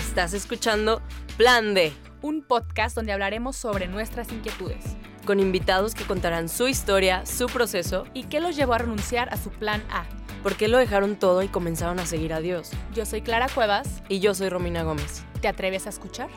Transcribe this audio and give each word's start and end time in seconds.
Estás 0.00 0.32
escuchando 0.32 1.02
Plan 1.36 1.74
D, 1.74 1.92
un 2.22 2.42
podcast 2.42 2.96
donde 2.96 3.12
hablaremos 3.12 3.54
sobre 3.54 3.86
nuestras 3.86 4.32
inquietudes 4.32 4.96
con 5.26 5.40
invitados 5.40 5.94
que 5.94 6.04
contarán 6.04 6.48
su 6.48 6.68
historia, 6.68 7.26
su 7.26 7.46
proceso 7.46 8.06
y 8.14 8.24
qué 8.24 8.40
los 8.40 8.56
llevó 8.56 8.72
a 8.72 8.78
renunciar 8.78 9.28
a 9.32 9.36
su 9.36 9.50
plan 9.50 9.82
A. 9.90 10.06
por 10.42 10.56
qué 10.56 10.68
lo 10.68 10.78
dejaron 10.78 11.16
todo 11.16 11.42
y 11.42 11.48
comenzaron 11.48 12.00
a 12.00 12.06
seguir 12.06 12.32
a 12.32 12.40
Dios. 12.40 12.70
Yo 12.94 13.04
soy 13.04 13.20
Clara 13.20 13.46
Cuevas. 13.54 14.02
Y 14.08 14.20
yo 14.20 14.34
soy 14.34 14.48
Romina 14.48 14.84
Gómez. 14.84 15.22
¿Te 15.42 15.48
atreves 15.48 15.86
a 15.86 15.90
escuchar? 15.90 16.30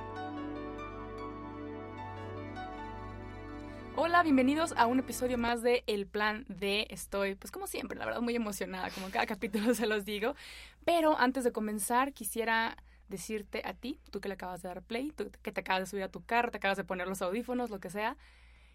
Hola, 3.96 4.24
bienvenidos 4.24 4.74
a 4.76 4.88
un 4.88 5.00
episodio 5.00 5.38
más 5.38 5.62
de 5.62 5.84
El 5.88 6.06
Plan 6.06 6.46
D. 6.50 6.88
Estoy, 6.90 7.36
pues 7.36 7.50
como 7.50 7.68
siempre, 7.68 7.98
la 7.98 8.06
verdad 8.06 8.22
muy 8.22 8.36
emocionada, 8.36 8.90
como 8.90 9.10
cada 9.10 9.26
capítulo 9.28 9.74
se 9.74 9.88
los 9.88 10.04
digo. 10.04 10.36
Pero 10.84 11.18
antes 11.18 11.46
de 11.46 11.54
comenzar, 11.54 12.12
quisiera 12.12 12.76
decirte 13.10 13.62
a 13.66 13.74
ti, 13.74 14.00
tú 14.12 14.22
que 14.22 14.28
le 14.28 14.36
acabas 14.36 14.62
de 14.62 14.70
dar 14.70 14.82
play, 14.82 15.12
tú 15.12 15.32
que 15.42 15.52
te 15.52 15.62
acabas 15.62 15.84
de 15.84 15.86
subir 15.88 16.04
a 16.04 16.10
tu 16.10 16.24
carro, 16.24 16.52
te 16.52 16.58
acabas 16.58 16.78
de 16.78 16.84
poner 16.84 17.08
los 17.08 17.22
audífonos, 17.22 17.70
lo 17.70 17.80
que 17.80 17.90
sea, 17.90 18.18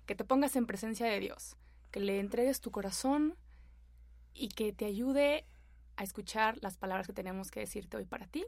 que 0.07 0.15
te 0.15 0.25
pongas 0.25 0.57
en 0.57 0.67
presencia 0.67 1.07
de 1.07 1.21
Dios, 1.21 1.57
que 1.91 2.01
le 2.01 2.21
entregues 2.21 2.61
tu 2.61 2.71
corazón 2.71 3.37
y 4.35 4.49
que 4.49 4.73
te 4.73 4.85
ayude 4.85 5.45
a 5.97 6.05
escuchar 6.05 6.59
las 6.63 6.77
palabras 6.77 7.07
que 7.07 7.13
tenemos 7.13 7.51
que 7.51 7.61
decirte 7.61 7.97
hoy 7.97 8.05
para 8.05 8.27
ti. 8.27 8.47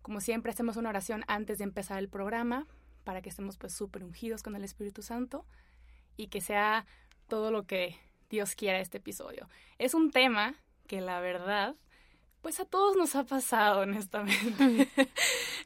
Como 0.00 0.20
siempre, 0.20 0.52
hacemos 0.52 0.76
una 0.76 0.90
oración 0.90 1.24
antes 1.26 1.58
de 1.58 1.64
empezar 1.64 1.98
el 1.98 2.08
programa 2.08 2.66
para 3.04 3.20
que 3.20 3.28
estemos 3.28 3.56
pues 3.56 3.74
súper 3.74 4.04
ungidos 4.04 4.42
con 4.42 4.54
el 4.56 4.64
Espíritu 4.64 5.02
Santo 5.02 5.44
y 6.16 6.28
que 6.28 6.40
sea 6.40 6.86
todo 7.28 7.50
lo 7.50 7.66
que 7.66 7.98
Dios 8.30 8.54
quiera 8.54 8.80
este 8.80 8.98
episodio. 8.98 9.48
Es 9.78 9.94
un 9.94 10.10
tema 10.10 10.54
que 10.86 11.00
la 11.00 11.20
verdad, 11.20 11.74
pues 12.42 12.58
a 12.60 12.64
todos 12.64 12.96
nos 12.96 13.14
ha 13.14 13.24
pasado, 13.24 13.80
honestamente. 13.80 14.88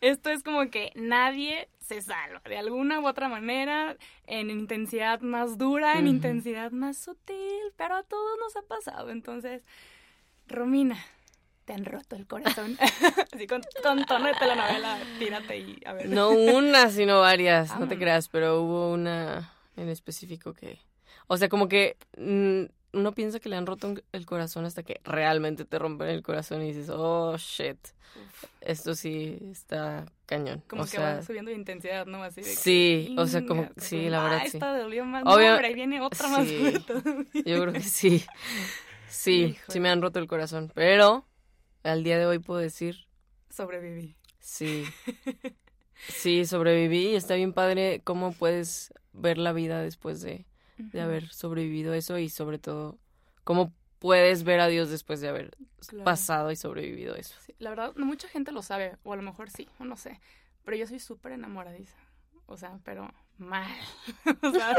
Esto 0.00 0.30
es 0.30 0.42
como 0.42 0.70
que 0.70 0.92
nadie 0.94 1.68
se 1.80 2.02
salva 2.02 2.41
de 2.44 2.58
alguna 2.58 3.00
u 3.00 3.06
otra 3.06 3.28
manera, 3.28 3.96
en 4.27 4.50
intensidad 4.50 5.20
más 5.20 5.56
dura, 5.56 5.98
en 5.98 6.06
intensidad 6.06 6.72
más 6.72 6.98
sutil, 6.98 7.72
pero 7.77 7.96
a 7.96 8.02
todos 8.02 8.38
nos 8.38 8.56
ha 8.56 8.62
pasado. 8.62 9.10
Entonces, 9.10 9.62
Romina, 10.48 10.98
te 11.64 11.72
han 11.72 11.84
roto 11.84 12.14
el 12.14 12.27
corazón. 12.27 12.77
Así 13.33 13.46
con, 13.46 13.62
con 13.83 14.05
tono 14.05 14.27
de 14.27 14.34
telenovela, 14.34 14.98
tírate 15.18 15.58
y 15.58 15.80
a 15.86 15.94
ver. 15.94 16.08
No 16.08 16.30
una, 16.30 16.90
sino 16.90 17.20
varias, 17.20 17.78
no 17.80 17.88
te 17.88 17.96
creas, 17.96 18.28
pero 18.28 18.61
hubo 18.61 18.92
una 18.92 19.52
en 19.77 19.88
específico 19.88 20.52
que... 20.52 20.78
O 21.27 21.36
sea, 21.36 21.48
como 21.48 21.68
que 21.68 21.96
mm, 22.18 22.64
uno 22.92 23.12
piensa 23.12 23.41
que 23.41 23.48
le 23.48 23.56
han 23.56 23.67
roto 23.67 23.95
el 24.12 24.27
corazón 24.27 24.65
hasta 24.65 24.83
que 24.83 25.01
realmente 25.05 25.65
te 25.65 25.79
rompen 25.79 26.09
el 26.09 26.23
corazón 26.23 26.62
y 26.62 26.69
dices, 26.69 26.89
oh, 26.91 27.37
shit, 27.37 27.77
esto 28.61 28.95
sí 28.95 29.39
está 29.51 30.06
cañón. 30.25 30.62
Como 30.69 30.83
o 30.83 30.84
que 30.87 30.92
sea, 30.92 31.17
va 31.17 31.23
subiendo 31.23 31.51
de 31.51 31.57
intensidad, 31.57 32.07
¿no? 32.07 32.23
Así 32.23 32.41
de 32.41 32.48
que, 32.51 32.57
Sí, 32.57 33.14
o 33.19 33.27
sea, 33.27 33.45
como- 33.45 33.62
"Inga, 33.64 33.73
sí, 33.77 34.09
la 34.09 34.23
verdad, 34.23 34.39
Ah, 34.42 34.48
sí. 34.48 34.57
esta 34.57 34.79
dolió 34.79 35.05
más. 35.05 35.23
Obvio- 35.25 35.48
No, 35.48 35.53
hombre, 35.55 35.67
ahí 35.69 35.75
viene 35.75 36.01
otra 36.01 36.29
más 36.29 36.47
sí. 36.48 36.73
Yo 37.45 37.61
creo 37.61 37.73
que 37.73 37.81
sí. 37.83 38.25
Sí, 39.09 39.42
Híjole. 39.45 39.64
sí 39.73 39.81
me 39.81 39.89
han 39.89 40.03
roto 40.03 40.19
el 40.19 40.27
corazón. 40.27 40.70
Pero 40.75 41.27
al 41.84 42.03
día 42.05 42.19
de 42.19 42.27
hoy 42.27 42.39
puedo 42.39 42.61
decir, 42.61 43.07
Sobreviví. 43.51 44.17
sí. 44.41 44.84
Sí, 46.09 46.45
sobreviví 46.45 47.09
y 47.12 47.17
está 47.17 47.34
bien 47.37 47.55
padre 47.55 48.03
cómo 48.05 48.33
puedes 48.33 48.92
ver 49.14 49.39
la 49.39 49.53
vida 49.55 49.81
después 49.81 50.20
de, 50.20 50.45
de 50.78 51.00
haber 51.00 51.28
sobrevivido 51.32 51.94
eso 51.94 52.19
y 52.19 52.28
sobre 52.28 52.58
todo 52.58 52.98
cómo 53.44 53.72
puedes 53.98 54.44
ver 54.44 54.60
a 54.60 54.69
Dios 54.69 54.91
después 54.91 55.20
de 55.20 55.28
haber 55.28 55.56
Claro. 55.88 56.05
pasado 56.05 56.50
y 56.50 56.56
sobrevivido 56.56 57.14
eso. 57.14 57.34
Sí, 57.44 57.55
la 57.58 57.70
verdad, 57.70 57.92
no 57.96 58.06
mucha 58.06 58.28
gente 58.28 58.50
lo 58.52 58.62
sabe, 58.62 58.96
o 59.05 59.12
a 59.12 59.16
lo 59.16 59.22
mejor 59.22 59.50
sí, 59.50 59.68
o 59.78 59.84
no 59.84 59.96
sé. 59.96 60.20
Pero 60.64 60.77
yo 60.77 60.86
soy 60.86 60.98
súper 60.98 61.33
enamoradiza. 61.33 61.96
O 62.48 62.56
sea, 62.56 62.78
pero 62.84 63.12
mal. 63.38 63.70
o 64.42 64.51
sea, 64.52 64.77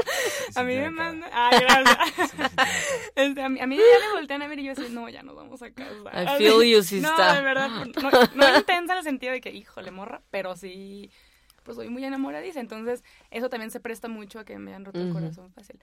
a 0.55 0.63
mí 0.63 0.75
me 0.75 0.89
manda. 0.89 1.29
Ay, 1.33 1.59
gracias. 1.61 2.33
Este, 3.15 3.41
a, 3.41 3.49
mí, 3.49 3.59
a 3.59 3.65
mí 3.67 3.75
ya 3.77 4.07
me 4.07 4.13
voltean 4.13 4.41
a 4.43 4.47
ver 4.47 4.59
y 4.59 4.65
yo 4.65 4.73
así, 4.73 4.87
no, 4.91 5.09
ya 5.09 5.23
nos 5.23 5.35
vamos 5.35 5.61
a 5.63 5.71
casa. 5.71 5.93
I 6.13 6.37
feel 6.37 6.63
you, 6.63 6.83
sí 6.83 6.99
no, 7.01 7.09
de 7.33 7.41
verdad, 7.41 7.69
no, 7.69 8.11
no 8.35 8.57
intensa 8.57 8.93
en 8.93 8.97
el 8.99 9.03
sentido 9.03 9.33
de 9.33 9.41
que, 9.41 9.49
híjole, 9.51 9.91
morra, 9.91 10.21
pero 10.29 10.55
sí, 10.55 11.09
pues 11.67 11.75
soy 11.75 11.89
muy 11.89 12.03
enamoradiza. 12.05 12.61
Entonces, 12.61 13.03
eso 13.29 13.49
también 13.49 13.69
se 13.71 13.81
presta 13.81 14.07
mucho 14.07 14.39
a 14.39 14.45
que 14.45 14.57
me 14.57 14.73
han 14.73 14.85
roto 14.85 15.01
el 15.01 15.11
corazón 15.11 15.51
fácil. 15.51 15.77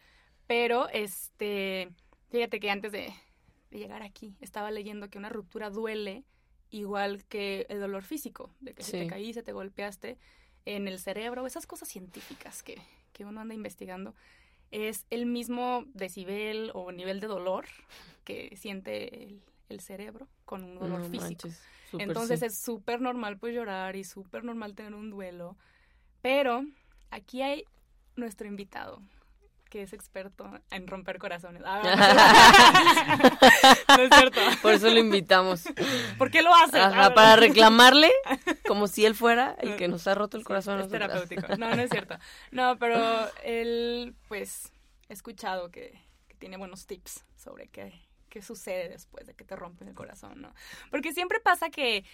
Pero, 0.46 0.88
este, 0.88 1.90
fíjate 2.30 2.58
que 2.58 2.70
antes 2.70 2.90
de, 2.90 3.12
de 3.70 3.78
llegar 3.78 4.02
aquí, 4.02 4.34
estaba 4.40 4.70
leyendo 4.70 5.10
que 5.10 5.18
una 5.18 5.28
ruptura 5.28 5.68
duele 5.70 6.24
igual 6.70 7.24
que 7.26 7.66
el 7.68 7.80
dolor 7.80 8.02
físico, 8.02 8.50
de 8.60 8.72
que 8.74 8.82
si 8.82 8.92
te 8.92 9.06
caíste, 9.06 9.42
te 9.42 9.52
golpeaste 9.52 10.16
en 10.64 10.88
el 10.88 10.98
cerebro, 10.98 11.46
esas 11.46 11.66
cosas 11.66 11.88
científicas 11.88 12.62
que, 12.62 12.80
que 13.12 13.26
uno 13.26 13.40
anda 13.42 13.54
investigando, 13.54 14.14
es 14.70 15.04
el 15.10 15.26
mismo 15.26 15.84
decibel 15.92 16.70
o 16.74 16.90
nivel 16.92 17.20
de 17.20 17.26
dolor 17.26 17.66
que 18.24 18.56
siente 18.56 19.22
el, 19.24 19.42
el 19.68 19.80
cerebro 19.80 20.26
con 20.46 20.64
un 20.64 20.78
dolor 20.78 21.00
No 21.00 21.04
físico. 21.10 21.48
manches, 21.48 21.62
Entonces 21.98 22.40
sí. 22.40 22.46
es 22.46 22.58
súper 22.58 23.00
normal 23.00 23.38
pues 23.38 23.54
llorar 23.54 23.94
y 23.94 24.02
súper 24.02 24.42
normal 24.42 24.74
tener 24.74 24.94
un 24.94 25.10
duelo. 25.10 25.56
Pero 26.24 26.64
aquí 27.10 27.42
hay 27.42 27.66
nuestro 28.16 28.46
invitado, 28.46 29.02
que 29.68 29.82
es 29.82 29.92
experto 29.92 30.50
en 30.70 30.86
romper 30.86 31.18
corazones. 31.18 31.62
Ah, 31.66 31.82
no 33.88 34.02
es 34.04 34.08
cierto. 34.08 34.40
Por 34.62 34.72
eso 34.72 34.88
lo 34.88 34.98
invitamos. 34.98 35.64
¿Por 36.16 36.30
qué 36.30 36.40
lo 36.40 36.54
haces? 36.54 36.80
Ajá, 36.80 37.04
Ah, 37.04 37.14
para 37.14 37.36
reclamarle 37.36 38.10
como 38.66 38.88
si 38.88 39.04
él 39.04 39.14
fuera 39.14 39.54
el 39.60 39.76
que 39.76 39.86
nos 39.86 40.06
ha 40.06 40.14
roto 40.14 40.38
el 40.38 40.44
corazón. 40.44 40.80
Es 40.80 40.88
terapéutico. 40.88 41.58
No, 41.58 41.76
no 41.76 41.82
es 41.82 41.90
cierto. 41.90 42.16
No, 42.52 42.78
pero 42.78 43.28
él, 43.42 44.14
pues, 44.26 44.72
he 45.10 45.12
escuchado 45.12 45.70
que, 45.70 46.00
que 46.26 46.36
tiene 46.36 46.56
buenos 46.56 46.86
tips 46.86 47.22
sobre 47.36 47.68
qué, 47.68 47.92
qué 48.30 48.40
sucede 48.40 48.88
después 48.88 49.26
de 49.26 49.34
que 49.34 49.44
te 49.44 49.56
rompen 49.56 49.88
el 49.88 49.94
corazón, 49.94 50.40
¿no? 50.40 50.54
Porque 50.90 51.12
siempre 51.12 51.38
pasa 51.40 51.68
que, 51.68 52.06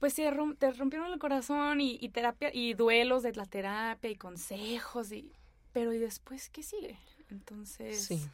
pues, 0.00 0.14
te, 0.14 0.28
rom- 0.30 0.56
te 0.58 0.72
rompieron 0.72 1.12
el 1.12 1.18
corazón 1.18 1.80
y, 1.80 1.96
y 2.00 2.08
terapia, 2.08 2.50
y 2.52 2.74
duelos 2.74 3.22
de 3.22 3.32
la 3.34 3.46
terapia 3.46 4.10
y 4.10 4.16
consejos, 4.16 5.12
y, 5.12 5.30
pero 5.72 5.92
¿y 5.92 5.98
después 5.98 6.48
qué 6.50 6.62
sigue? 6.62 6.98
Entonces, 7.30 8.06
Sí. 8.06 8.26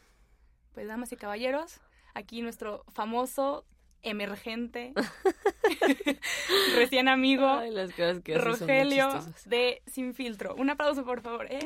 pues, 0.73 0.87
damas 0.89 1.13
y 1.13 1.17
caballeros, 1.17 1.81
aquí 2.15 2.41
nuestro 2.41 2.85
famoso 2.89 3.67
emergente, 4.03 4.95
recién 6.77 7.09
amigo, 7.09 7.49
Ay, 7.49 7.71
las 7.71 7.93
caras 7.93 8.21
que 8.21 8.35
hace 8.35 8.43
son 8.43 8.53
muy 8.53 8.61
Rogelio 8.61 9.25
de 9.47 9.83
Sin 9.87 10.15
Filtro. 10.15 10.55
Un 10.57 10.71
aplauso, 10.71 11.05
por 11.05 11.21
favor. 11.21 11.47
¿eh? 11.51 11.61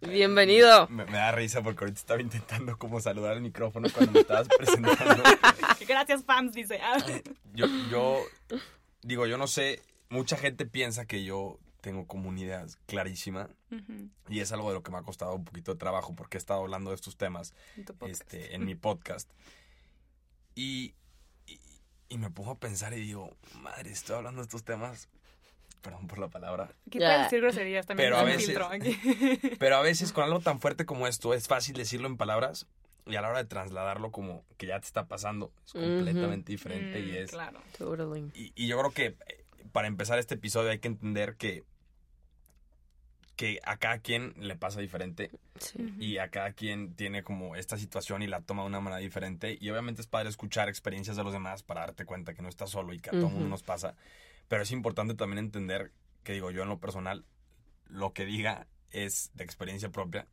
Bienvenido. 0.00 0.86
Me, 0.90 1.04
me 1.04 1.12
da 1.12 1.32
risa 1.32 1.62
porque 1.62 1.84
ahorita 1.84 2.00
estaba 2.00 2.20
intentando 2.20 2.76
como 2.76 3.00
saludar 3.00 3.32
al 3.32 3.40
micrófono 3.40 3.88
cuando 3.92 4.12
me 4.12 4.20
estabas 4.20 4.48
presentando. 4.48 5.22
Gracias, 5.88 6.24
fans, 6.24 6.52
dice. 6.52 6.80
Yo, 7.54 7.66
yo 7.90 8.22
digo, 9.02 9.26
yo 9.26 9.38
no 9.38 9.46
sé, 9.46 9.82
mucha 10.08 10.36
gente 10.36 10.66
piensa 10.66 11.06
que 11.06 11.24
yo 11.24 11.58
tengo 11.80 12.06
como 12.06 12.28
una 12.28 12.40
idea 12.40 12.66
clarísima 12.86 13.48
y 14.28 14.40
es 14.40 14.52
algo 14.52 14.68
de 14.68 14.74
lo 14.74 14.82
que 14.82 14.90
me 14.90 14.98
ha 14.98 15.02
costado 15.02 15.34
un 15.34 15.44
poquito 15.44 15.72
de 15.72 15.78
trabajo 15.78 16.14
porque 16.14 16.36
he 16.36 16.38
estado 16.38 16.60
hablando 16.60 16.90
de 16.90 16.96
estos 16.96 17.16
temas 17.16 17.54
en 17.76 18.10
este, 18.10 18.54
en 18.54 18.64
mi 18.64 18.74
podcast. 18.74 19.30
Y, 20.54 20.94
y 22.10 22.18
me 22.18 22.28
pongo 22.30 22.50
a 22.50 22.58
pensar 22.58 22.92
y 22.92 22.96
digo, 23.00 23.34
madre, 23.62 23.90
estoy 23.90 24.16
hablando 24.16 24.42
de 24.42 24.44
estos 24.44 24.64
temas, 24.64 25.08
perdón 25.80 26.06
por 26.08 26.18
la 26.18 26.28
palabra, 26.28 26.70
puedes 26.90 27.22
decir 27.22 27.40
groserías 27.40 27.86
también. 27.86 28.08
Pero 28.10 28.18
a 28.18 28.24
veces- 28.24 28.56
aquí. 28.70 28.98
Pero 29.58 29.76
a 29.76 29.80
veces 29.82 30.12
con 30.12 30.24
algo 30.24 30.40
tan 30.40 30.60
fuerte 30.60 30.84
como 30.84 31.06
esto 31.06 31.32
es 31.32 31.48
fácil 31.48 31.74
decirlo 31.76 32.06
en 32.08 32.18
palabras 32.18 32.66
y 33.06 33.16
a 33.16 33.22
la 33.22 33.30
hora 33.30 33.38
de 33.38 33.46
trasladarlo 33.46 34.10
como 34.12 34.44
que 34.58 34.66
ya 34.66 34.78
te 34.78 34.86
está 34.86 35.06
pasando 35.06 35.52
es 35.64 35.72
completamente 35.72 36.52
diferente 36.52 37.00
y 37.00 37.12
Mm, 37.12 37.14
es... 37.16 37.30
Claro. 37.30 37.60
Totally. 37.78 38.30
Y, 38.34 38.52
y 38.54 38.66
yo 38.66 38.78
creo 38.78 38.90
que 38.92 39.06
eh, 39.06 39.44
para 39.72 39.88
empezar 39.88 40.18
este 40.18 40.34
episodio 40.34 40.70
hay 40.70 40.80
que 40.80 40.88
entender 40.88 41.36
que, 41.36 41.64
que 43.40 43.58
a 43.64 43.78
cada 43.78 44.00
quien 44.00 44.34
le 44.36 44.54
pasa 44.54 44.82
diferente 44.82 45.30
Sí. 45.58 45.94
Y 45.98 46.18
a 46.18 46.28
cada 46.28 46.52
quien 46.52 46.94
tiene 46.94 47.22
como 47.22 47.56
esta 47.56 47.78
situación 47.78 48.20
y 48.20 48.26
la 48.26 48.42
toma 48.42 48.64
de 48.64 48.68
una 48.68 48.80
manera 48.80 49.00
diferente. 49.00 49.56
Y 49.58 49.70
obviamente 49.70 50.02
es 50.02 50.06
padre 50.06 50.28
escuchar 50.28 50.68
experiencias 50.68 51.16
de 51.16 51.24
los 51.24 51.32
demás 51.32 51.62
para 51.62 51.80
darte 51.80 52.04
cuenta 52.04 52.34
que 52.34 52.42
no 52.42 52.50
estás 52.50 52.68
solo 52.68 52.92
y 52.92 52.98
que 52.98 53.08
a 53.08 53.12
todo 53.12 53.30
mundo 53.30 53.48
nos 53.48 53.62
pasa, 53.62 53.94
pero 54.48 54.62
es 54.62 54.72
importante 54.72 55.14
también 55.14 55.38
entender 55.38 55.90
que 56.22 56.34
digo 56.34 56.50
yo 56.50 56.64
en 56.64 56.68
lo 56.68 56.80
personal, 56.80 57.24
lo 57.86 58.12
que 58.12 58.26
diga 58.26 58.66
es 58.90 59.30
de 59.32 59.44
experiencia 59.44 59.88
propia 59.88 60.26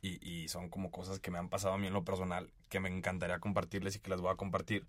y, 0.00 0.24
y 0.28 0.48
son 0.48 0.68
como 0.70 0.90
cosas 0.90 1.18
que 1.20 1.30
me 1.30 1.38
han 1.38 1.48
pasado 1.48 1.74
a 1.74 1.78
mí 1.78 1.86
en 1.88 1.92
lo 1.92 2.04
personal 2.04 2.50
que 2.68 2.80
me 2.80 2.88
encantaría 2.88 3.38
compartirles 3.40 3.96
y 3.96 3.98
que 4.00 4.10
les 4.10 4.20
voy 4.20 4.30
a 4.32 4.36
compartir, 4.36 4.86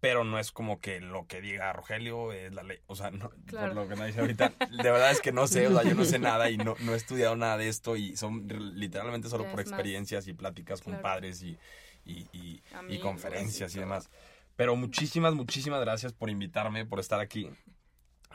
pero 0.00 0.22
no 0.22 0.38
es 0.38 0.52
como 0.52 0.80
que 0.80 1.00
lo 1.00 1.26
que 1.26 1.40
diga 1.40 1.72
Rogelio 1.72 2.32
es 2.32 2.54
la 2.54 2.62
ley, 2.62 2.78
o 2.86 2.94
sea, 2.94 3.10
no, 3.10 3.30
Claro. 3.46 3.74
por 3.74 3.82
lo 3.84 3.88
que 3.88 3.96
me 3.96 4.06
dice 4.06 4.20
ahorita, 4.20 4.52
de 4.70 4.90
verdad 4.90 5.10
es 5.10 5.20
que 5.20 5.32
no 5.32 5.46
sé, 5.48 5.66
o 5.66 5.72
sea, 5.72 5.82
yo 5.82 5.94
no 5.96 6.04
sé 6.04 6.18
nada 6.18 6.50
y 6.50 6.58
no, 6.58 6.76
no 6.80 6.92
he 6.92 6.96
estudiado 6.96 7.34
nada 7.36 7.56
de 7.56 7.68
esto 7.68 7.96
y 7.96 8.16
son 8.16 8.46
literalmente 8.76 9.28
solo 9.28 9.44
Ya 9.44 9.50
por 9.50 9.58
más- 9.60 9.66
experiencias 9.68 10.28
y 10.28 10.32
pláticas 10.34 10.80
con 10.80 11.00
padres 11.00 11.42
y, 11.42 11.58
y, 12.04 12.28
y- 12.32 12.98
conferencias 13.00 13.74
y 13.74 13.80
demás. 13.80 14.10
Pero 14.54 14.74
muchísimas, 14.76 15.34
muchísimas 15.34 15.80
gracias 15.80 16.12
por 16.12 16.30
invitarme, 16.30 16.86
por 16.86 17.00
estar 17.00 17.20
aquí. 17.20 17.50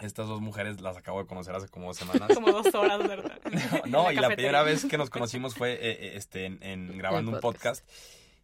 Estas 0.01 0.27
dos 0.27 0.41
mujeres 0.41 0.81
las 0.81 0.97
acabo 0.97 1.21
de 1.21 1.27
conocer 1.27 1.55
hace 1.55 1.67
como 1.67 1.87
dos 1.87 1.97
semanas. 1.97 2.29
Como 2.33 2.51
dos 2.51 2.73
horas, 2.73 2.99
¿verdad? 2.99 3.39
no, 3.87 4.11
y 4.11 4.15
la 4.15 4.29
primera 4.29 4.63
vez 4.63 4.85
que 4.85 4.97
nos 4.97 5.09
conocimos 5.09 5.55
fue 5.55 5.73
eh, 5.73 5.77
eh, 5.81 6.11
este, 6.15 6.45
en, 6.45 6.59
en 6.63 6.97
grabando 6.97 7.31
un 7.31 7.39
podcast. 7.39 7.87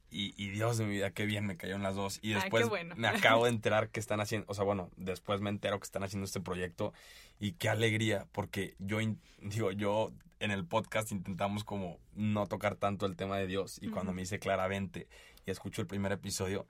Y, 0.10 0.34
y 0.42 0.50
Dios 0.52 0.78
de 0.78 0.86
mi 0.86 0.92
vida, 0.92 1.12
qué 1.12 1.26
bien 1.26 1.46
me 1.46 1.58
cayeron 1.58 1.84
las 1.84 1.96
dos. 1.96 2.20
Y 2.22 2.32
Ah, 2.34 2.40
después 2.40 2.70
bueno. 2.70 2.96
me 2.96 3.10
acabo 3.10 3.44
de 3.44 3.50
enterar 3.52 3.90
que 3.90 4.00
están 4.00 4.22
haciendo, 4.22 4.46
o 4.50 4.54
sea, 4.54 4.64
bueno, 4.64 4.90
después 4.96 5.42
me 5.42 5.50
entero 5.50 5.78
que 5.80 5.84
están 5.84 6.04
haciendo 6.04 6.24
este 6.26 6.40
proyecto. 6.40 6.94
Y 7.40 7.52
qué 7.54 7.68
alegría, 7.68 8.26
porque 8.32 8.76
yo, 8.80 9.00
digo, 9.42 9.72
yo 9.74 10.14
en 10.40 10.52
el 10.52 10.66
podcast 10.66 11.12
intentamos 11.12 11.66
como 11.66 12.00
no 12.14 12.48
tocar 12.48 12.76
tanto 12.76 13.06
el 13.06 13.18
tema 13.18 13.38
de 13.38 13.48
Dios. 13.48 13.80
Y 13.82 13.90
cuando 13.90 14.14
me 14.14 14.22
hice 14.22 14.40
claramente 14.40 15.08
y 15.46 15.52
escucho 15.52 15.82
el 15.82 15.88
primer 15.88 16.14
episodio, 16.14 16.66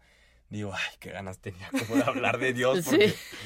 digo, 0.49 0.73
ay, 0.73 0.95
qué 0.99 1.11
ganas 1.11 1.39
tenía 1.39 1.69
como 1.71 1.95
de 1.95 2.03
hablar 2.03 2.37
de 2.37 2.53
Dios. 2.53 2.85
Sí. 2.85 2.97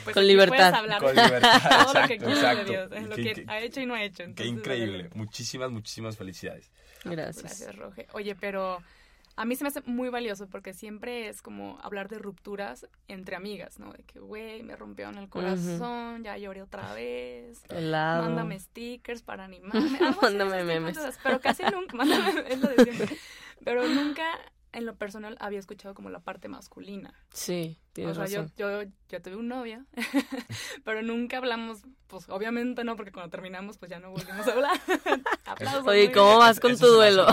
Pues 0.04 0.14
Con 0.14 0.28
libertad. 0.28 0.74
Hablar 0.74 1.02
con 1.02 1.16
libertad, 1.16 1.62
todo 1.86 2.02
lo 2.02 2.08
que 2.08 2.14
exacto, 2.14 2.26
quieras 2.26 2.38
exacto. 2.38 2.64
de 2.64 2.72
Dios, 2.72 2.92
es 2.92 3.04
lo 3.10 3.16
Qué- 3.16 3.24
que 3.24 3.34
qué- 3.34 3.46
ha 3.48 3.60
hecho 3.60 3.82
y 3.82 3.86
no 3.86 3.94
ha 3.96 4.04
hecho. 4.04 4.24
Qué 4.36 4.46
increíble. 4.46 5.10
Muchísimas, 5.16 5.72
muchísimas 5.72 6.18
felicidades. 6.18 6.72
Gracias. 7.04 7.44
Gracias, 7.44 7.76
Roge. 7.76 8.08
Oye, 8.14 8.36
pero 8.36 8.82
a 9.36 9.46
mí 9.46 9.56
se 9.56 9.64
me 9.64 9.70
hace 9.70 9.82
muy 9.86 10.10
valioso 10.10 10.48
porque 10.48 10.74
siempre 10.74 11.28
es 11.30 11.42
como 11.42 11.80
hablar 11.82 12.10
de 12.10 12.20
rupturas 12.20 12.86
entre 13.08 13.36
amigas, 13.36 13.80
¿no? 13.80 13.92
De 13.94 14.04
que, 14.04 14.20
güey, 14.20 14.62
me 14.62 14.76
rompieron 14.76 15.18
el 15.18 15.30
corazón, 15.30 16.24
ya 16.24 16.38
lloré 16.38 16.62
otra 16.62 16.94
vez. 16.94 17.64
Helado. 17.70 18.26
Mándame 18.26 18.60
stickers 18.60 19.24
para 19.24 19.46
animarme. 19.46 19.98
Mándame 20.22 20.58
de 20.58 20.64
memes. 20.66 20.98
cosas, 20.98 21.18
Pero 21.24 21.40
casi 21.40 21.64
nunca, 21.64 21.96
mándame, 21.98 22.44
es 22.50 22.60
lo 22.60 22.68
de 22.68 22.84
siempre. 22.84 23.18
Pero 23.64 23.88
nunca 23.88 24.24
en 24.74 24.86
lo 24.86 24.96
personal 24.96 25.38
había 25.40 25.60
escuchado 25.60 25.94
como 25.94 26.10
la 26.10 26.20
parte 26.20 26.48
masculina. 26.48 27.14
Sí, 27.34 27.78
tienes 27.94 28.18
o 28.18 28.26
sea, 28.28 28.40
razón. 28.40 28.54
yo, 28.58 28.84
yo, 28.84 28.90
yo 29.10 29.22
tuve 29.22 29.36
un 29.36 29.48
novio, 29.48 29.86
pero 30.86 31.02
nunca 31.02 31.38
hablamos, 31.38 31.82
pues 32.08 32.30
obviamente 32.30 32.84
no, 32.84 32.96
porque 32.96 33.12
cuando 33.12 33.30
terminamos 33.30 33.78
pues 33.78 33.92
ya 33.92 34.00
no 34.00 34.12
volvimos 34.12 34.48
a 34.48 34.52
hablar. 34.54 34.80
Aplausos. 35.46 35.88
Oye, 35.88 36.12
¿cómo 36.12 36.38
vas 36.38 36.60
con 36.60 36.72
Eso 36.72 36.86
tu 36.86 36.94
duelo? 36.94 37.26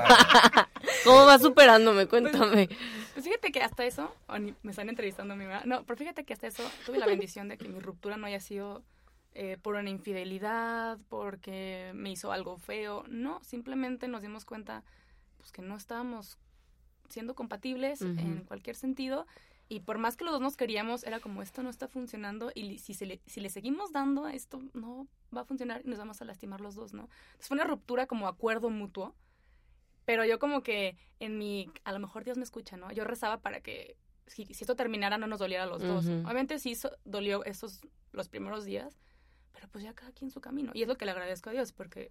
¿Cómo 1.05 1.26
vas 1.26 1.43
superándome? 1.43 2.06
Cuéntame. 2.06 2.69
Pues 3.14 3.25
fíjate 3.25 3.52
que 3.52 3.62
hasta 3.62 3.85
eso, 3.85 4.14
o 4.26 4.38
ni- 4.38 4.55
me 4.62 4.70
están 4.70 4.88
entrevistando 4.88 5.35
a 5.35 5.37
mi 5.37 5.44
mamá, 5.44 5.62
no, 5.64 5.85
pero 5.85 5.96
fíjate 5.96 6.25
que 6.25 6.32
hasta 6.32 6.46
eso 6.46 6.62
tuve 6.87 6.99
la 6.99 7.06
bendición 7.06 7.49
de 7.49 7.56
que 7.58 7.69
mi 7.69 7.81
ruptura 7.81 8.17
no 8.17 8.26
haya 8.26 8.40
sido 8.40 8.82
eh, 9.35 9.56
por 9.62 9.75
una 9.76 9.90
infidelidad, 9.90 10.99
porque 11.08 11.93
me 11.94 12.11
hizo 12.11 12.32
algo 12.32 12.58
feo, 12.58 13.05
no, 13.08 13.40
simplemente 13.44 14.08
nos 14.08 14.23
dimos 14.23 14.44
cuenta 14.44 14.82
pues 15.37 15.52
que 15.52 15.62
no 15.62 15.76
estábamos 15.76 16.38
siendo 17.08 17.34
compatibles 17.34 18.00
en 18.02 18.44
cualquier 18.44 18.76
sentido 18.76 19.26
y 19.69 19.81
por 19.81 19.99
más 19.99 20.16
que 20.16 20.25
los 20.25 20.32
dos 20.32 20.40
nos 20.40 20.56
queríamos, 20.56 21.05
era 21.05 21.20
como 21.20 21.43
esto 21.43 21.62
no 21.62 21.69
está 21.70 21.88
funcionando 21.88 22.50
y 22.55 22.78
si, 22.78 22.94
se 22.94 23.05
le, 23.06 23.20
si 23.26 23.40
le 23.40 23.50
seguimos 23.50 23.93
dando 23.93 24.26
esto 24.28 24.62
no 24.72 25.06
va 25.37 25.43
a 25.43 25.44
funcionar 25.44 25.82
y 25.84 25.88
nos 25.88 25.99
vamos 25.99 26.22
a 26.22 26.25
lastimar 26.25 26.60
los 26.60 26.75
dos, 26.75 26.93
¿no? 26.94 27.02
Entonces 27.32 27.49
fue 27.49 27.56
una 27.56 27.64
ruptura 27.64 28.06
como 28.06 28.28
acuerdo 28.28 28.70
mutuo, 28.70 29.14
pero 30.05 30.25
yo 30.25 30.38
como 30.38 30.62
que 30.62 30.96
en 31.20 31.37
mi, 31.38 31.70
a 31.84 31.93
lo 31.93 31.99
mejor 31.99 32.25
Dios 32.25 32.38
me 32.38 32.44
escucha, 32.44 32.76
¿no? 32.78 32.90
Yo 32.93 33.05
rezaba 33.05 33.40
para 33.40 33.61
que 33.61 33.96
si, 34.26 34.46
si 34.46 34.64
esto 34.64 34.75
terminara 34.76 35.19
no 35.19 35.26
nos 35.26 35.38
doliera 35.38 35.64
a 35.64 35.66
los 35.66 35.82
dos. 35.82 36.06
Ujú. 36.06 36.22
Obviamente 36.25 36.58
sí 36.58 36.75
so- 36.75 36.96
dolió 37.04 37.44
estos 37.44 37.81
los 38.12 38.28
primeros 38.28 38.64
días, 38.64 38.99
pero 39.52 39.69
pues 39.69 39.84
ya 39.84 39.93
cada 39.94 40.12
quien 40.12 40.31
su 40.31 40.40
camino. 40.40 40.70
Y 40.75 40.82
es 40.82 40.88
lo 40.88 40.96
que 40.96 41.04
le 41.04 41.11
agradezco 41.11 41.50
a 41.50 41.52
Dios, 41.52 41.72
porque 41.72 42.11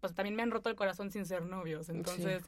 pues 0.00 0.12
también 0.14 0.34
me 0.34 0.42
han 0.42 0.50
roto 0.50 0.70
el 0.70 0.76
corazón 0.76 1.10
sin 1.12 1.24
ser 1.26 1.42
novios, 1.44 1.88
entonces 1.88 2.42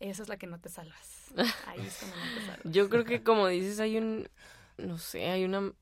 esa 0.00 0.22
es 0.22 0.28
la 0.28 0.36
que 0.36 0.46
no 0.46 0.58
te 0.58 0.68
salvas. 0.68 1.28
Ahí 1.66 1.80
es 1.86 2.02
no 2.02 2.40
te 2.40 2.46
salvas. 2.46 2.60
Yo 2.64 2.88
creo 2.88 3.04
que 3.04 3.22
como 3.22 3.46
dices, 3.48 3.78
hay 3.80 3.96
un, 3.98 4.28
no 4.78 4.98
sé, 4.98 5.28
hay 5.30 5.44
una, 5.44 5.72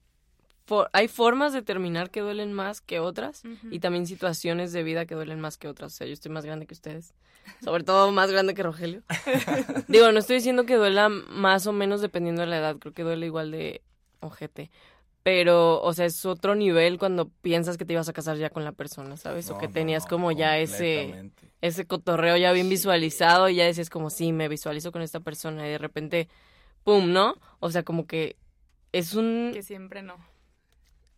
for- 0.67 0.91
hay 0.93 1.09
formas 1.09 1.53
de 1.53 1.63
terminar 1.63 2.11
que 2.11 2.21
duelen 2.21 2.53
más 2.53 2.81
que 2.81 3.01
otras 3.01 3.43
y 3.71 3.81
también 3.81 4.07
situaciones 4.07 4.73
de 4.73 4.83
vida 4.83 5.07
que 5.07 5.15
duelen 5.15 5.41
más 5.41 5.57
que 5.57 5.69
otras. 5.69 5.93
O 5.95 5.97
sea, 5.97 6.07
yo 6.07 6.13
estoy 6.13 6.31
más 6.33 6.45
grande 6.45 6.67
que 6.67 6.75
ustedes, 6.75 7.15
sobre 7.63 7.85
todo 7.85 8.11
más 8.13 8.31
grande 8.31 8.55
que 8.55 8.63
Rogelio. 8.63 9.03
Digo, 9.89 10.13
no 10.13 10.19
estoy 10.19 10.37
diciendo 10.37 10.67
que 10.67 10.75
duela 10.77 11.09
más 11.09 11.67
o 11.67 11.73
menos 11.73 12.01
dependiendo 12.01 12.43
de 12.43 12.49
la 12.49 12.59
edad, 12.59 12.77
creo 12.77 12.93
que 12.93 13.03
duele 13.05 13.27
igual 13.27 13.51
de 13.51 13.83
ojete. 14.21 14.71
Pero, 15.23 15.83
o 15.83 15.93
sea, 15.93 16.07
es 16.07 16.25
otro 16.25 16.55
nivel 16.55 16.99
cuando 16.99 17.29
piensas 17.29 17.77
que 17.77 17.85
te 17.85 17.93
ibas 17.93 18.09
a 18.09 18.13
casar 18.13 18.37
ya 18.39 18.51
con 18.51 18.65
la 18.65 18.73
persona, 18.73 19.17
¿sabes? 19.17 19.51
o 19.51 19.59
que 19.59 19.69
tenías 19.69 20.05
no, 20.05 20.09
como 20.09 20.33
ya 20.33 20.59
ese 20.59 21.33
ese 21.61 21.87
cotorreo 21.87 22.37
ya 22.37 22.53
bien 22.53 22.67
Sí. 22.67 22.71
visualizado 22.71 23.49
y 23.49 23.57
ya 23.57 23.65
decías 23.65 23.91
como, 23.91 24.11
sí, 24.11 24.33
me 24.33 24.49
visualizo 24.49 24.93
con 24.93 25.03
esta 25.03 25.21
persona 25.21 25.67
y 25.67 25.71
de 25.71 25.79
repente, 25.79 26.29
¡pum!, 26.85 27.13
¿no? 27.13 27.35
O 27.59 27.71
sea, 27.71 27.83
como 27.83 28.07
que 28.07 28.37
es 28.93 29.15
un... 29.15 29.51
Que 29.53 29.63
siempre 29.63 30.03
no. 30.03 30.17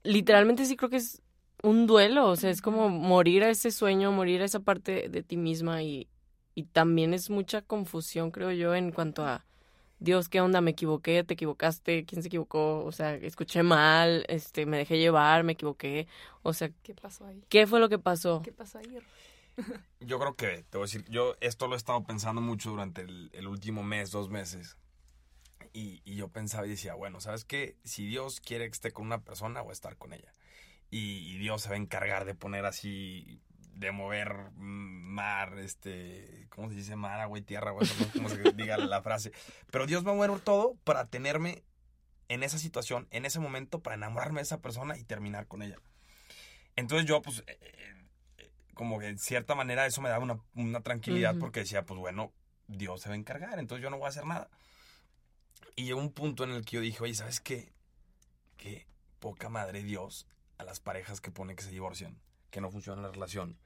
Literalmente 0.02 0.64
sí 0.64 0.76
creo 0.76 0.88
que 0.90 0.96
es 0.96 1.20
un 1.62 1.86
duelo, 1.86 2.26
o 2.28 2.36
sea, 2.36 2.48
es 2.50 2.62
como 2.62 2.88
morir 2.88 3.44
a 3.44 3.50
ese 3.50 3.70
sueño, 3.70 4.12
morir 4.12 4.40
a 4.40 4.46
esa 4.46 4.60
parte 4.60 5.10
de 5.10 5.22
ti 5.22 5.36
misma 5.36 5.82
y, 5.82 6.08
y 6.54 6.62
también 6.64 7.12
es 7.12 7.28
mucha 7.28 7.60
confusión, 7.60 8.30
creo 8.30 8.50
yo, 8.50 8.74
en 8.74 8.92
cuanto 8.92 9.24
a, 9.26 9.44
Dios, 10.00 10.30
¿qué 10.30 10.40
onda? 10.40 10.62
Me 10.62 10.70
equivoqué, 10.70 11.22
te 11.24 11.34
equivocaste, 11.34 12.06
¿quién 12.06 12.22
se 12.22 12.28
equivocó? 12.28 12.84
O 12.84 12.90
sea, 12.90 13.14
escuché 13.14 13.62
mal, 13.62 14.24
este, 14.28 14.64
me 14.64 14.78
dejé 14.78 14.98
llevar, 14.98 15.44
me 15.44 15.52
equivoqué, 15.52 16.08
o 16.42 16.54
sea, 16.54 16.70
¿Qué 16.82 16.94
pasó 16.94 17.26
ahí? 17.26 17.44
¿qué 17.50 17.66
fue 17.66 17.80
lo 17.80 17.90
que 17.90 17.98
pasó? 17.98 18.40
¿Qué 18.42 18.50
pasó 18.50 18.78
ahí? 18.78 18.98
Yo 20.00 20.18
creo 20.18 20.34
que, 20.34 20.64
te 20.70 20.78
voy 20.78 20.84
a 20.84 20.86
decir, 20.86 21.04
yo 21.10 21.36
esto 21.40 21.66
lo 21.66 21.74
he 21.74 21.76
estado 21.76 22.02
pensando 22.02 22.40
mucho 22.40 22.70
durante 22.70 23.02
el, 23.02 23.30
el 23.34 23.46
último 23.46 23.82
mes, 23.82 24.10
dos 24.10 24.30
meses. 24.30 24.78
Y, 25.74 26.00
y 26.04 26.16
yo 26.16 26.28
pensaba 26.28 26.66
y 26.66 26.70
decía, 26.70 26.94
bueno, 26.94 27.20
¿sabes 27.20 27.44
qué? 27.44 27.76
Si 27.84 28.06
Dios 28.06 28.40
quiere 28.40 28.64
que 28.64 28.72
esté 28.72 28.90
con 28.92 29.04
una 29.04 29.22
persona, 29.22 29.60
voy 29.60 29.70
a 29.70 29.72
estar 29.72 29.96
con 29.98 30.14
ella. 30.14 30.34
Y, 30.90 31.34
y 31.34 31.38
Dios 31.38 31.62
se 31.62 31.68
va 31.68 31.74
a 31.74 31.78
encargar 31.78 32.24
de 32.24 32.34
poner 32.34 32.64
así, 32.64 33.40
de 33.80 33.92
mover 33.92 34.50
mar, 34.56 35.58
este, 35.58 36.46
¿cómo 36.50 36.68
se 36.68 36.76
dice? 36.76 36.96
Mar, 36.96 37.18
agua 37.18 37.38
y 37.38 37.42
tierra, 37.42 37.70
güey, 37.70 37.88
no 37.88 37.94
sé 37.94 38.10
cómo 38.12 38.28
se 38.28 38.52
diga 38.52 38.76
la 38.76 39.00
frase. 39.00 39.32
Pero 39.70 39.86
Dios 39.86 40.06
va 40.06 40.12
a 40.12 40.14
mover 40.14 40.38
todo 40.40 40.76
para 40.84 41.06
tenerme 41.06 41.64
en 42.28 42.42
esa 42.42 42.58
situación, 42.58 43.08
en 43.10 43.24
ese 43.24 43.40
momento, 43.40 43.80
para 43.80 43.96
enamorarme 43.96 44.40
de 44.40 44.42
esa 44.42 44.60
persona 44.60 44.98
y 44.98 45.04
terminar 45.04 45.46
con 45.46 45.62
ella. 45.62 45.78
Entonces 46.76 47.08
yo, 47.08 47.22
pues, 47.22 47.42
eh, 47.46 47.58
eh, 48.38 48.50
como 48.74 48.98
que 48.98 49.08
en 49.08 49.18
cierta 49.18 49.54
manera 49.54 49.86
eso 49.86 50.02
me 50.02 50.10
daba 50.10 50.22
una, 50.22 50.38
una 50.54 50.82
tranquilidad 50.82 51.34
porque 51.40 51.60
decía, 51.60 51.86
pues 51.86 51.98
bueno, 51.98 52.32
Dios 52.68 53.00
se 53.00 53.08
va 53.08 53.14
a 53.14 53.18
encargar, 53.18 53.58
entonces 53.58 53.82
yo 53.82 53.88
no 53.88 53.96
voy 53.96 54.06
a 54.06 54.10
hacer 54.10 54.26
nada. 54.26 54.50
Y 55.74 55.84
llegó 55.84 56.00
un 56.00 56.12
punto 56.12 56.44
en 56.44 56.50
el 56.50 56.66
que 56.66 56.76
yo 56.76 56.82
dije, 56.82 57.02
oye, 57.02 57.14
¿sabes 57.14 57.40
qué? 57.40 57.72
Qué 58.58 58.86
poca 59.20 59.48
madre 59.48 59.82
Dios 59.82 60.26
a 60.58 60.64
las 60.64 60.80
parejas 60.80 61.22
que 61.22 61.30
pone 61.30 61.56
que 61.56 61.62
se 61.62 61.70
divorcian, 61.70 62.20
que 62.50 62.60
no 62.60 62.70
funciona 62.70 63.00
la 63.00 63.10
relación, 63.10 63.58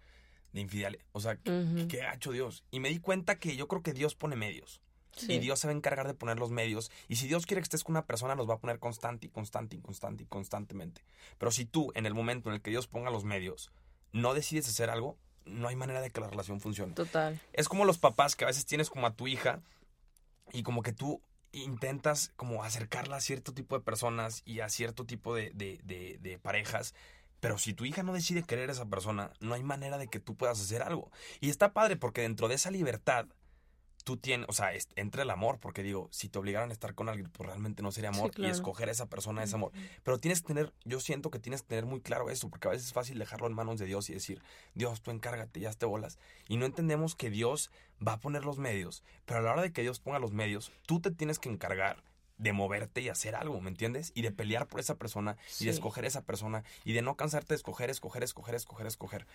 de 0.55 0.63
infidelidad. 0.63 1.05
O 1.13 1.21
sea, 1.21 1.37
¿qué, 1.37 1.51
Ujú. 1.51 1.89
qué 1.89 2.03
ha 2.03 2.15
hecho 2.15 2.33
Dios? 2.33 2.65
Y 2.71 2.81
me 2.81 2.89
di 2.89 2.99
cuenta 3.01 3.39
que 3.39 3.55
yo 3.57 3.69
creo 3.69 3.83
que 3.83 3.93
Dios 3.93 4.15
pone 4.15 4.37
medios. 4.37 4.81
Sí. 5.13 5.35
Y 5.35 5.39
Dios 5.39 5.61
se 5.61 5.67
va 5.69 5.73
a 5.73 5.77
encargar 5.77 6.07
de 6.09 6.15
poner 6.15 6.39
los 6.39 6.51
medios. 6.51 6.91
Y 7.09 7.17
si 7.17 7.29
Dios 7.29 7.47
quiere 7.47 7.61
que 7.61 7.65
estés 7.65 7.85
con 7.85 7.93
una 7.93 8.05
persona, 8.07 8.35
los 8.35 8.49
va 8.49 8.55
a 8.55 8.59
poner 8.59 8.79
constante 8.81 9.27
y 9.27 9.31
constante 9.31 9.77
y 9.77 9.81
constante 9.81 10.25
y 10.25 10.27
constantemente. 10.27 11.03
Pero 11.39 11.53
si 11.53 11.67
tú, 11.67 11.93
en 11.95 12.07
el 12.07 12.15
momento 12.15 12.49
en 12.49 12.57
el 12.57 12.63
que 12.63 12.71
Dios 12.71 12.87
ponga 12.89 13.11
los 13.11 13.23
medios, 13.25 13.71
no 14.13 14.35
decides 14.35 14.69
hacer 14.69 14.91
algo, 14.91 15.17
no 15.45 15.69
hay 15.69 15.77
manera 15.77 16.01
de 16.01 16.11
que 16.11 16.21
la 16.21 16.29
relación 16.29 16.61
funcione. 16.61 16.95
Total. 16.95 17.39
Es 17.53 17.69
como 17.69 17.85
los 17.85 17.99
papás 17.99 18.35
que 18.35 18.45
a 18.45 18.49
veces 18.49 18.67
tienes 18.67 18.91
como 18.91 19.07
a 19.07 19.15
tu 19.15 19.29
hija 19.29 19.61
y 20.53 20.63
como 20.65 20.83
que 20.83 20.93
tú 20.93 21.21
intentas 21.53 22.33
como 22.35 22.65
acercarla 22.65 23.17
a 23.17 23.21
cierto 23.21 23.55
tipo 23.55 23.79
de 23.79 23.85
personas 23.85 24.43
y 24.45 24.61
a 24.61 24.69
cierto 24.69 25.05
tipo 25.05 25.35
de, 25.37 25.51
de- 25.55 25.81
de- 25.85 26.19
de 26.21 26.39
parejas. 26.39 26.95
Pero 27.45 27.59
si 27.59 27.75
tu 27.75 27.85
hija 27.85 28.03
no 28.03 28.15
decide 28.15 28.43
querer 28.43 28.71
a 28.71 28.73
esa 28.73 28.87
persona, 28.87 29.31
no 29.39 29.53
hay 29.53 29.63
manera 29.63 29.99
de 29.99 30.09
que 30.09 30.19
tú 30.19 30.35
puedas 30.35 30.59
hacer 30.59 30.81
algo. 30.81 31.11
Y 31.41 31.51
está 31.51 31.75
padre 31.75 31.95
porque 31.95 32.23
dentro 32.23 32.49
de 32.49 32.55
esa 32.55 32.71
libertad, 32.71 33.27
tú 34.03 34.17
tienes, 34.17 34.49
o 34.49 34.55
sea, 34.55 34.71
entra 34.97 35.25
el 35.25 35.29
amor, 35.29 35.59
porque 35.61 35.83
digo, 35.83 36.09
si 36.11 36.31
te 36.31 36.39
obligaran 36.39 36.71
a 36.71 36.73
estar 36.73 36.95
con 36.95 37.11
alguien, 37.11 37.29
pues 37.29 37.47
realmente 37.47 37.83
no 37.83 37.93
sería 37.93 38.09
amor. 38.09 38.31
claro. 38.31 38.49
Y 38.49 38.51
escoger 38.51 38.89
a 38.89 38.93
esa 38.93 39.11
persona 39.11 39.43
es 39.43 39.53
amor. 39.53 39.73
Pero 40.05 40.19
tienes 40.19 40.41
que 40.41 40.47
tener, 40.47 40.73
yo 40.87 41.01
siento 41.01 41.31
que 41.31 41.39
tienes 41.39 41.61
que 41.61 41.69
tener 41.69 41.85
muy 41.85 42.01
claro 42.01 42.31
eso, 42.31 42.49
porque 42.49 42.67
a 42.67 42.71
veces 42.71 42.87
es 42.87 42.93
fácil 42.95 43.19
dejarlo 43.19 43.47
en 43.47 43.53
manos 43.53 43.79
de 43.79 43.85
Dios 43.85 44.09
y 44.09 44.15
decir, 44.15 44.41
Dios, 44.73 45.03
tú 45.03 45.11
encárgate, 45.11 45.61
ya 45.61 45.71
te 45.75 45.85
bolas. 45.85 46.19
Y 46.49 46.57
no 46.57 46.65
entendemos 46.65 47.15
que 47.15 47.29
Dios 47.29 47.71
va 48.01 48.15
a 48.15 48.21
poner 48.21 48.47
los 48.47 48.57
medios, 48.57 49.05
pero 49.27 49.41
a 49.41 49.43
la 49.43 49.53
hora 49.53 49.61
de 49.61 49.71
que 49.71 49.83
Dios 49.83 50.01
ponga 50.01 50.19
los 50.19 50.33
medios, 50.33 50.73
tú 50.87 50.99
te 50.99 51.11
tienes 51.11 51.39
que 51.39 51.51
encargar 51.51 52.03
de 52.37 52.53
moverte 52.53 53.01
y 53.01 53.09
hacer 53.09 53.35
algo, 53.37 53.61
¿me 53.61 53.71
entiendes? 53.71 54.13
Y 54.15 54.23
de 54.23 54.33
pelear 54.33 54.67
por 54.67 54.81
esa 54.81 54.97
persona 54.97 55.37
y 55.61 55.65
de 55.67 55.71
escoger 55.71 56.05
esa 56.05 56.23
persona 56.23 56.65
y 56.85 56.93
de 56.93 57.03
no 57.03 57.17
cansarte 57.17 57.49
de 57.55 57.57
escoger, 57.57 57.91
escoger, 57.91 58.23
escoger, 58.23 58.55
escoger, 58.55 58.87
escoger. 58.87 59.27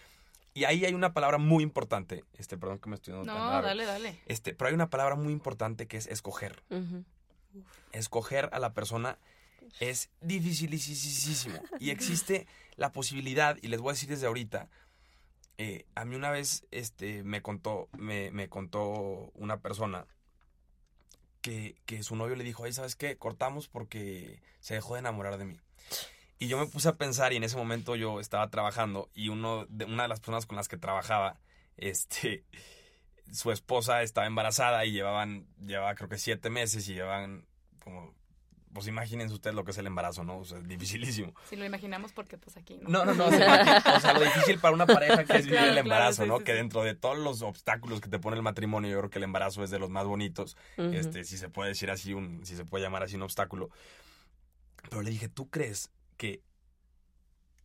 Y 0.53 0.63
ahí 0.65 0.83
hay 0.83 0.93
una 0.93 1.13
palabra 1.13 1.37
muy 1.37 1.63
importante, 1.63 2.23
este, 2.37 2.57
perdón 2.57 2.79
que 2.79 2.89
me 2.89 2.95
estoy 2.95 3.13
dando 3.13 3.27
tan 3.27 3.37
No, 3.37 3.49
largo. 3.51 3.67
dale, 3.67 3.85
dale. 3.85 4.19
Este, 4.25 4.53
pero 4.53 4.67
hay 4.69 4.73
una 4.73 4.89
palabra 4.89 5.15
muy 5.15 5.31
importante 5.31 5.87
que 5.87 5.97
es 5.97 6.07
escoger 6.07 6.63
escoger 7.91 8.49
a 8.53 8.59
la 8.59 8.73
persona 8.73 9.17
es 9.79 10.09
dificilísimo. 10.21 11.59
Y 11.79 11.89
existe 11.91 12.47
la 12.75 12.91
posibilidad, 12.91 13.57
y 13.61 13.67
les 13.67 13.79
voy 13.81 13.89
a 13.89 13.93
decir 13.93 14.09
desde 14.09 14.27
ahorita, 14.27 14.69
eh, 15.57 15.85
a 15.95 16.05
mí 16.05 16.15
una 16.15 16.31
vez 16.31 16.65
este, 16.71 17.23
me, 17.23 17.41
contó, 17.41 17.89
me, 17.97 18.31
me 18.31 18.49
contó 18.49 19.31
una 19.35 19.59
persona 19.59 20.05
que, 21.41 21.75
que 21.85 22.03
su 22.03 22.15
novio 22.15 22.35
le 22.35 22.43
dijo, 22.43 22.63
ay, 22.63 22.73
¿sabes 22.73 22.95
qué? 22.95 23.17
Cortamos 23.17 23.67
porque 23.67 24.41
se 24.59 24.75
dejó 24.75 24.93
de 24.93 24.99
enamorar 24.99 25.37
de 25.37 25.45
mí. 25.45 25.59
Y 26.39 26.47
yo 26.47 26.57
me 26.57 26.67
puse 26.67 26.87
a 26.87 26.95
pensar 26.95 27.33
y 27.33 27.35
en 27.35 27.43
ese 27.43 27.57
momento 27.57 27.95
yo 27.95 28.19
estaba 28.19 28.49
trabajando 28.49 29.09
y 29.13 29.27
uno 29.27 29.65
de, 29.67 29.85
una 29.85 30.03
de 30.03 30.09
las 30.09 30.21
personas 30.21 30.45
con 30.45 30.55
las 30.55 30.69
que 30.69 30.77
trabajaba, 30.77 31.37
este, 31.75 32.45
su 33.31 33.51
esposa 33.51 34.01
estaba 34.03 34.25
embarazada 34.25 34.85
y 34.85 34.91
llevaban, 34.93 35.47
llevaba 35.59 35.95
creo 35.95 36.07
que 36.07 36.17
siete 36.17 36.49
meses 36.49 36.87
y 36.87 36.93
llevaban 36.93 37.45
como 37.83 38.13
pues 38.73 38.87
imagínense 38.87 39.33
ustedes 39.33 39.55
lo 39.55 39.63
que 39.63 39.71
es 39.71 39.77
el 39.77 39.87
embarazo, 39.87 40.23
¿no? 40.23 40.39
O 40.39 40.45
sea, 40.45 40.59
es 40.59 40.67
dificilísimo. 40.67 41.33
Si 41.49 41.55
lo 41.55 41.65
imaginamos 41.65 42.11
porque 42.13 42.37
pues 42.37 42.57
aquí, 42.57 42.77
¿no? 42.81 42.89
No, 42.89 43.05
no, 43.05 43.13
no. 43.13 43.25
o, 43.25 43.31
sea, 43.99 44.13
lo 44.13 44.21
difícil 44.21 44.59
para 44.59 44.73
una 44.73 44.85
pareja 44.85 45.23
que 45.23 45.37
es 45.37 45.45
vivir 45.45 45.59
Claro, 45.59 45.71
el 45.71 45.77
embarazo, 45.77 46.17
claro, 46.17 46.25
sí, 46.25 46.29
¿no? 46.29 46.37
sí, 46.37 46.43
que 46.43 46.51
sí. 46.51 46.57
dentro 46.57 46.83
de 46.83 46.95
todos 46.95 47.17
los 47.17 47.41
obstáculos 47.41 48.01
que 48.01 48.09
te 48.09 48.19
pone 48.19 48.37
el 48.37 48.43
matrimonio, 48.43 48.91
yo 48.91 48.97
creo 48.99 49.09
que 49.09 49.19
el 49.19 49.23
embarazo 49.23 49.63
es 49.63 49.69
de 49.69 49.79
los 49.79 49.89
más 49.89 50.05
bonitos. 50.05 50.55
Este, 50.77 51.23
si 51.23 51.37
se 51.37 51.49
puede 51.49 51.69
decir 51.69 51.89
así, 51.89 52.13
un, 52.13 52.45
si 52.45 52.55
se 52.55 52.65
puede 52.65 52.83
llamar 52.83 53.03
así 53.03 53.15
un 53.15 53.23
obstáculo. 53.23 53.69
Pero 54.89 55.01
le 55.01 55.09
dije, 55.09 55.29
¿tú 55.29 55.49
crees 55.49 55.91
que 56.17 56.41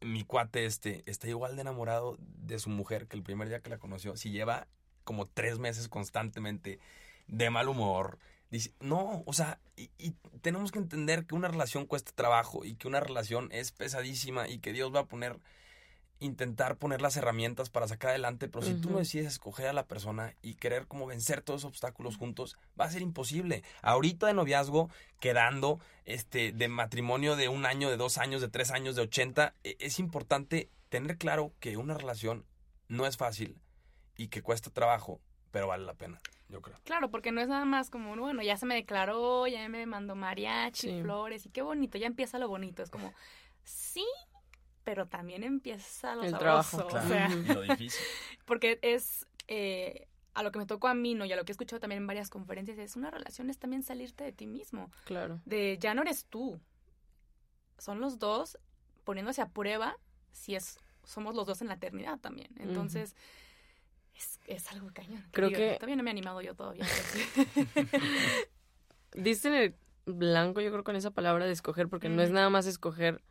mi 0.00 0.24
cuate 0.24 0.66
este 0.66 1.02
está 1.06 1.28
igual 1.28 1.56
de 1.56 1.62
enamorado 1.62 2.16
de 2.18 2.58
su 2.58 2.70
mujer 2.70 3.06
que 3.06 3.16
el 3.16 3.22
primer 3.22 3.48
día 3.48 3.60
que 3.60 3.70
la 3.70 3.78
conoció? 3.78 4.16
Si 4.16 4.30
lleva 4.30 4.66
como 5.04 5.26
tres 5.26 5.58
meses 5.58 5.88
constantemente 5.88 6.78
de 7.26 7.50
mal 7.50 7.68
humor. 7.68 8.18
Dice, 8.54 8.72
no, 8.78 9.24
o 9.26 9.32
sea, 9.32 9.58
y, 9.76 9.90
y 9.98 10.12
tenemos 10.40 10.70
que 10.70 10.78
entender 10.78 11.26
que 11.26 11.34
una 11.34 11.48
relación 11.48 11.86
cuesta 11.86 12.12
trabajo 12.14 12.64
y 12.64 12.76
que 12.76 12.86
una 12.86 13.00
relación 13.00 13.48
es 13.50 13.72
pesadísima 13.72 14.48
y 14.48 14.60
que 14.60 14.72
Dios 14.72 14.94
va 14.94 15.00
a 15.00 15.06
poner, 15.06 15.40
intentar 16.20 16.76
poner 16.76 17.02
las 17.02 17.16
herramientas 17.16 17.68
para 17.68 17.88
sacar 17.88 18.10
adelante, 18.10 18.48
pero 18.48 18.64
si 18.64 18.74
tú 18.74 18.90
no 18.90 18.98
decides 18.98 19.26
escoger 19.26 19.66
a 19.66 19.72
la 19.72 19.88
persona 19.88 20.36
y 20.40 20.54
querer 20.54 20.86
como 20.86 21.04
vencer 21.06 21.42
todos 21.42 21.62
esos 21.62 21.70
obstáculos 21.70 22.16
juntos, 22.16 22.56
va 22.80 22.84
a 22.84 22.90
ser 22.92 23.02
imposible. 23.02 23.64
Ahorita 23.82 24.28
de 24.28 24.34
noviazgo, 24.34 24.88
quedando, 25.18 25.80
este, 26.04 26.52
de 26.52 26.68
matrimonio 26.68 27.34
de 27.34 27.48
un 27.48 27.66
año, 27.66 27.90
de 27.90 27.96
dos 27.96 28.18
años, 28.18 28.40
de 28.40 28.48
tres 28.48 28.70
años, 28.70 28.94
de 28.94 29.02
ochenta, 29.02 29.54
e- 29.64 29.76
es 29.80 29.98
importante 29.98 30.70
tener 30.90 31.18
claro 31.18 31.52
que 31.58 31.76
una 31.76 31.94
relación 31.94 32.46
no 32.86 33.04
es 33.04 33.16
fácil 33.16 33.58
y 34.16 34.28
que 34.28 34.42
cuesta 34.42 34.70
trabajo, 34.70 35.20
pero 35.50 35.66
vale 35.66 35.84
la 35.84 35.94
pena, 35.94 36.20
yo 36.54 36.62
creo. 36.62 36.78
Claro, 36.84 37.10
porque 37.10 37.32
no 37.32 37.40
es 37.40 37.48
nada 37.48 37.64
más 37.64 37.90
como, 37.90 38.16
bueno, 38.16 38.40
ya 38.42 38.56
se 38.56 38.64
me 38.64 38.74
declaró, 38.76 39.46
ya 39.48 39.68
me 39.68 39.84
mandó 39.86 40.14
mariachi, 40.14 40.88
Sí. 40.88 41.02
flores, 41.02 41.44
y 41.46 41.50
qué 41.50 41.62
bonito, 41.62 41.98
ya 41.98 42.06
empieza 42.06 42.38
lo 42.38 42.48
bonito. 42.48 42.82
Es 42.82 42.90
como, 42.90 43.12
sí, 43.64 44.06
pero 44.84 45.06
también 45.06 45.42
empieza 45.42 46.14
lo 46.14 46.22
El 46.22 46.30
sabroso, 46.30 46.76
trabajo, 46.86 47.06
o 47.06 47.08
sea. 47.08 47.28
Y 47.28 47.42
lo 47.52 47.62
difícil. 47.62 48.04
porque 48.46 48.78
es 48.82 49.26
eh, 49.48 50.06
a 50.34 50.42
lo 50.42 50.52
que 50.52 50.58
me 50.60 50.66
tocó 50.66 50.88
a 50.88 50.94
mí, 50.94 51.14
¿no? 51.14 51.24
Y 51.24 51.32
a 51.32 51.36
lo 51.36 51.44
que 51.44 51.50
he 51.50 51.54
escuchado 51.54 51.80
también 51.80 52.02
en 52.02 52.06
varias 52.06 52.30
conferencias, 52.30 52.78
es 52.78 52.94
una 52.96 53.10
relación, 53.10 53.50
es 53.50 53.58
también 53.58 53.82
salirte 53.82 54.22
de 54.24 54.32
ti 54.32 54.46
mismo, 54.46 54.90
Claro. 55.04 55.40
de 55.44 55.76
ya 55.80 55.92
no 55.94 56.02
eres 56.02 56.26
tú, 56.26 56.60
son 57.78 58.00
los 58.00 58.18
dos 58.18 58.58
poniéndose 59.04 59.42
a 59.42 59.48
prueba 59.48 59.96
si 60.32 60.54
es 60.54 60.78
somos 61.04 61.34
los 61.34 61.46
dos 61.46 61.60
en 61.60 61.68
la 61.68 61.74
eternidad 61.74 62.18
también. 62.18 62.48
Entonces, 62.58 63.14
es, 64.16 64.40
es 64.46 64.70
algo 64.72 64.90
cañón. 64.92 65.24
Creo 65.32 65.48
digo, 65.48 65.58
que- 65.58 65.74
Todavía 65.76 65.96
no 65.96 66.02
me 66.02 66.10
he 66.10 66.12
animado 66.12 66.40
yo 66.40 66.54
todavía. 66.54 66.86
Diste 69.14 69.48
en 69.48 69.54
el 69.54 69.74
blanco, 70.06 70.60
yo 70.60 70.70
creo, 70.70 70.84
con 70.84 70.96
esa 70.96 71.10
palabra 71.10 71.46
de 71.46 71.52
escoger, 71.52 71.88
porque 71.88 72.08
no 72.08 72.22
es 72.22 72.30
nada 72.30 72.50
más 72.50 72.66
escoger 72.66 73.22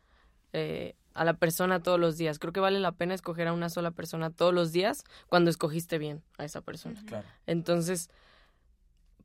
eh, 0.52 0.94
a 1.12 1.24
la 1.24 1.34
persona 1.34 1.82
todos 1.82 2.00
los 2.00 2.16
días. 2.16 2.38
Creo 2.38 2.52
que 2.52 2.60
vale 2.60 2.80
la 2.80 2.92
pena 2.92 3.14
escoger 3.14 3.48
a 3.48 3.52
una 3.52 3.68
sola 3.68 3.90
persona 3.90 4.30
todos 4.30 4.54
los 4.54 4.72
días 4.72 5.04
cuando 5.28 5.50
escogiste 5.50 5.98
bien 5.98 6.22
a 6.38 6.44
esa 6.44 6.62
persona. 6.62 7.02
Claro. 7.06 7.26
Entonces, 7.46 8.10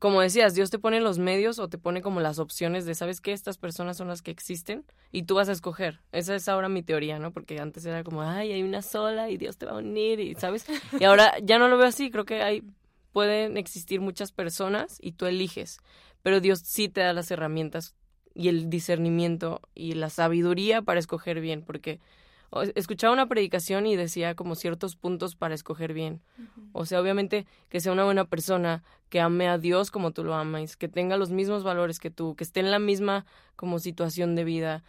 como 0.00 0.22
decías, 0.22 0.54
Dios 0.54 0.70
te 0.70 0.78
pone 0.78 0.98
los 0.98 1.18
medios 1.18 1.58
o 1.58 1.68
te 1.68 1.76
pone 1.76 2.00
como 2.00 2.20
las 2.20 2.38
opciones 2.38 2.86
de, 2.86 2.94
¿sabes 2.94 3.20
qué? 3.20 3.32
Estas 3.32 3.58
personas 3.58 3.98
son 3.98 4.08
las 4.08 4.22
que 4.22 4.30
existen 4.30 4.82
y 5.12 5.24
tú 5.24 5.34
vas 5.34 5.50
a 5.50 5.52
escoger. 5.52 6.00
Esa 6.10 6.34
es 6.34 6.48
ahora 6.48 6.70
mi 6.70 6.82
teoría, 6.82 7.18
¿no? 7.18 7.32
Porque 7.32 7.60
antes 7.60 7.84
era 7.84 8.02
como, 8.02 8.22
ay, 8.22 8.50
hay 8.50 8.62
una 8.62 8.80
sola 8.80 9.28
y 9.28 9.36
Dios 9.36 9.58
te 9.58 9.66
va 9.66 9.72
a 9.72 9.76
unir 9.76 10.18
y, 10.18 10.34
¿sabes? 10.36 10.64
Y 10.98 11.04
ahora 11.04 11.34
ya 11.42 11.58
no 11.58 11.68
lo 11.68 11.76
veo 11.76 11.86
así, 11.86 12.10
creo 12.10 12.24
que 12.24 12.42
hay, 12.42 12.64
pueden 13.12 13.58
existir 13.58 14.00
muchas 14.00 14.32
personas 14.32 14.96
y 15.02 15.12
tú 15.12 15.26
eliges, 15.26 15.80
pero 16.22 16.40
Dios 16.40 16.60
sí 16.60 16.88
te 16.88 17.02
da 17.02 17.12
las 17.12 17.30
herramientas 17.30 17.94
y 18.34 18.48
el 18.48 18.70
discernimiento 18.70 19.60
y 19.74 19.92
la 19.92 20.08
sabiduría 20.08 20.80
para 20.80 20.98
escoger 20.98 21.42
bien, 21.42 21.62
porque 21.62 22.00
escuchaba 22.74 23.12
una 23.12 23.28
predicación 23.28 23.86
y 23.86 23.96
decía 23.96 24.34
como 24.34 24.54
ciertos 24.54 24.96
puntos 24.96 25.36
para 25.36 25.54
escoger 25.54 25.92
bien. 25.92 26.20
O 26.72 26.84
sea, 26.84 27.00
obviamente 27.00 27.46
que 27.68 27.80
sea 27.80 27.92
una 27.92 28.04
buena 28.04 28.24
persona, 28.24 28.82
que 29.08 29.20
ame 29.20 29.48
a 29.48 29.58
Dios 29.58 29.90
como 29.90 30.12
tú 30.12 30.24
lo 30.24 30.34
amas, 30.34 30.76
que 30.76 30.88
tenga 30.88 31.16
los 31.16 31.30
mismos 31.30 31.62
valores 31.62 31.98
que 31.98 32.10
tú, 32.10 32.34
que 32.34 32.44
esté 32.44 32.60
en 32.60 32.70
la 32.70 32.78
misma 32.78 33.26
como 33.56 33.78
situación 33.78 34.34
de 34.34 34.44
vida. 34.44 34.84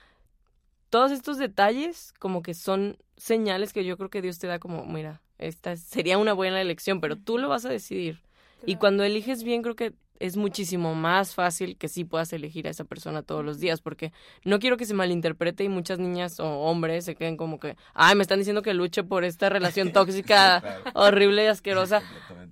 Todos 0.90 1.12
estos 1.12 1.38
detalles 1.38 2.14
como 2.20 2.42
que 2.42 2.54
son 2.54 2.98
señales 3.18 3.74
que 3.74 3.86
yo 3.86 3.98
creo 3.98 4.10
que 4.10 4.22
Dios 4.22 4.40
te 4.40 4.48
da 4.48 4.60
como, 4.60 4.86
mira, 4.86 5.22
esta 5.38 5.76
sería 5.76 6.18
una 6.18 6.34
buena 6.34 6.62
elección, 6.62 7.02
pero 7.02 7.16
tú 7.16 7.38
lo 7.38 7.50
vas 7.50 7.66
a 7.66 7.70
decidir. 7.70 8.22
Y 8.66 8.76
cuando 8.76 9.04
eliges 9.04 9.44
bien, 9.44 9.64
creo 9.64 9.76
que 9.76 9.94
es 10.22 10.38
muchísimo 10.38 10.96
más 10.96 11.36
fácil 11.36 11.78
que 11.78 11.88
sí 11.88 12.06
puedas 12.06 12.32
elegir 12.34 12.68
a 12.68 12.70
esa 12.70 12.84
persona 12.86 13.24
todos 13.24 13.44
los 13.44 13.60
días, 13.60 13.82
porque 13.82 14.12
no 14.46 14.60
quiero 14.60 14.78
que 14.78 14.86
se 14.86 14.94
malinterprete 14.94 15.64
y 15.64 15.70
muchas 15.70 16.00
niñas 16.00 16.40
o 16.40 16.48
hombres 16.62 17.06
se 17.06 17.16
queden 17.16 17.38
como 17.38 17.60
que, 17.60 17.76
ay, 17.94 18.16
me 18.16 18.22
están 18.22 18.40
diciendo 18.40 18.62
que 18.62 18.74
luche 18.74 19.04
por 19.04 19.24
esta 19.24 19.50
relación 19.50 19.92
tóxica, 19.94 20.62
Claro. 20.62 20.84
horrible 20.94 21.44
y 21.44 21.48
asquerosa. 21.48 22.02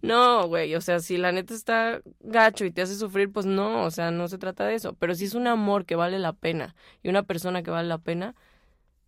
No, 0.02 0.48
güey, 0.48 0.76
o 0.76 0.82
sea, 0.82 1.00
si 1.00 1.18
la 1.18 1.32
neta 1.32 1.54
está 1.54 2.02
gacho 2.22 2.66
y 2.66 2.72
te 2.72 2.82
hace 2.82 2.96
sufrir, 2.96 3.32
pues 3.32 3.46
no, 3.46 3.84
o 3.84 3.92
sea, 3.92 4.12
no 4.12 4.28
se 4.28 4.38
trata 4.38 4.66
de 4.66 4.76
eso. 4.76 4.94
Pero 4.94 5.14
si 5.16 5.26
es 5.26 5.34
un 5.36 5.48
amor 5.48 5.86
que 5.86 5.96
vale 5.96 6.20
la 6.20 6.34
pena 6.34 6.76
y 7.04 7.10
una 7.10 7.24
persona 7.24 7.64
que 7.64 7.72
vale 7.72 7.88
la 7.88 7.98
pena, 7.98 8.36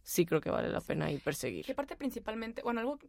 sí 0.03 0.25
creo 0.25 0.41
que 0.41 0.49
vale 0.49 0.69
la 0.69 0.81
pena 0.81 1.09
y 1.11 1.15
Que 1.17 1.21
perseguir. 1.21 1.75
parte 1.75 1.95
principalmente, 1.95 2.61
bueno, 2.61 2.79
algo, 2.81 2.99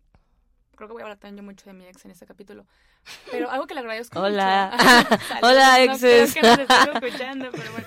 creo 0.77 0.89
que 0.89 0.93
voy 0.93 1.03
a 1.03 1.05
hablar 1.05 1.19
también 1.19 1.37
yo 1.37 1.43
mucho 1.43 1.65
de 1.67 1.73
mi 1.75 1.87
ex 1.87 2.05
en 2.05 2.11
este 2.11 2.27
capítulo, 2.27 2.67
pero 3.31 3.51
algo 3.51 3.67
que 3.67 3.75
le 3.75 3.81
agradezco 3.81 4.21
Hola. 4.21 4.73
mucho. 4.73 5.23
Hola, 5.43 5.79
No 5.87 5.93
exes. 5.93 6.35
que 6.35 6.43
nos 6.43 6.59
escuchando, 6.95 7.51
pero 7.53 7.73
bueno. 7.73 7.87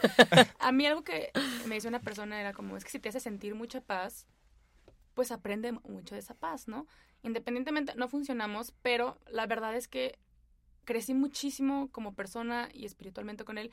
A 0.60 0.72
mí 0.72 0.86
algo 0.86 1.04
que 1.04 1.32
me 1.66 1.76
dice 1.76 1.88
una 1.88 2.00
persona 2.00 2.40
era 2.40 2.54
como, 2.54 2.78
es 2.78 2.84
que 2.84 2.92
si 2.92 3.00
te 3.00 3.10
hace 3.10 3.20
sentir 3.20 3.56
mucha 3.56 3.82
paz, 3.82 4.28
pues 5.14 5.32
aprende 5.32 5.72
mucho 5.72 6.16
de 6.16 6.20
esa 6.20 6.34
paz, 6.36 6.68
¿no? 6.68 6.88
Independientemente, 7.24 7.96
no 7.96 8.08
funcionamos, 8.08 8.74
pero 8.82 9.18
la 9.28 9.48
verdad 9.48 9.76
es 9.76 9.88
que 9.88 10.20
crecí 10.84 11.14
muchísimo 11.16 11.90
como 11.92 12.14
persona 12.14 12.70
y 12.74 12.86
espiritualmente 12.86 13.44
con 13.46 13.58
él. 13.58 13.72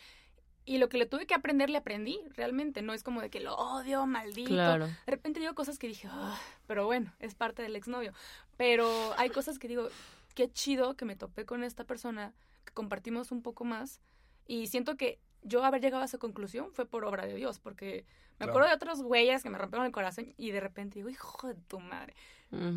Y 0.65 0.79
lo 0.79 0.89
que 0.89 0.97
le 0.97 1.07
tuve 1.07 1.27
que 1.27 1.35
aprender, 1.35 1.69
le 1.69 1.79
aprendí 1.79 2.21
realmente. 2.37 2.83
No 2.83 2.95
es 2.95 3.03
como 3.03 3.21
de 3.21 3.31
que 3.31 3.41
lo 3.41 3.57
odio, 3.57 4.07
maldito. 4.07 4.49
Claro. 4.51 4.87
De 4.87 4.95
repente 5.11 5.41
digo 5.41 5.55
cosas 5.57 5.77
que 5.77 5.89
dije, 5.89 6.07
"Ah", 6.11 6.39
pero 6.69 6.87
bueno, 6.87 7.13
es 7.19 7.35
parte 7.35 7.63
del 7.63 7.75
exnovio. 7.75 8.15
Pero 8.63 9.13
hay 9.19 9.29
cosas 9.31 9.59
que 9.59 9.67
digo, 9.67 9.89
qué 10.37 10.49
chido 10.49 10.97
que 10.97 11.05
me 11.05 11.17
topé 11.17 11.45
con 11.45 11.65
esta 11.65 11.83
persona, 11.83 12.33
que 12.65 12.73
compartimos 12.73 13.33
un 13.33 13.43
poco 13.43 13.65
más. 13.65 14.01
Y 14.47 14.69
siento 14.69 14.97
que 14.97 15.19
yo 15.43 15.65
haber 15.65 15.81
llegado 15.83 16.03
a 16.03 16.07
esa 16.07 16.19
conclusión 16.19 16.71
fue 16.73 16.87
por 16.87 17.05
obra 17.05 17.27
de 17.27 17.35
Dios, 17.35 17.59
porque 17.59 18.05
me 18.39 18.47
Claro. 18.47 18.53
acuerdo 18.53 18.69
de 18.69 18.75
otros 18.77 19.03
güeyes 19.03 19.43
que 19.43 19.51
me 19.51 19.59
rompieron 19.59 19.85
el 19.85 19.91
corazón 19.91 20.33
y 20.37 20.53
de 20.53 20.61
repente 20.61 21.01
digo, 21.01 21.09
hijo 21.09 21.49
de 21.49 21.55
tu 21.57 21.81
madre. 21.81 22.15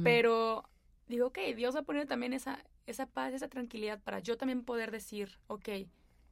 Pero 0.03 0.67
digo, 1.07 1.27
ok, 1.27 1.37
Dios 1.55 1.75
va 1.75 1.81
a 1.81 1.83
poner 1.83 2.07
también 2.07 2.33
esa, 2.33 2.57
esa 2.87 3.05
paz, 3.05 3.33
esa 3.35 3.47
tranquilidad 3.47 3.99
para 4.01 4.17
yo 4.21 4.37
también 4.37 4.63
poder 4.63 4.89
decir, 4.89 5.37
ok, 5.45 5.69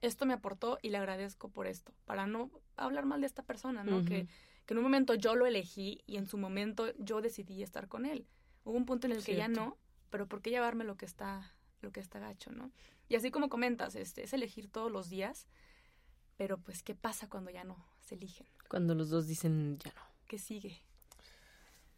esto 0.01 0.25
me 0.25 0.33
aportó 0.33 0.79
y 0.81 0.89
le 0.89 0.98
agradezco 0.98 1.50
por 1.50 1.67
esto, 1.67 1.93
para 2.05 2.25
no 2.25 2.50
hablar 2.75 3.05
mal 3.05 3.22
de 3.22 3.27
esta 3.27 3.43
persona, 3.43 3.83
¿no? 3.83 4.03
Que, 4.03 4.25
que 4.65 4.74
en 4.74 4.79
un 4.79 4.83
momento 4.83 5.13
yo 5.13 5.36
lo 5.36 5.45
elegí 5.45 6.01
y 6.07 6.17
en 6.17 6.25
su 6.25 6.39
momento 6.39 6.91
yo 6.98 7.22
decidí 7.22 7.62
estar 7.62 7.88
con 7.88 8.07
él. 8.07 8.25
Hubo 8.65 8.77
un 8.77 8.86
punto 8.86 9.08
en 9.08 9.13
el 9.13 9.24
que 9.24 9.36
ya 9.36 9.48
no, 9.48 9.77
pero 10.10 10.27
¿por 10.27 10.41
qué 10.41 10.50
llevarme 10.50 10.84
lo 10.84 10.96
que 10.96 11.05
está, 11.05 11.51
lo 11.82 11.91
que 11.91 12.00
está 12.00 12.20
gacho, 12.20 12.51
no? 12.51 12.72
Y 13.10 13.15
así 13.15 13.32
como 13.32 13.50
comentas, 13.50 13.96
este, 13.96 14.24
es 14.24 14.34
elegir 14.34 14.70
todos 14.70 14.91
los 14.91 15.10
días, 15.10 15.48
pero 16.38 16.58
pues, 16.58 16.82
¿qué 16.84 16.96
pasa 16.96 17.27
cuando 17.29 17.51
ya 17.51 17.63
no 17.63 17.77
se 18.01 18.15
eligen? 18.15 18.48
Cuando 18.70 18.96
los 18.96 19.10
dos 19.10 19.27
dicen 19.27 19.77
ya 19.79 19.91
no. 19.93 20.01
¿Qué 20.27 20.38
sigue? 20.39 20.82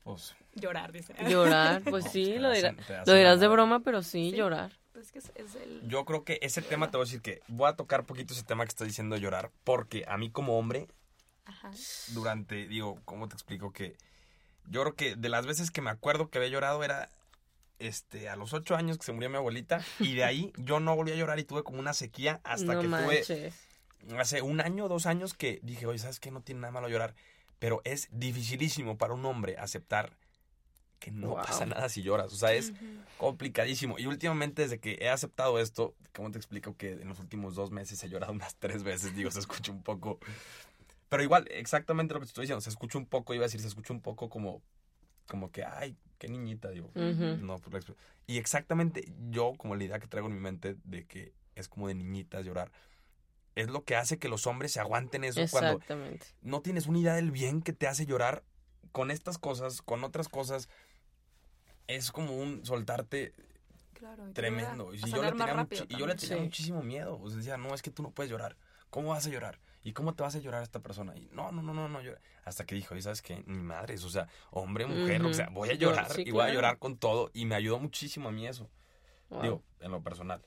Pues, 0.03 0.35
Llorar, 0.53 0.91
dice. 0.91 1.13
Llorar, 1.29 1.81
pues 1.83 2.05
no, 2.05 2.11
sí, 2.11 2.25
te 2.25 2.39
lo, 2.39 2.51
dirá- 2.51 2.69
hacen- 2.77 3.03
lo 3.07 3.13
dirás 3.13 3.39
de 3.39 3.47
broma, 3.47 3.79
pero 3.81 4.03
sí, 4.03 4.31
Sí. 4.31 4.37
llorar. 4.37 4.71
Pues 4.93 5.11
que 5.11 5.19
es, 5.19 5.31
es 5.35 5.55
el... 5.55 5.87
Yo 5.89 6.05
creo 6.05 6.23
que 6.23 6.39
ese 6.41 6.61
tema 6.61 6.89
te 6.89 6.95
voy 6.97 7.03
a 7.03 7.07
decir 7.07 7.21
que 7.21 7.41
voy 7.47 7.67
a 7.69 7.75
tocar 7.75 8.05
poquito 8.05 8.33
ese 8.33 8.43
tema 8.43 8.63
que 8.63 8.69
estás 8.69 8.87
diciendo 8.87 9.17
llorar, 9.17 9.51
porque 9.65 10.05
a 10.07 10.17
mí 10.17 10.29
como 10.29 10.57
hombre, 10.57 10.87
Ajá. 11.45 11.71
durante, 12.13 12.67
digo, 12.67 13.01
¿cómo 13.03 13.27
te 13.27 13.33
explico? 13.35 13.73
Que 13.73 13.97
yo 14.69 14.81
creo 14.81 14.95
que 14.95 15.15
de 15.15 15.29
las 15.29 15.45
veces 15.45 15.71
que 15.71 15.81
me 15.81 15.89
acuerdo 15.89 16.29
que 16.29 16.37
había 16.37 16.49
llorado 16.49 16.83
era 16.83 17.09
este 17.79 18.29
a 18.29 18.35
los 18.35 18.53
ocho 18.53 18.75
años 18.75 18.97
que 18.97 19.03
se 19.03 19.11
murió 19.11 19.29
mi 19.29 19.35
abuelita 19.35 19.83
y 19.99 20.15
de 20.15 20.23
ahí 20.23 20.53
yo 20.57 20.79
no 20.79 20.95
volví 20.95 21.11
a 21.11 21.15
llorar 21.15 21.39
y 21.39 21.43
tuve 21.43 21.63
como 21.63 21.79
una 21.79 21.93
sequía 21.93 22.39
hasta 22.43 22.73
no 22.73 22.81
que 22.81 22.87
tuve 22.87 23.23
hace 24.19 24.41
un 24.41 24.61
año, 24.61 24.87
dos 24.87 25.05
años 25.05 25.33
que 25.33 25.59
dije, 25.63 25.85
oye, 25.85 25.99
¿sabes 25.99 26.19
qué? 26.19 26.31
No 26.31 26.41
tiene 26.41 26.61
nada 26.61 26.71
malo 26.71 26.89
llorar. 26.89 27.15
Pero 27.59 27.81
es 27.85 28.07
dificilísimo 28.11 28.97
para 28.97 29.13
un 29.13 29.25
hombre 29.25 29.57
aceptar 29.57 30.17
que 30.99 31.11
no 31.11 31.29
Wow. 31.29 31.37
pasa 31.37 31.65
nada 31.65 31.89
si 31.89 32.03
lloras. 32.03 32.31
O 32.33 32.35
sea, 32.35 32.53
es 32.53 32.73
complicadísimo. 33.17 33.97
Y 33.97 34.05
últimamente, 34.05 34.61
desde 34.63 34.79
que 34.79 34.97
he 35.01 35.09
aceptado 35.09 35.59
esto, 35.59 35.95
¿cómo 36.13 36.31
te 36.31 36.37
explico 36.37 36.75
que 36.77 36.91
en 36.93 37.07
los 37.07 37.19
últimos 37.19 37.55
dos 37.55 37.71
meses 37.71 38.03
he 38.03 38.09
llorado 38.09 38.33
unas 38.33 38.55
tres 38.55 38.83
veces? 38.83 39.15
Digo, 39.15 39.31
se 39.31 39.39
escucha 39.39 39.71
un 39.71 39.81
poco. 39.83 40.19
Pero 41.09 41.23
igual, 41.23 41.47
exactamente 41.51 42.13
lo 42.13 42.19
que 42.19 42.25
te 42.25 42.29
estoy 42.31 42.43
diciendo, 42.43 42.61
se 42.61 42.69
escucha 42.69 42.97
un 42.97 43.05
poco, 43.05 43.33
iba 43.33 43.43
a 43.43 43.47
decir, 43.47 43.61
se 43.61 43.67
escucha 43.67 43.93
un 43.93 44.01
poco 44.01 44.29
como, 44.29 44.61
como 45.27 45.51
que, 45.51 45.63
ay, 45.63 45.97
qué 46.17 46.27
niñita, 46.27 46.69
digo. 46.69 46.91
No, 46.95 47.59
por 47.59 47.73
la 47.73 47.79
exp- 47.79 47.95
Y 48.27 48.37
exactamente 48.37 49.13
yo, 49.29 49.53
como 49.57 49.75
la 49.75 49.83
idea 49.83 49.99
que 49.99 50.07
traigo 50.07 50.27
en 50.27 50.33
mi 50.33 50.39
mente 50.39 50.77
de 50.83 51.05
que 51.05 51.33
es 51.55 51.67
como 51.69 51.87
de 51.87 51.95
niñitas 51.95 52.45
llorar, 52.45 52.71
es 53.55 53.69
lo 53.69 53.83
que 53.83 53.95
hace 53.95 54.17
que 54.17 54.27
los 54.29 54.47
hombres 54.47 54.73
se 54.73 54.79
aguanten 54.81 55.23
eso 55.23 55.41
cuando 55.49 55.73
Exactamente. 55.73 56.25
no 56.41 56.61
tienes 56.61 56.87
una 56.87 56.99
idea 56.99 57.13
del 57.13 57.31
bien 57.31 57.61
que 57.61 57.71
te 57.71 57.87
hace 57.87 58.05
llorar 58.05 58.43
con 58.91 59.11
estas 59.11 59.37
cosas, 59.37 59.81
con 59.81 60.03
otras 60.03 60.27
cosas. 60.27 60.67
Es 61.87 62.11
como 62.11 62.35
un 62.37 62.65
soltarte 62.65 63.33
Claro. 63.93 64.31
tremendo. 64.33 64.93
Y, 64.93 64.97
yo 64.99 65.23
le 65.23 65.31
tenía, 65.31 65.53
rápido 65.53 65.83
muchi- 65.85 65.95
y 65.95 65.97
yo 65.99 66.05
le 66.07 66.13
también. 66.15 66.17
tenía 66.17 66.37
Sí. 66.37 66.43
muchísimo 66.43 66.83
miedo. 66.83 67.17
O 67.21 67.29
sea, 67.29 67.37
decía, 67.37 67.57
no, 67.57 67.73
es 67.73 67.81
que 67.81 67.91
tú 67.91 68.03
no 68.03 68.11
puedes 68.11 68.29
llorar. 68.29 68.57
¿Cómo 68.89 69.09
vas 69.09 69.25
a 69.25 69.29
llorar? 69.29 69.59
¿Y 69.85 69.93
cómo 69.93 70.15
te 70.15 70.23
vas 70.23 70.35
a 70.35 70.39
llorar 70.39 70.61
a 70.61 70.63
esta 70.63 70.79
persona? 70.79 71.15
Y 71.15 71.29
no, 71.31 71.51
no, 71.51 71.61
no, 71.61 71.71
no, 71.71 71.87
no. 71.87 72.01
llora. 72.01 72.19
Hasta 72.43 72.65
que 72.65 72.73
dijo, 72.73 72.95
y 72.95 73.03
sabes 73.03 73.21
que 73.21 73.43
ni 73.45 73.61
madres, 73.61 74.03
o 74.03 74.09
sea, 74.09 74.27
hombre, 74.49 74.87
mujer, 74.87 75.23
o 75.23 75.31
sea, 75.31 75.49
voy 75.49 75.69
a 75.69 75.75
llorar 75.75 76.11
sí, 76.11 76.23
y 76.25 76.31
voy 76.31 76.41
a 76.41 76.51
llorar 76.51 76.79
con 76.79 76.97
todo. 76.97 77.29
Y 77.33 77.45
me 77.45 77.53
ayudó 77.53 77.77
muchísimo 77.77 78.29
a 78.29 78.31
mí 78.31 78.47
eso. 78.47 78.67
Wow. 79.29 79.41
Digo, 79.43 79.63
en 79.79 79.91
lo 79.91 80.01
personal. 80.01 80.41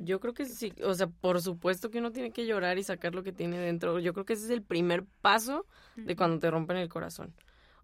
Yo 0.00 0.18
creo 0.18 0.34
que 0.34 0.44
sí, 0.44 0.72
o 0.82 0.92
sea, 0.94 1.06
por 1.06 1.40
supuesto 1.40 1.88
que 1.90 1.98
uno 2.00 2.10
tiene 2.10 2.32
que 2.32 2.46
llorar 2.46 2.76
y 2.78 2.82
sacar 2.82 3.14
lo 3.14 3.22
que 3.22 3.32
tiene 3.32 3.58
dentro. 3.58 4.00
Yo 4.00 4.12
creo 4.12 4.24
que 4.24 4.32
ese 4.32 4.46
es 4.46 4.50
el 4.50 4.62
primer 4.62 5.04
paso 5.22 5.66
de 5.94 6.16
cuando 6.16 6.40
te 6.40 6.50
rompen 6.50 6.76
el 6.76 6.88
corazón. 6.88 7.32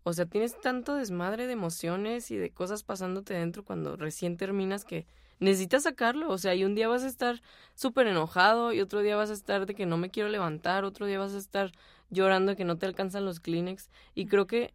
O 0.03 0.13
sea, 0.13 0.27
tienes 0.27 0.61
tanto 0.61 0.97
desmadre 0.97 1.47
de 1.47 1.53
emociones 1.53 2.33
y 2.33 2.37
de 2.37 2.51
cosas 2.51 2.83
pasándote 2.83 3.35
dentro 3.35 3.65
cuando 3.65 3.95
recién 3.95 4.37
terminas 4.37 4.85
que 4.85 5.07
necesitas 5.41 5.83
sacarlo. 5.83 6.31
O 6.31 6.39
sea, 6.39 6.55
y 6.55 6.65
un 6.65 6.75
día 6.75 6.89
vas 6.89 7.03
a 7.03 7.09
estar 7.09 7.43
súper 7.75 8.07
enojado 8.07 8.73
y 8.73 8.81
otro 8.81 9.01
día 9.01 9.17
vas 9.17 9.31
a 9.31 9.35
estar 9.35 9.67
de 9.67 9.75
que 9.75 9.87
no 9.87 9.97
me 9.97 10.11
quiero 10.11 10.29
levantar, 10.29 10.85
otro 10.85 11.07
día 11.07 11.19
vas 11.19 11.35
a 11.35 11.39
estar 11.39 11.73
llorando 12.11 12.53
de 12.53 12.57
que 12.57 12.65
no 12.65 12.79
te 12.79 12.87
alcanzan 12.87 13.25
los 13.25 13.41
Kleenex. 13.41 13.91
Y 14.15 14.27
creo 14.27 14.47
que 14.47 14.75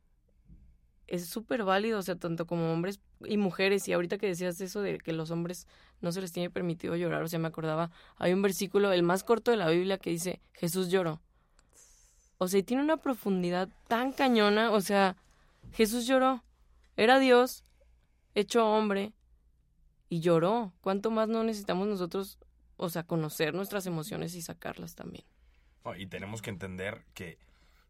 es 1.07 1.27
súper 1.27 1.63
válido, 1.63 1.99
o 1.99 2.01
sea, 2.01 2.15
tanto 2.15 2.47
como 2.47 2.73
hombres 2.73 2.99
y 3.23 3.37
mujeres. 3.37 3.87
Y 3.87 3.93
ahorita 3.93 4.17
que 4.17 4.27
decías 4.27 4.59
eso 4.61 4.81
de 4.81 4.97
que 4.97 5.13
los 5.13 5.31
hombres 5.31 5.67
no 6.01 6.11
se 6.11 6.21
les 6.21 6.31
tiene 6.31 6.49
permitido 6.49 6.95
llorar, 6.95 7.23
o 7.23 7.27
sea, 7.27 7.39
me 7.39 7.47
acordaba, 7.47 7.91
hay 8.17 8.33
un 8.33 8.41
versículo, 8.41 8.91
el 8.91 9.03
más 9.03 9.23
corto 9.23 9.51
de 9.51 9.57
la 9.57 9.69
Biblia, 9.69 9.97
que 9.97 10.09
dice, 10.09 10.41
Jesús 10.53 10.89
lloró. 10.89 11.21
O 12.37 12.47
sea, 12.47 12.59
y 12.59 12.63
tiene 12.63 12.83
una 12.83 12.97
profundidad 12.97 13.69
tan 13.87 14.11
cañona, 14.11 14.71
o 14.71 14.81
sea, 14.81 15.15
Jesús 15.71 16.05
lloró. 16.05 16.43
Era 16.97 17.19
Dios, 17.19 17.63
hecho 18.33 18.67
hombre, 18.67 19.13
y 20.15 20.21
lloró. 20.21 20.71
¿Cuánto 20.79 21.11
más 21.11 21.27
no 21.27 21.43
necesitamos 21.43 21.87
nosotros, 21.87 22.39
o 22.77 22.87
sea, 22.89 23.03
conocer 23.03 23.53
nuestras 23.53 23.85
emociones 23.85 24.33
y 24.33 24.41
sacarlas 24.41 24.95
también? 24.95 25.25
No, 25.83 25.93
y 25.95 26.07
tenemos 26.07 26.41
que 26.41 26.51
entender 26.51 27.03
que, 27.13 27.37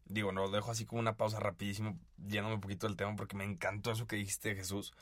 digo, 0.06 0.32
no 0.32 0.42
lo 0.42 0.50
dejo 0.50 0.72
así 0.72 0.84
como 0.86 0.98
una 0.98 1.16
pausa 1.16 1.38
rapidísimo, 1.38 1.96
yéndome 2.26 2.56
un 2.56 2.60
poquito 2.60 2.88
del 2.88 2.96
tema 2.96 3.14
porque 3.14 3.36
me 3.36 3.44
encantó 3.44 3.92
eso 3.92 4.08
que 4.08 4.16
dijiste, 4.16 4.56
Jesús. 4.56 4.92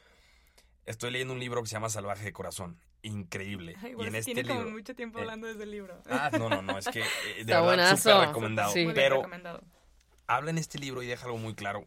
Estoy 0.85 1.12
leyendo 1.12 1.33
un 1.33 1.40
libro 1.40 1.62
que 1.62 1.69
se 1.69 1.73
llama 1.76 1.88
Salvaje 1.88 2.25
de 2.25 2.33
Corazón. 2.35 2.78
Increíble. 3.00 3.75
Ay, 3.81 3.93
y 3.93 3.95
bueno, 3.95 4.11
en 4.11 4.16
este 4.16 4.35
tiene 4.35 4.49
como 4.49 4.61
libro. 4.64 4.76
mucho 4.76 4.95
tiempo 4.95 5.19
eh, 5.19 5.23
hablando 5.23 5.47
de 5.47 5.54
ese 5.54 5.64
libro. 5.66 6.02
Ah, 6.11 6.31
no, 6.38 6.50
no, 6.50 6.61
no, 6.61 6.76
es 6.76 6.87
que 6.88 7.00
eh, 7.00 7.04
de 7.37 7.40
Está 7.40 7.62
verdad 7.62 7.64
buenazo. 7.64 8.11
súper 8.11 8.28
recomendado. 8.28 8.73
Sí. 8.75 8.87
Pero 8.95 9.16
recomendado. 9.16 9.62
habla 10.26 10.50
en 10.50 10.59
este 10.59 10.78
libro 10.78 11.02
y 11.02 11.07
deja 11.07 11.25
algo 11.25 11.38
muy 11.38 11.54
claro, 11.54 11.87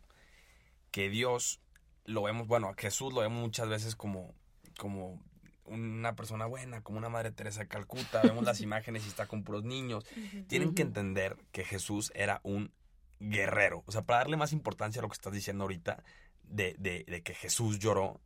que 0.89 1.09
Dios 1.09 1.59
lo 2.05 2.23
vemos, 2.23 2.47
bueno, 2.47 2.69
a 2.69 2.73
Jesús 2.73 3.13
lo 3.13 3.21
vemos 3.21 3.39
muchas 3.39 3.69
veces 3.69 3.95
como, 3.95 4.33
como 4.79 5.21
una 5.67 6.15
persona 6.15 6.45
buena, 6.45 6.81
como 6.81 6.97
una 6.97 7.09
Madre 7.09 7.31
Teresa 7.31 7.61
de 7.61 7.67
Calcuta, 7.67 8.21
vemos 8.21 8.43
las 8.43 8.61
imágenes 8.61 9.05
y 9.05 9.09
está 9.09 9.27
con 9.27 9.43
puros 9.43 9.63
niños. 9.63 10.05
Tienen 10.47 10.73
que 10.75 10.81
entender 10.81 11.37
que 11.51 11.63
Jesús 11.63 12.11
era 12.15 12.39
un 12.43 12.71
guerrero. 13.19 13.83
O 13.85 13.91
sea, 13.91 14.01
para 14.03 14.19
darle 14.19 14.37
más 14.37 14.53
importancia 14.53 14.99
a 14.99 15.03
lo 15.03 15.09
que 15.09 15.13
estás 15.15 15.33
diciendo 15.33 15.63
ahorita, 15.63 16.03
de, 16.43 16.75
de- 16.79 17.03
de 17.07 17.21
que 17.23 17.33
Jesús 17.33 17.79
lloró, 17.79 18.21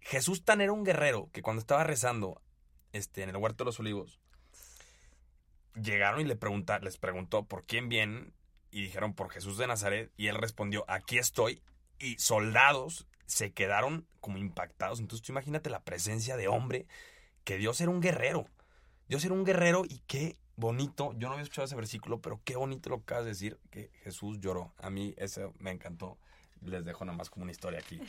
Jesús 0.00 0.44
tan 0.44 0.60
era 0.60 0.72
un 0.72 0.84
guerrero 0.84 1.28
que 1.32 1.42
cuando 1.42 1.60
estaba 1.60 1.84
rezando 1.84 2.40
este, 2.92 3.22
en 3.22 3.30
el 3.30 3.36
huerto 3.36 3.64
de 3.64 3.66
los 3.66 3.80
olivos, 3.80 4.20
llegaron 5.74 6.20
y 6.20 6.24
le 6.24 6.36
pregunta, 6.36 6.78
les 6.78 6.96
preguntó 6.98 7.44
por 7.44 7.64
quién 7.64 7.88
vienen 7.88 8.32
y 8.70 8.82
dijeron 8.82 9.14
por 9.14 9.30
Jesús 9.30 9.58
de 9.58 9.66
Nazaret 9.66 10.12
y 10.16 10.28
él 10.28 10.36
respondió, 10.36 10.84
aquí 10.88 11.18
estoy. 11.18 11.62
Y 11.98 12.16
soldados 12.18 13.06
se 13.30 13.52
quedaron 13.52 14.06
como 14.20 14.38
impactados. 14.38 15.00
Entonces 15.00 15.24
tú 15.24 15.32
imagínate 15.32 15.70
la 15.70 15.82
presencia 15.82 16.36
de 16.36 16.48
hombre, 16.48 16.86
que 17.44 17.56
Dios 17.56 17.80
era 17.80 17.90
un 17.90 18.00
guerrero. 18.00 18.46
Dios 19.08 19.24
era 19.24 19.34
un 19.34 19.44
guerrero 19.44 19.84
y 19.88 20.00
qué 20.06 20.36
bonito, 20.56 21.14
yo 21.16 21.28
no 21.28 21.32
había 21.32 21.44
escuchado 21.44 21.64
ese 21.64 21.76
versículo, 21.76 22.20
pero 22.20 22.40
qué 22.44 22.56
bonito 22.56 22.90
lo 22.90 22.98
que 22.98 23.02
acabas 23.04 23.24
de 23.24 23.30
decir, 23.30 23.58
que 23.70 23.90
Jesús 24.02 24.38
lloró. 24.40 24.74
A 24.78 24.90
mí 24.90 25.14
eso 25.16 25.54
me 25.58 25.70
encantó. 25.70 26.18
Les 26.60 26.84
dejo 26.84 27.06
nada 27.06 27.16
más 27.16 27.30
como 27.30 27.44
una 27.44 27.52
historia 27.52 27.78
aquí. 27.78 28.00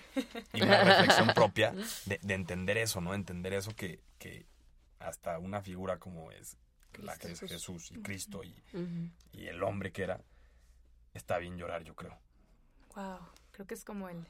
Y 0.53 0.61
una 0.61 0.83
reflexión 0.83 1.27
propia 1.35 1.73
de, 2.05 2.19
de 2.21 2.33
entender 2.33 2.77
eso, 2.77 2.99
¿no? 2.99 3.13
Entender 3.13 3.53
eso 3.53 3.73
que, 3.73 4.01
que 4.19 4.45
hasta 4.99 5.39
una 5.39 5.61
figura 5.61 5.97
como 5.97 6.31
es 6.31 6.57
la 6.99 7.17
que 7.17 7.31
es 7.31 7.39
Jesús. 7.39 7.91
Y 7.91 8.01
Cristo 8.01 8.43
y, 8.43 8.53
y 9.31 9.47
el 9.47 9.63
hombre 9.63 9.91
que 9.91 10.03
era, 10.03 10.21
está 11.13 11.37
bien 11.37 11.57
llorar, 11.57 11.83
yo 11.83 11.95
creo. 11.95 12.17
Wow, 12.95 13.19
creo 13.51 13.65
que 13.65 13.73
es 13.73 13.85
como 13.85 14.09
el, 14.09 14.27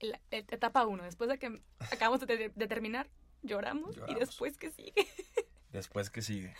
el- 0.00 0.18
el- 0.30 0.44
etapa 0.50 0.86
uno. 0.86 1.04
Después 1.04 1.30
de 1.30 1.38
que 1.38 1.60
acabamos 1.92 2.20
de, 2.26 2.50
de 2.54 2.66
terminar, 2.66 3.08
lloramos, 3.42 3.96
y 3.96 4.00
Lloramos. 4.00 4.20
después 4.20 4.56
que 4.56 4.70
sigue. 4.70 4.94
Después 5.72 6.10
que 6.10 6.20
sigue. 6.20 6.52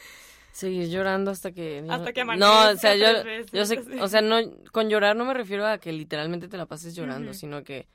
Seguir 0.53 0.89
llorando 0.89 1.31
hasta 1.33 1.51
que... 1.53 1.85
Hasta 1.89 2.13
que 2.13 2.25
No, 2.25 2.71
o 2.71 2.77
sea, 2.77 2.95
yo, 2.97 3.23
tres 3.23 3.51
veces, 3.51 3.51
yo 3.53 3.65
sé, 3.67 4.01
o 4.03 4.07
sea, 4.09 4.21
no, 4.21 4.37
con 4.73 4.89
llorar 4.89 5.17
no 5.17 5.25
me 5.25 5.35
refiero 5.35 5.67
a 5.67 5.79
que 5.79 5.93
literalmente 5.93 6.47
te 6.49 6.57
la 6.57 6.67
pases 6.67 6.95
llorando, 6.95 7.31
Ujú. 7.31 7.39
sino 7.41 7.65
que 7.65 7.89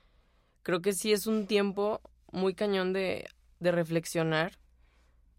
creo 0.62 0.82
que 0.82 0.92
sí 0.92 1.12
es 1.12 1.26
un 1.26 1.46
tiempo 1.46 2.00
muy 2.32 2.54
cañón 2.54 2.92
de, 2.92 3.26
de 3.60 3.72
reflexionar 3.72 4.58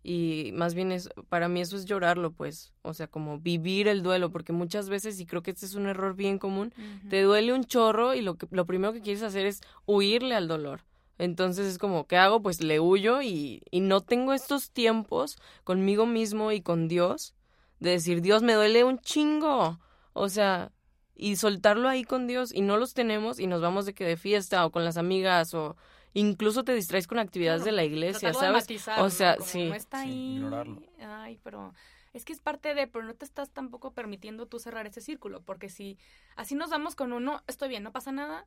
y 0.09 0.51
más 0.53 0.73
bien 0.73 0.93
es, 0.93 1.09
para 1.27 1.49
mí 1.49 1.59
eso 1.59 1.75
es 1.75 1.83
llorarlo, 1.83 2.31
pues, 2.31 2.71
o 2.81 2.93
sea, 2.93 3.07
como 3.07 3.39
vivir 3.39 3.89
el 3.89 4.03
duelo, 4.03 4.31
porque 4.31 4.53
muchas 4.53 4.87
veces, 4.87 5.19
y 5.19 5.25
creo 5.25 5.43
que 5.43 5.51
este 5.51 5.65
es 5.65 5.75
un 5.75 5.85
error 5.85 6.15
bien 6.15 6.39
común, 6.39 6.73
te 7.09 7.23
duele 7.23 7.51
un 7.51 7.65
chorro 7.65 8.13
y 8.13 8.21
lo, 8.21 8.35
que, 8.35 8.47
lo 8.51 8.65
primero 8.65 8.93
que 8.93 9.01
quieres 9.01 9.21
hacer 9.21 9.45
es 9.45 9.59
huirle 9.85 10.33
al 10.33 10.47
dolor. 10.47 10.85
Entonces 11.17 11.67
es 11.67 11.77
como, 11.77 12.07
¿qué 12.07 12.15
hago? 12.15 12.41
Pues 12.41 12.63
le 12.63 12.79
huyo 12.79 13.21
y, 13.21 13.63
y 13.69 13.81
no 13.81 13.99
tengo 13.99 14.31
estos 14.31 14.71
tiempos 14.71 15.37
conmigo 15.65 16.05
mismo 16.05 16.53
y 16.53 16.61
con 16.61 16.87
Dios 16.87 17.35
de 17.81 17.89
decir, 17.89 18.21
Dios, 18.21 18.43
me 18.43 18.53
duele 18.53 18.85
un 18.85 18.99
chingo. 18.99 19.77
O 20.13 20.29
sea, 20.29 20.71
y 21.15 21.35
soltarlo 21.35 21.89
ahí 21.89 22.05
con 22.05 22.27
Dios 22.27 22.53
y 22.53 22.61
no 22.61 22.77
los 22.77 22.93
tenemos 22.93 23.41
y 23.41 23.47
nos 23.47 23.59
vamos 23.59 23.85
de 23.85 23.93
que 23.93 24.05
de 24.05 24.15
fiesta 24.15 24.65
o 24.65 24.71
con 24.71 24.85
las 24.85 24.95
amigas 24.95 25.53
o 25.53 25.75
incluso 26.19 26.63
te 26.63 26.73
distraes 26.73 27.07
con 27.07 27.19
actividades 27.19 27.63
de 27.63 27.71
la 27.71 27.83
iglesia, 27.83 28.29
de 28.29 28.33
¿sabes? 28.33 28.63
matizarlo, 28.63 29.05
O 29.05 29.09
sea, 29.09 29.35
como 29.35 29.47
sí. 29.47 29.65
No 29.69 29.75
está 29.75 30.03
Sí, 30.03 30.09
ahí. 30.09 30.35
ignorarlo. 30.35 30.81
Ay, 30.99 31.39
pero 31.43 31.73
es 32.13 32.25
que 32.25 32.33
es 32.33 32.39
parte 32.39 32.73
de, 32.73 32.87
pero 32.87 33.05
no 33.05 33.13
te 33.13 33.25
estás 33.25 33.51
tampoco 33.51 33.91
permitiendo 33.93 34.45
tú 34.47 34.59
cerrar 34.59 34.87
ese 34.87 35.01
círculo, 35.01 35.41
porque 35.41 35.69
si 35.69 35.97
así 36.35 36.55
nos 36.55 36.69
damos 36.69 36.95
con 36.95 37.13
uno, 37.13 37.43
estoy 37.47 37.69
bien, 37.69 37.83
no 37.83 37.91
pasa 37.91 38.11
nada, 38.11 38.45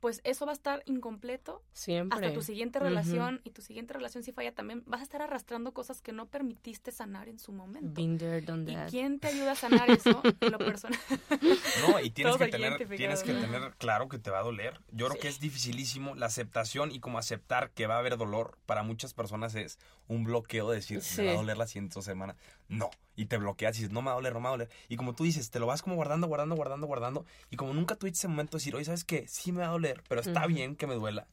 pues 0.00 0.20
eso 0.24 0.46
va 0.46 0.52
a 0.52 0.54
estar 0.54 0.82
incompleto 0.86 1.62
Siempre. 1.72 2.16
hasta 2.16 2.32
tu 2.34 2.42
siguiente 2.42 2.78
relación 2.78 3.40
y 3.44 3.50
tu 3.50 3.62
siguiente 3.62 3.92
relación 3.94 4.24
si 4.24 4.32
falla 4.32 4.52
también 4.54 4.82
vas 4.86 5.00
a 5.00 5.02
estar 5.04 5.20
arrastrando 5.22 5.72
cosas 5.72 6.00
que 6.00 6.12
no 6.12 6.26
permitiste 6.26 6.90
sanar 6.90 7.28
en 7.28 7.38
su 7.38 7.52
momento. 7.52 8.00
Been 8.00 8.18
there, 8.18 8.40
done 8.40 8.70
¿Y 8.72 8.76
quién 8.90 9.20
te 9.20 9.28
ayuda 9.28 9.52
a 9.52 9.56
sanar 9.56 9.90
eso? 9.90 10.22
Lo 10.40 10.58
personal. 10.58 10.98
No, 11.88 12.00
y 12.00 12.10
tienes 12.10 12.36
que 12.36 12.48
tener, 12.48 12.88
tienes 12.96 13.22
que 13.22 13.32
tener 13.32 13.74
claro 13.76 14.08
que 14.08 14.18
te 14.18 14.30
va 14.30 14.40
a 14.40 14.42
doler. 14.42 14.80
Yo 14.90 15.06
creo 15.08 15.20
que 15.20 15.28
es 15.28 15.40
dificilísimo 15.40 16.14
la 16.14 16.26
aceptación 16.26 16.90
y 16.92 17.00
como 17.00 17.18
aceptar 17.18 17.70
que 17.70 17.86
va 17.86 17.96
a 17.96 17.98
haber 17.98 18.16
dolor 18.16 18.58
para 18.66 18.82
muchas 18.82 19.14
personas 19.14 19.54
es 19.54 19.78
un 20.08 20.24
bloqueo 20.24 20.70
de 20.70 20.76
decir, 20.76 21.00
Sí. 21.02 21.22
me 21.22 21.28
va 21.28 21.32
a 21.34 21.36
doler 21.36 21.56
la 21.58 21.66
siguiente 21.66 22.00
semana. 22.02 22.36
No. 22.70 22.88
Y 23.16 23.26
te 23.26 23.36
bloqueas 23.36 23.76
y 23.76 23.80
dices, 23.82 23.92
no 23.92 24.00
me 24.00 24.06
va 24.06 24.12
a 24.12 24.14
doler, 24.14 24.32
no 24.32 24.40
me 24.40 24.44
va 24.44 24.48
a 24.50 24.52
doler. 24.52 24.70
Y 24.88 24.96
como 24.96 25.14
tú 25.14 25.24
dices, 25.24 25.50
te 25.50 25.58
lo 25.58 25.66
vas 25.66 25.82
como 25.82 25.96
guardando, 25.96 26.26
guardando, 26.26 26.54
guardando, 26.54 26.86
guardando. 26.86 27.26
Y 27.50 27.56
como 27.56 27.74
nunca 27.74 27.96
tuviste 27.96 28.18
ese 28.18 28.28
momento 28.28 28.56
de 28.56 28.60
decir, 28.60 28.74
oye, 28.76 28.84
¿sabes 28.86 29.04
qué? 29.04 29.26
Sí 29.28 29.52
me 29.52 29.60
va 29.60 29.66
a 29.66 29.70
doler, 29.72 30.02
pero 30.08 30.22
está 30.22 30.46
bien 30.46 30.76
que 30.76 30.86
me 30.86 30.94
duela. 30.94 31.26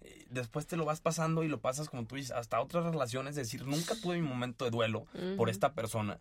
Eh, 0.00 0.26
Después 0.30 0.66
te 0.66 0.76
lo 0.76 0.84
vas 0.84 1.00
pasando 1.00 1.42
y 1.42 1.48
lo 1.48 1.60
pasas, 1.60 1.90
como 1.90 2.06
tú 2.06 2.16
dices, 2.16 2.30
hasta 2.30 2.60
otras 2.60 2.84
relaciones. 2.84 3.36
Es 3.36 3.48
decir, 3.48 3.66
nunca 3.66 3.94
tuve 4.00 4.16
mi 4.16 4.26
momento 4.26 4.64
de 4.64 4.70
duelo 4.70 5.06
por 5.36 5.50
esta 5.50 5.74
persona. 5.74 6.20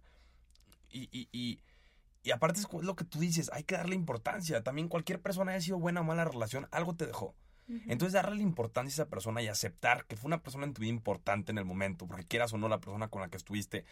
Y, 0.90 1.08
y, 1.12 1.30
y, 1.32 1.60
y 2.24 2.32
aparte 2.32 2.60
es 2.60 2.68
lo 2.82 2.96
que 2.96 3.06
tú 3.06 3.20
dices, 3.20 3.50
hay 3.54 3.64
que 3.64 3.76
darle 3.76 3.96
importancia. 3.96 4.64
También 4.64 4.88
cualquier 4.90 5.22
persona 5.22 5.52
haya 5.52 5.62
sido 5.62 5.80
buena 5.80 6.02
o 6.02 6.04
mala 6.04 6.26
relación, 6.26 6.68
algo 6.72 6.96
te 6.96 7.06
dejó. 7.06 7.36
Entonces 7.88 8.14
darle 8.14 8.38
la 8.38 8.44
importancia 8.44 8.92
a 8.92 9.04
esa 9.04 9.10
persona 9.10 9.42
y 9.42 9.48
aceptar 9.50 10.06
que 10.06 10.16
fue 10.16 10.30
una 10.30 10.42
persona 10.42 10.66
en 10.66 10.74
tu 10.74 10.82
vida 10.82 10.90
importante 10.90 11.52
en 11.52 11.58
el 11.58 11.66
momento, 11.66 12.08
porque 12.08 12.24
quieras 12.26 12.54
o 12.54 12.58
no 12.58 12.70
la 12.70 12.80
persona 12.80 13.10
con 13.10 13.22
la 13.22 13.28
que 13.28 13.36
estuviste 13.36 13.84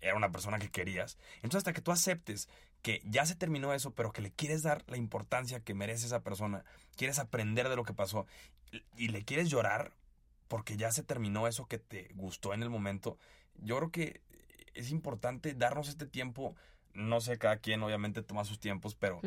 era 0.00 0.14
una 0.16 0.30
persona 0.30 0.58
que 0.58 0.70
querías. 0.70 1.18
Entonces 1.36 1.58
hasta 1.58 1.72
que 1.72 1.80
tú 1.80 1.92
aceptes 1.92 2.48
que 2.82 3.00
ya 3.04 3.24
se 3.24 3.34
terminó 3.34 3.72
eso, 3.72 3.92
pero 3.92 4.12
que 4.12 4.20
le 4.22 4.30
quieres 4.30 4.62
dar 4.62 4.84
la 4.88 4.96
importancia 4.98 5.60
que 5.60 5.74
merece 5.74 6.06
esa 6.06 6.22
persona, 6.22 6.64
quieres 6.96 7.18
aprender 7.18 7.68
de 7.68 7.76
lo 7.76 7.84
que 7.84 7.94
pasó 7.94 8.26
y- 8.96 9.08
le 9.08 9.24
quieres 9.24 9.48
llorar 9.48 9.92
porque 10.48 10.76
ya 10.76 10.92
se 10.92 11.02
terminó 11.02 11.46
eso 11.48 11.66
que 11.66 11.78
te 11.78 12.10
gustó 12.14 12.52
en 12.52 12.62
el 12.62 12.68
momento, 12.70 13.18
yo 13.62 13.76
creo 13.78 13.90
que 13.90 14.20
es 14.74 14.90
importante 14.90 15.54
darnos 15.54 15.88
este 15.88 16.06
tiempo 16.06 16.54
no 16.92 17.20
sé, 17.20 17.38
cada 17.38 17.56
quien 17.56 17.82
obviamente 17.82 18.22
toma 18.22 18.44
sus 18.44 18.60
tiempos, 18.60 18.94
pero 18.94 19.18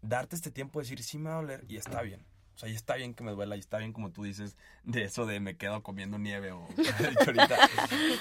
darte 0.00 0.34
este 0.34 0.50
tiempo 0.50 0.80
de 0.80 0.84
decir, 0.84 1.02
sí 1.04 1.18
me 1.18 1.30
va 1.30 1.36
a 1.38 1.40
doler 1.42 1.64
y 1.68 1.76
está 1.76 2.02
bien. 2.02 2.24
O 2.54 2.58
sea, 2.58 2.68
y 2.68 2.74
está 2.74 2.94
bien 2.96 3.14
que 3.14 3.24
me 3.24 3.32
duela 3.32 3.56
y 3.56 3.60
está 3.60 3.78
bien 3.78 3.92
como 3.92 4.10
tú 4.10 4.24
dices 4.24 4.56
de 4.84 5.04
eso 5.04 5.26
de 5.26 5.40
me 5.40 5.56
quedo 5.56 5.82
comiendo 5.82 6.18
nieve 6.18 6.52
o 6.52 6.66
ahorita, 7.26 7.56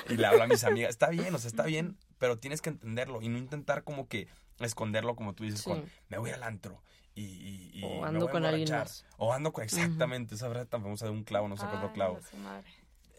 y 0.10 0.16
le 0.18 0.26
hablo 0.26 0.44
a 0.44 0.48
mis 0.48 0.64
amigas. 0.64 0.90
Está 0.92 1.10
bien, 1.10 1.34
o 1.36 1.38
sea, 1.38 1.50
está 1.50 1.64
bien, 1.64 1.98
pero 2.18 2.38
tienes 2.40 2.62
que 2.62 2.70
entenderlo 2.70 3.22
y 3.22 3.30
no 3.30 3.38
intentar 3.38 3.84
como 3.84 4.08
que 4.08 4.28
esconderlo 4.60 5.16
como 5.16 5.34
tú 5.34 5.44
dices 5.44 5.62
Sí. 5.62 5.70
con 5.70 5.84
me 6.10 6.18
voy 6.18 6.30
al 6.32 6.44
antro 6.44 6.82
y, 7.14 7.24
y, 7.24 7.72
y 7.74 7.84
O 7.84 8.06
ando 8.06 8.30
con 8.30 8.46
alguien 8.46 8.68
emborrachar". 8.70 8.88
más. 8.88 9.06
O 9.18 9.34
ando 9.34 9.52
con 9.52 9.64
exactamente 9.64 10.36
esa 10.36 10.50
frase 10.50 10.66
tan 10.68 10.82
famosa 10.82 11.06
de 11.06 11.12
un 11.12 11.24
clavo, 11.24 11.48
no 11.48 11.58
sé 11.58 11.66
cuánto 11.66 11.88
Ay, 11.88 11.94
clavo. 11.94 12.20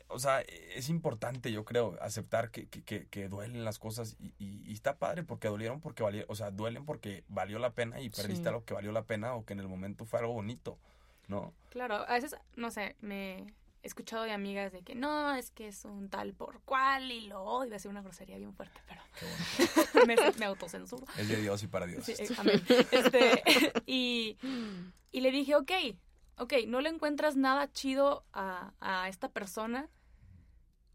O 0.08 0.18
sea, 0.18 0.40
es 0.42 0.90
importante, 0.90 1.50
yo 1.52 1.64
creo, 1.64 1.96
aceptar 2.02 2.50
que, 2.50 2.66
que, 2.68 2.82
que, 2.82 3.06
que 3.06 3.28
duelen 3.30 3.64
las 3.64 3.78
cosas 3.78 4.16
y, 4.20 4.34
y- 4.38 4.62
y 4.66 4.72
está 4.74 4.98
padre 4.98 5.22
porque 5.22 5.48
dolieron 5.48 5.80
porque 5.80 6.02
valió, 6.02 6.26
o 6.28 6.34
sea, 6.34 6.50
duelen 6.50 6.84
porque 6.84 7.24
valió 7.28 7.58
la 7.58 7.70
pena 7.70 7.98
y 8.00 8.10
perdiste 8.10 8.42
Sí. 8.42 8.48
algo 8.48 8.64
que 8.64 8.74
valió 8.74 8.92
la 8.92 9.04
pena 9.04 9.34
o 9.34 9.44
que 9.46 9.54
en 9.54 9.60
el 9.60 9.68
momento 9.68 10.04
fue 10.04 10.18
algo 10.20 10.34
bonito, 10.34 10.78
¿no? 11.32 11.52
Claro, 11.70 11.96
a 12.06 12.12
veces, 12.14 12.36
no 12.54 12.70
sé, 12.70 12.94
me 13.00 13.38
he 13.82 13.86
escuchado 13.86 14.22
de 14.22 14.30
amigas 14.30 14.70
de 14.70 14.82
que 14.82 14.94
no, 14.94 15.34
es 15.34 15.50
que 15.50 15.66
es 15.66 15.84
un 15.84 16.08
tal 16.08 16.34
por 16.34 16.60
cual 16.60 17.10
y 17.10 17.22
lo 17.22 17.42
odio. 17.42 17.68
Iba 17.68 17.76
a 17.76 17.80
ser 17.80 17.90
una 17.90 18.02
grosería 18.02 18.38
bien 18.38 18.54
fuerte, 18.54 18.78
pero 18.86 19.00
Qué 19.18 19.26
bueno. 20.04 20.06
me, 20.06 20.38
me 20.38 20.44
autocensuro. 20.44 21.04
Es 21.18 21.28
de 21.28 21.36
Dios 21.40 21.62
y 21.62 21.66
para 21.66 21.86
Dios. 21.86 22.04
Sí, 22.04 22.14
eh, 22.16 22.28
amén. 22.38 22.62
Este, 22.92 23.42
y, 23.86 24.38
y 25.10 25.20
le 25.20 25.30
dije, 25.32 25.56
ok, 25.56 25.72
ok, 26.36 26.52
no 26.68 26.80
le 26.80 26.90
encuentras 26.90 27.34
nada 27.34 27.72
chido 27.72 28.24
a, 28.32 28.72
a 28.80 29.08
esta 29.08 29.30
persona, 29.30 29.88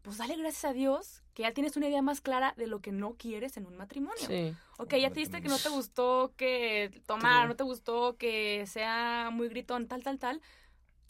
pues 0.02 0.18
dale 0.18 0.36
gracias 0.36 0.64
a 0.64 0.72
Dios 0.72 1.22
que 1.34 1.42
ya 1.42 1.52
tienes 1.52 1.76
una 1.76 1.88
idea 1.88 2.02
más 2.02 2.20
clara 2.20 2.54
de 2.56 2.66
lo 2.66 2.80
que 2.80 2.92
no 2.92 3.14
quieres 3.14 3.56
en 3.56 3.66
un 3.66 3.76
matrimonio. 3.76 4.26
Sí. 4.26 4.54
Ok, 4.78 4.94
ya 4.96 5.10
te 5.10 5.20
diste 5.20 5.40
que 5.40 5.48
no 5.48 5.58
te 5.58 5.68
gustó 5.68 6.32
que 6.36 7.02
tomar, 7.06 7.48
no 7.48 7.56
te 7.56 7.64
gustó 7.64 8.16
que 8.16 8.66
sea 8.66 9.30
muy 9.32 9.48
gritón, 9.48 9.86
tal, 9.86 10.02
tal, 10.02 10.18
tal. 10.18 10.42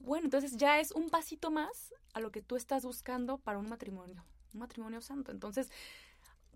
Bueno, 0.01 0.27
entonces 0.27 0.57
ya 0.57 0.81
es 0.81 0.93
un 0.93 1.11
pasito 1.11 1.51
más 1.51 1.95
a 2.13 2.21
lo 2.21 2.31
que 2.31 2.43
tú 2.43 2.57
estás 2.57 2.85
buscando 2.85 3.39
para 3.39 3.59
un 3.59 3.69
matrimonio, 3.69 4.25
un 4.53 4.61
matrimonio 4.61 5.01
santo. 5.01 5.33
Entonces, 5.33 5.71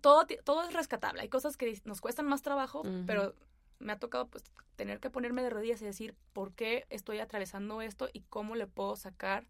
todo, 0.01 0.25
todo 0.43 0.63
es 0.63 0.73
rescatable. 0.73 1.21
Hay 1.21 1.29
cosas 1.29 1.57
que 1.57 1.81
nos 1.85 2.01
cuestan 2.01 2.27
más 2.27 2.41
trabajo, 2.41 2.83
pero 3.07 3.33
me 3.79 3.93
ha 3.93 3.99
tocado 3.99 4.27
pues 4.27 4.43
tener 4.75 4.99
que 4.99 5.09
ponerme 5.09 5.43
de 5.43 5.49
rodillas 5.49 5.81
y 5.81 5.85
decir 5.85 6.15
por 6.33 6.53
qué 6.53 6.85
estoy 6.89 7.19
atravesando 7.19 7.81
esto 7.81 8.09
y 8.11 8.21
cómo 8.29 8.55
le 8.55 8.67
puedo 8.67 8.95
sacar 8.95 9.47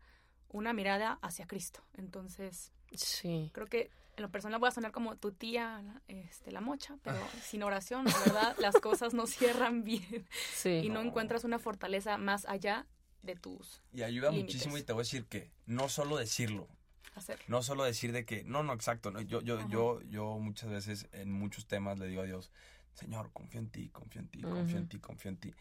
una 0.54 0.72
mirada 0.72 1.20
hacia 1.22 1.46
Cristo. 1.48 1.84
Entonces, 1.98 2.72
Sí. 2.94 3.50
creo 3.54 3.68
que 3.68 3.90
en 4.16 4.22
lo 4.22 4.30
personal 4.32 4.60
voy 4.60 4.70
a 4.70 4.72
sonar 4.72 4.92
como 4.92 5.18
tu 5.18 5.32
tía, 5.32 5.82
la- 5.82 6.02
este, 6.08 6.52
la 6.52 6.62
mocha, 6.62 6.96
pero 7.04 7.18
sin 7.44 7.64
oración, 7.64 8.06
la 8.06 8.20
verdad, 8.20 8.56
las 8.60 8.76
cosas 8.80 9.14
no 9.14 9.26
cierran 9.28 9.84
bien 9.84 10.26
Sí. 10.54 10.70
y 10.84 10.90
no 10.90 11.02
No. 11.04 11.10
encuentras 11.10 11.44
una 11.44 11.60
fortaleza 11.60 12.18
más 12.18 12.46
allá 12.46 12.86
de 13.24 13.36
tus 13.36 13.82
Y 13.92 14.04
ayuda 14.04 14.30
Límites. 14.30 14.56
muchísimo 14.56 14.78
y 14.78 14.84
te 14.84 14.94
voy 14.94 15.02
a 15.02 15.06
decir 15.06 15.26
que 15.26 15.50
no 15.66 15.90
solo 15.90 16.18
decirlo, 16.18 16.68
hacer. 17.16 17.40
no 17.48 17.64
solo 17.64 17.84
decir 17.84 18.12
de 18.12 18.26
que, 18.26 18.44
no, 18.44 18.62
no, 18.64 18.74
exacto, 18.74 19.10
no, 19.12 19.22
yo, 19.22 19.42
yo, 19.42 19.58
Ajá. 19.60 19.68
yo, 19.70 20.02
yo 20.04 20.38
muchas 20.40 20.70
veces 20.70 21.08
en 21.14 21.32
muchos 21.32 21.66
temas 21.66 21.98
le 21.98 22.08
digo 22.08 22.22
a 22.22 22.26
Dios, 22.26 22.52
Señor, 22.94 23.32
confío 23.34 23.60
en 23.60 23.70
ti, 23.70 23.90
confío 23.90 24.22
en 24.22 24.28
ti, 24.28 24.42
confío 24.42 24.78
en 24.78 24.88
ti, 24.88 25.00
confío 25.00 25.30
en 25.32 25.38
ti. 25.38 25.54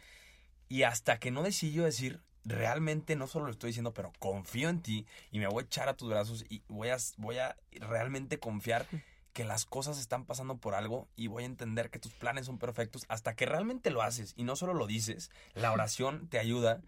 Y 0.68 0.82
hasta 0.82 1.18
que 1.18 1.30
no 1.30 1.42
decido 1.42 1.84
decir, 1.86 2.20
realmente 2.44 3.16
no 3.16 3.26
solo 3.26 3.46
lo 3.46 3.50
estoy 3.52 3.68
diciendo, 3.68 3.94
pero 3.94 4.12
confío 4.18 4.68
en 4.68 4.80
ti 4.80 5.06
y 5.30 5.38
me 5.38 5.46
voy 5.46 5.62
a 5.62 5.66
echar 5.66 5.88
a 5.88 5.96
tus 5.96 6.08
brazos 6.08 6.44
y 6.48 6.62
voy 6.68 6.88
a, 6.88 6.96
voy 7.16 7.38
a 7.38 7.56
realmente 7.72 8.38
confiar 8.38 8.86
que 9.32 9.44
las 9.44 9.64
cosas 9.64 9.98
están 9.98 10.26
pasando 10.26 10.58
por 10.58 10.74
algo 10.74 11.08
y 11.16 11.26
voy 11.28 11.44
a 11.44 11.46
entender 11.46 11.88
que 11.88 11.98
tus 11.98 12.12
planes 12.12 12.46
son 12.46 12.58
perfectos 12.58 13.04
hasta 13.08 13.34
que 13.34 13.46
realmente 13.46 13.90
lo 13.90 14.02
haces 14.02 14.34
y 14.36 14.44
no 14.44 14.56
solo 14.56 14.74
lo 14.74 14.86
dices, 14.86 15.30
la 15.54 15.72
oración 15.72 16.28
te 16.28 16.38
ayuda 16.38 16.82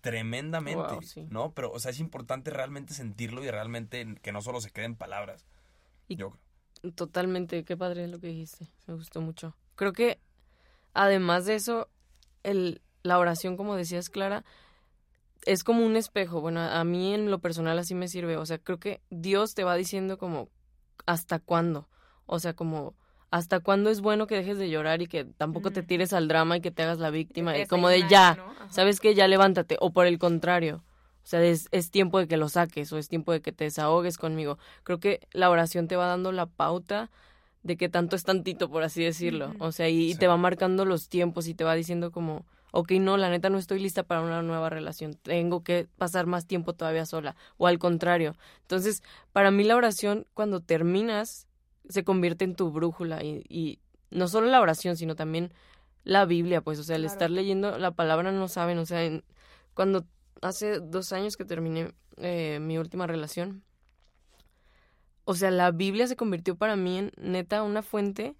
tremendamente, 0.00 0.94
Wow, 0.94 1.02
sí. 1.02 1.26
¿no? 1.30 1.52
Pero, 1.52 1.70
o 1.70 1.78
sea, 1.78 1.90
es 1.90 2.00
importante 2.00 2.50
realmente 2.50 2.94
sentirlo 2.94 3.44
y 3.44 3.50
realmente 3.50 4.16
que 4.22 4.32
no 4.32 4.42
solo 4.42 4.60
se 4.60 4.70
queden 4.70 4.96
palabras. 4.96 5.44
Y- 6.08 6.16
Yo 6.16 6.32
Totalmente, 6.96 7.64
qué 7.64 7.78
padre 7.78 8.06
lo 8.08 8.20
que 8.20 8.26
dijiste. 8.26 8.66
Me 8.86 8.92
gustó 8.92 9.22
mucho. 9.22 9.56
Creo 9.74 9.94
que 9.94 10.18
además 10.92 11.46
de 11.46 11.54
eso, 11.54 11.88
el, 12.42 12.82
la 13.04 13.18
oración, 13.18 13.56
como 13.56 13.76
decías, 13.76 14.10
Clara, 14.10 14.44
es 15.46 15.62
como 15.62 15.86
un 15.86 15.96
espejo. 15.96 16.40
Bueno, 16.40 16.60
a 16.60 16.82
mí 16.84 17.14
en 17.14 17.30
lo 17.30 17.38
personal 17.38 17.78
así 17.78 17.94
me 17.94 18.08
sirve. 18.08 18.36
O 18.36 18.46
sea, 18.46 18.58
creo 18.58 18.80
que 18.80 19.00
Dios 19.10 19.54
te 19.54 19.62
va 19.62 19.76
diciendo 19.76 20.18
como 20.18 20.48
hasta 21.06 21.38
cuándo. 21.38 21.88
O 22.26 22.40
sea, 22.40 22.54
como 22.54 22.94
hasta 23.30 23.60
cuándo 23.60 23.90
es 23.90 24.00
bueno 24.00 24.26
que 24.26 24.36
dejes 24.36 24.58
de 24.58 24.70
llorar 24.70 25.02
y 25.02 25.06
que 25.06 25.24
tampoco 25.24 25.70
te 25.70 25.82
tires 25.82 26.12
al 26.12 26.28
drama 26.28 26.56
y 26.56 26.60
que 26.60 26.70
te 26.70 26.82
hagas 26.82 26.98
la 26.98 27.10
víctima. 27.10 27.56
y 27.56 27.62
Esa 27.62 27.68
como 27.68 27.88
de 27.88 28.08
ya. 28.08 28.38
¿sabes 28.70 29.00
qué? 29.00 29.14
Ya 29.14 29.28
levántate. 29.28 29.76
O 29.80 29.92
por 29.92 30.06
el 30.06 30.18
contrario. 30.18 30.82
O 31.24 31.26
sea, 31.26 31.42
es, 31.42 31.68
es 31.72 31.90
tiempo 31.90 32.18
de 32.18 32.28
que 32.28 32.36
lo 32.36 32.48
saques 32.48 32.92
o 32.92 32.98
es 32.98 33.08
tiempo 33.08 33.32
de 33.32 33.40
que 33.40 33.52
te 33.52 33.64
desahogues 33.64 34.18
conmigo. 34.18 34.58
Creo 34.82 34.98
que 35.00 35.20
la 35.32 35.50
oración 35.50 35.88
te 35.88 35.96
va 35.96 36.06
dando 36.06 36.32
la 36.32 36.46
pauta 36.46 37.10
de 37.64 37.78
que 37.78 37.88
tanto 37.88 38.14
es 38.14 38.24
tantito, 38.24 38.70
por 38.70 38.82
así 38.82 39.02
decirlo. 39.02 39.54
O 39.58 39.72
sea, 39.72 39.88
y, 39.88 40.14
te 40.14 40.26
va 40.26 40.36
marcando 40.36 40.84
los 40.84 41.08
tiempos 41.08 41.48
y 41.48 41.54
te 41.54 41.64
va 41.64 41.74
diciendo 41.74 42.12
como, 42.12 42.44
ok, 42.76 42.90
no, 42.92 43.16
la 43.16 43.30
neta 43.30 43.50
no 43.50 43.58
estoy 43.58 43.78
lista 43.78 44.02
para 44.02 44.20
una 44.20 44.42
nueva 44.42 44.68
relación. 44.68 45.14
Tengo 45.14 45.62
que 45.62 45.86
pasar 45.96 46.26
más 46.26 46.44
tiempo 46.44 46.72
todavía 46.72 47.06
sola. 47.06 47.36
O 47.56 47.68
al 47.68 47.78
contrario. 47.78 48.34
Entonces, 48.62 49.02
para 49.32 49.52
mí 49.52 49.62
la 49.62 49.76
oración, 49.76 50.26
cuando 50.34 50.58
terminas, 50.60 51.46
se 51.88 52.02
convierte 52.02 52.44
en 52.44 52.56
tu 52.56 52.72
brújula. 52.72 53.22
Y, 53.22 53.44
y 53.48 53.78
no 54.10 54.26
solo 54.26 54.48
la 54.48 54.60
oración, 54.60 54.96
sino 54.96 55.14
también 55.14 55.52
la 56.02 56.24
Biblia, 56.24 56.62
pues, 56.62 56.80
o 56.80 56.82
sea, 56.82 56.96
el 56.96 57.02
Claro. 57.02 57.12
estar 57.12 57.30
leyendo 57.30 57.78
la 57.78 57.92
palabra 57.92 58.32
no 58.32 58.48
saben, 58.48 58.78
o 58.78 58.86
sea, 58.86 59.04
en, 59.04 59.22
cuando 59.74 60.04
hace 60.42 60.80
dos 60.80 61.12
años 61.12 61.36
que 61.36 61.44
terminé 61.44 61.94
eh, 62.16 62.58
mi 62.60 62.76
última 62.76 63.06
relación, 63.06 63.62
o 65.24 65.34
sea, 65.34 65.52
la 65.52 65.70
Biblia 65.70 66.06
se 66.08 66.16
convirtió 66.16 66.56
para 66.56 66.74
mí 66.74 66.98
en 66.98 67.12
neta 67.16 67.62
una 67.62 67.82
fuente 67.82 68.34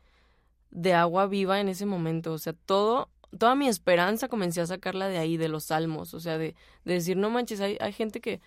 de 0.70 0.92
agua 0.92 1.26
viva 1.26 1.60
en 1.60 1.68
ese 1.68 1.86
momento, 1.86 2.32
o 2.32 2.38
sea, 2.38 2.52
todo, 2.52 3.08
toda 3.38 3.54
mi 3.54 3.68
esperanza 3.68 4.28
comencé 4.28 4.60
a 4.60 4.66
sacarla 4.66 5.08
de 5.08 5.18
ahí, 5.18 5.36
de 5.36 5.48
los 5.48 5.64
salmos, 5.64 6.14
o 6.14 6.20
sea, 6.20 6.38
de, 6.38 6.54
de 6.84 6.94
decir, 6.94 7.16
no 7.16 7.30
manches, 7.30 7.60
hay, 7.60 7.76
hay 7.80 7.92
gente 7.92 8.20
que, 8.20 8.40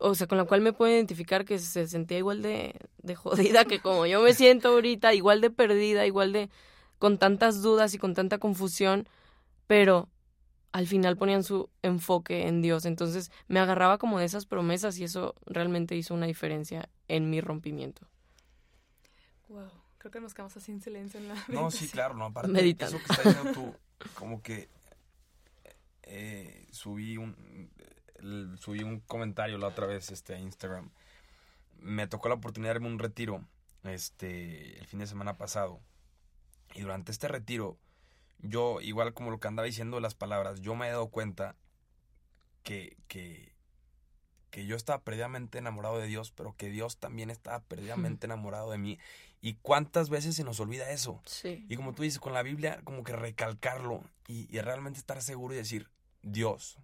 o 0.00 0.14
sea, 0.14 0.26
con 0.26 0.38
la 0.38 0.44
cual 0.44 0.60
me 0.62 0.72
puedo 0.72 0.92
identificar 0.92 1.44
que 1.44 1.58
se 1.58 1.86
sentía 1.88 2.18
igual 2.18 2.42
de, 2.42 2.74
de 3.02 3.14
jodida 3.14 3.64
que 3.66 3.80
como 3.80 4.06
yo 4.06 4.20
me 4.22 4.34
siento 4.34 4.68
ahorita, 4.70 5.14
igual 5.14 5.40
de 5.40 5.50
perdida, 5.50 6.06
igual 6.06 6.32
de 6.32 6.50
con 6.98 7.18
tantas 7.18 7.62
dudas 7.62 7.94
y 7.94 7.98
con 7.98 8.14
tanta 8.14 8.38
confusión, 8.38 9.08
pero 9.66 10.08
al 10.72 10.86
final 10.86 11.16
ponían 11.16 11.44
su 11.44 11.68
enfoque 11.82 12.46
en 12.48 12.62
Dios. 12.62 12.84
Entonces 12.86 13.30
me 13.48 13.60
agarraba 13.60 13.98
como 13.98 14.18
de 14.18 14.24
esas 14.26 14.46
promesas 14.46 14.98
y 14.98 15.04
eso 15.04 15.34
realmente 15.46 15.96
hizo 15.96 16.14
una 16.14 16.26
diferencia 16.26 16.88
en 17.08 17.30
mi 17.30 17.40
rompimiento. 17.40 18.06
Wow, 19.48 19.70
creo 19.98 20.10
que 20.10 20.20
nos 20.20 20.34
quedamos 20.34 20.56
así 20.56 20.72
en 20.72 20.80
silencio 20.80 21.20
en 21.20 21.28
la 21.28 21.34
No, 21.46 21.70
sí, 21.70 21.88
meditación. 21.88 21.90
claro, 21.90 22.14
no, 22.14 22.26
aparte 22.26 22.48
Meditando. 22.48 22.96
eso 22.96 22.98
que 23.00 23.06
estás 23.06 23.26
diciendo 23.26 23.50
tú, 23.52 23.76
como 24.14 24.42
que 24.42 24.68
eh, 26.04 26.66
subí 26.72 27.16
un 27.16 27.70
el- 28.16 28.56
subí 28.58 28.82
un 28.82 29.00
comentario 29.00 29.58
la 29.58 29.68
otra 29.68 29.86
vez 29.86 30.10
este 30.10 30.34
a 30.34 30.38
Instagram. 30.38 30.90
Me 31.80 32.06
tocó 32.06 32.28
la 32.28 32.36
oportunidad 32.36 32.74
de 32.74 32.84
a 32.84 32.88
un 32.88 32.98
retiro 32.98 33.44
este 33.84 34.78
el 34.78 34.86
fin 34.86 35.00
de 35.00 35.06
semana 35.06 35.36
pasado. 35.36 35.80
Y 36.74 36.82
durante 36.82 37.12
este 37.12 37.28
retiro 37.28 37.76
yo 38.40 38.80
igual 38.80 39.14
como 39.14 39.30
lo 39.30 39.38
que 39.38 39.48
andaba 39.48 39.66
diciendo 39.66 40.00
las 40.00 40.14
palabras, 40.14 40.60
yo 40.60 40.74
me 40.74 40.86
he 40.88 40.90
dado 40.90 41.08
cuenta 41.08 41.54
que 42.62 42.96
que 43.08 43.52
que 44.50 44.66
yo 44.66 44.76
estaba 44.76 45.00
perdidamente 45.00 45.58
enamorado 45.58 45.98
de 45.98 46.06
Dios, 46.06 46.30
pero 46.30 46.54
que 46.56 46.68
Dios 46.68 46.98
también 46.98 47.30
estaba 47.30 47.60
perdidamente 47.60 48.26
enamorado 48.26 48.70
de 48.70 48.78
mí. 48.78 48.98
¿Y 49.42 49.54
cuántas 49.54 50.08
veces 50.08 50.36
se 50.36 50.44
nos 50.44 50.60
olvida 50.60 50.90
eso? 50.90 51.20
Sí. 51.26 51.66
Y 51.68 51.76
como 51.76 51.92
tú 51.92 52.04
dices, 52.04 52.20
con 52.20 52.32
la 52.32 52.42
Biblia, 52.42 52.80
como 52.84 53.02
que 53.02 53.14
recalcarlo 53.14 54.02
y, 54.26 54.46
y 54.56 54.60
realmente 54.60 54.98
estar 54.98 55.20
seguro 55.20 55.52
y 55.52 55.58
decir, 55.58 55.90
Dios, 56.22 56.78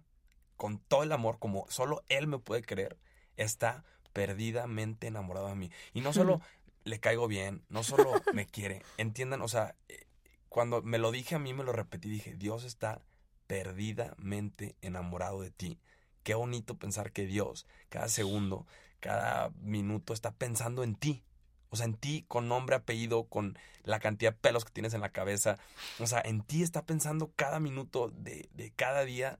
con 0.57 0.77
todo 0.77 1.03
el 1.03 1.11
amor, 1.13 1.39
como 1.39 1.65
solo 1.69 2.03
Él 2.09 2.27
me 2.27 2.37
puede 2.37 2.61
creer, 2.61 2.97
está 3.37 3.85
perdidamente 4.11 5.07
enamorado 5.07 5.47
de 5.47 5.55
mí. 5.55 5.71
Y 5.93 6.01
no 6.01 6.11
solo 6.11 6.41
le 6.83 6.99
caigo 6.99 7.27
bien, 7.27 7.63
no 7.69 7.83
solo 7.83 8.21
me 8.33 8.45
quiere, 8.45 8.83
entiendan, 8.97 9.41
o 9.41 9.47
sea, 9.47 9.75
eh, 9.87 10.05
cuando 10.49 10.81
me 10.81 10.97
lo 10.97 11.11
dije 11.11 11.35
a 11.35 11.39
mí, 11.39 11.53
me 11.53 11.63
lo 11.63 11.71
repetí, 11.71 12.09
dije, 12.09 12.35
Dios 12.35 12.65
está 12.65 13.01
perdidamente 13.47 14.75
enamorado 14.81 15.41
de 15.41 15.51
ti. 15.51 15.79
Qué 16.23 16.33
bonito 16.33 16.77
pensar 16.77 17.11
que 17.11 17.25
Dios, 17.25 17.65
cada 17.87 18.09
segundo, 18.09 18.67
cada 18.99 19.51
minuto, 19.61 20.13
está 20.13 20.31
pensando 20.31 20.83
en 20.83 20.95
ti. 20.95 21.23
O 21.69 21.75
sea, 21.75 21.85
en 21.85 21.95
ti 21.95 22.25
con 22.27 22.47
nombre, 22.47 22.75
apellido, 22.75 23.25
con 23.25 23.57
la 23.83 23.99
cantidad 23.99 24.33
de 24.33 24.39
pelos 24.39 24.65
que 24.65 24.71
tienes 24.71 24.93
en 24.93 25.01
la 25.01 25.11
cabeza. 25.11 25.57
O 25.99 26.07
sea, 26.07 26.21
en 26.23 26.41
ti 26.41 26.63
está 26.63 26.85
pensando 26.85 27.31
cada 27.35 27.59
minuto 27.59 28.09
de, 28.09 28.49
de 28.53 28.71
cada 28.71 29.05
día. 29.05 29.39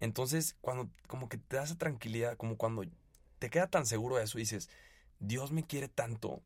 Entonces, 0.00 0.56
cuando 0.60 0.90
como 1.06 1.28
que 1.28 1.38
te 1.38 1.56
da 1.56 1.64
esa 1.64 1.76
tranquilidad, 1.78 2.36
como 2.36 2.56
cuando 2.56 2.84
te 3.38 3.50
queda 3.50 3.68
tan 3.68 3.86
seguro 3.86 4.16
de 4.16 4.24
eso, 4.24 4.38
dices, 4.38 4.68
Dios 5.18 5.52
me 5.52 5.64
quiere 5.66 5.88
tanto 5.88 6.42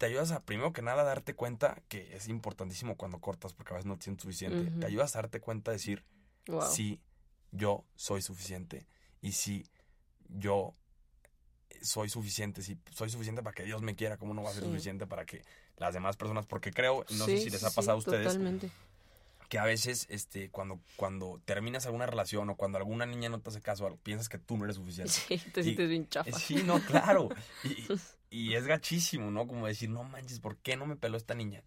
te 0.00 0.06
ayudas 0.06 0.30
a, 0.32 0.40
primero 0.40 0.72
que 0.72 0.80
nada, 0.80 1.02
a 1.02 1.04
darte 1.04 1.34
cuenta 1.34 1.82
que 1.88 2.16
es 2.16 2.26
importantísimo 2.28 2.96
cuando 2.96 3.18
cortas, 3.18 3.52
porque 3.52 3.74
a 3.74 3.76
veces 3.76 3.86
no 3.86 3.98
te 3.98 4.04
sientes 4.04 4.22
suficiente. 4.22 4.70
Te 4.80 4.86
ayudas 4.86 5.14
a 5.14 5.18
darte 5.20 5.40
cuenta 5.40 5.72
de 5.72 5.76
decir, 5.76 6.06
Wow. 6.46 6.62
sí, 6.62 7.02
yo 7.52 7.84
soy 7.96 8.22
suficiente. 8.22 8.86
Y 9.20 9.32
sí, 9.32 9.66
yo 10.30 10.74
soy 11.82 12.08
suficiente. 12.08 12.62
Si 12.62 12.78
soy 12.92 13.10
suficiente 13.10 13.42
para 13.42 13.54
que 13.54 13.64
Dios 13.64 13.82
me 13.82 13.94
quiera, 13.94 14.16
¿cómo 14.16 14.34
no 14.34 14.42
va 14.42 14.50
a 14.50 14.52
ser 14.52 14.62
Sí. 14.64 14.68
suficiente 14.68 15.06
para 15.06 15.24
que 15.26 15.42
las 15.78 15.94
demás 15.94 16.16
personas? 16.16 16.46
Porque 16.46 16.70
creo, 16.72 17.04
no 17.10 17.24
sé 17.26 17.38
si 17.38 17.50
les 17.50 17.62
ha 17.64 17.70
sí, 17.70 17.76
pasado 17.76 17.96
a 17.96 17.98
ustedes, 17.98 18.24
Totalmente. 18.28 18.70
que 19.48 19.58
a 19.58 19.64
veces 19.64 20.06
este, 20.10 20.48
cuando, 20.50 20.80
cuando 20.96 21.40
terminas 21.44 21.84
alguna 21.86 22.06
relación 22.06 22.48
o 22.50 22.56
cuando 22.56 22.78
alguna 22.78 23.04
niña 23.06 23.28
no 23.28 23.40
te 23.40 23.50
hace 23.50 23.60
caso, 23.60 23.98
piensas 24.02 24.28
que 24.28 24.38
tú 24.38 24.56
no 24.56 24.64
eres 24.64 24.76
suficiente. 24.76 25.12
Sí, 25.12 25.38
te 25.52 25.60
Y- 25.60 25.64
sientes 25.64 25.88
bien 25.88 26.08
chafa. 26.08 26.38
Sí, 26.38 26.62
no, 26.64 26.80
claro. 26.80 27.28
Y, 27.64 28.48
y 28.50 28.54
es 28.54 28.64
gachísimo, 28.64 29.30
¿no? 29.32 29.48
Como 29.48 29.66
decir, 29.66 29.90
no 29.90 30.04
manches, 30.04 30.38
¿por 30.38 30.56
qué 30.58 30.76
no 30.76 30.86
me 30.86 30.94
peló 30.94 31.16
esta 31.16 31.34
niña? 31.34 31.64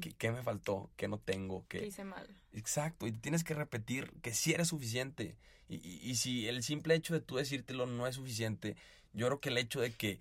¿Qué, 0.00 0.12
qué 0.18 0.32
me 0.32 0.42
faltó? 0.42 0.90
¿Qué 0.96 1.06
no 1.06 1.18
tengo? 1.18 1.64
¿Qué 1.68 1.78
¿Qué... 1.80 1.86
hice 1.86 2.02
mal? 2.02 2.26
Exacto, 2.52 3.06
y 3.06 3.12
tienes 3.12 3.44
que 3.44 3.54
repetir 3.54 4.10
que 4.22 4.34
sí 4.34 4.52
eres 4.52 4.66
suficiente. 4.68 5.36
Y, 5.68 5.76
y- 5.76 6.00
y 6.10 6.16
si 6.16 6.48
el 6.48 6.64
simple 6.64 6.96
hecho 6.96 7.14
de 7.14 7.20
tú 7.20 7.36
decírtelo 7.36 7.86
no 7.86 8.08
es 8.08 8.16
suficiente, 8.16 8.74
yo 9.12 9.26
creo 9.26 9.40
que 9.40 9.48
el 9.50 9.58
hecho 9.58 9.80
de 9.80 9.92
que, 9.92 10.20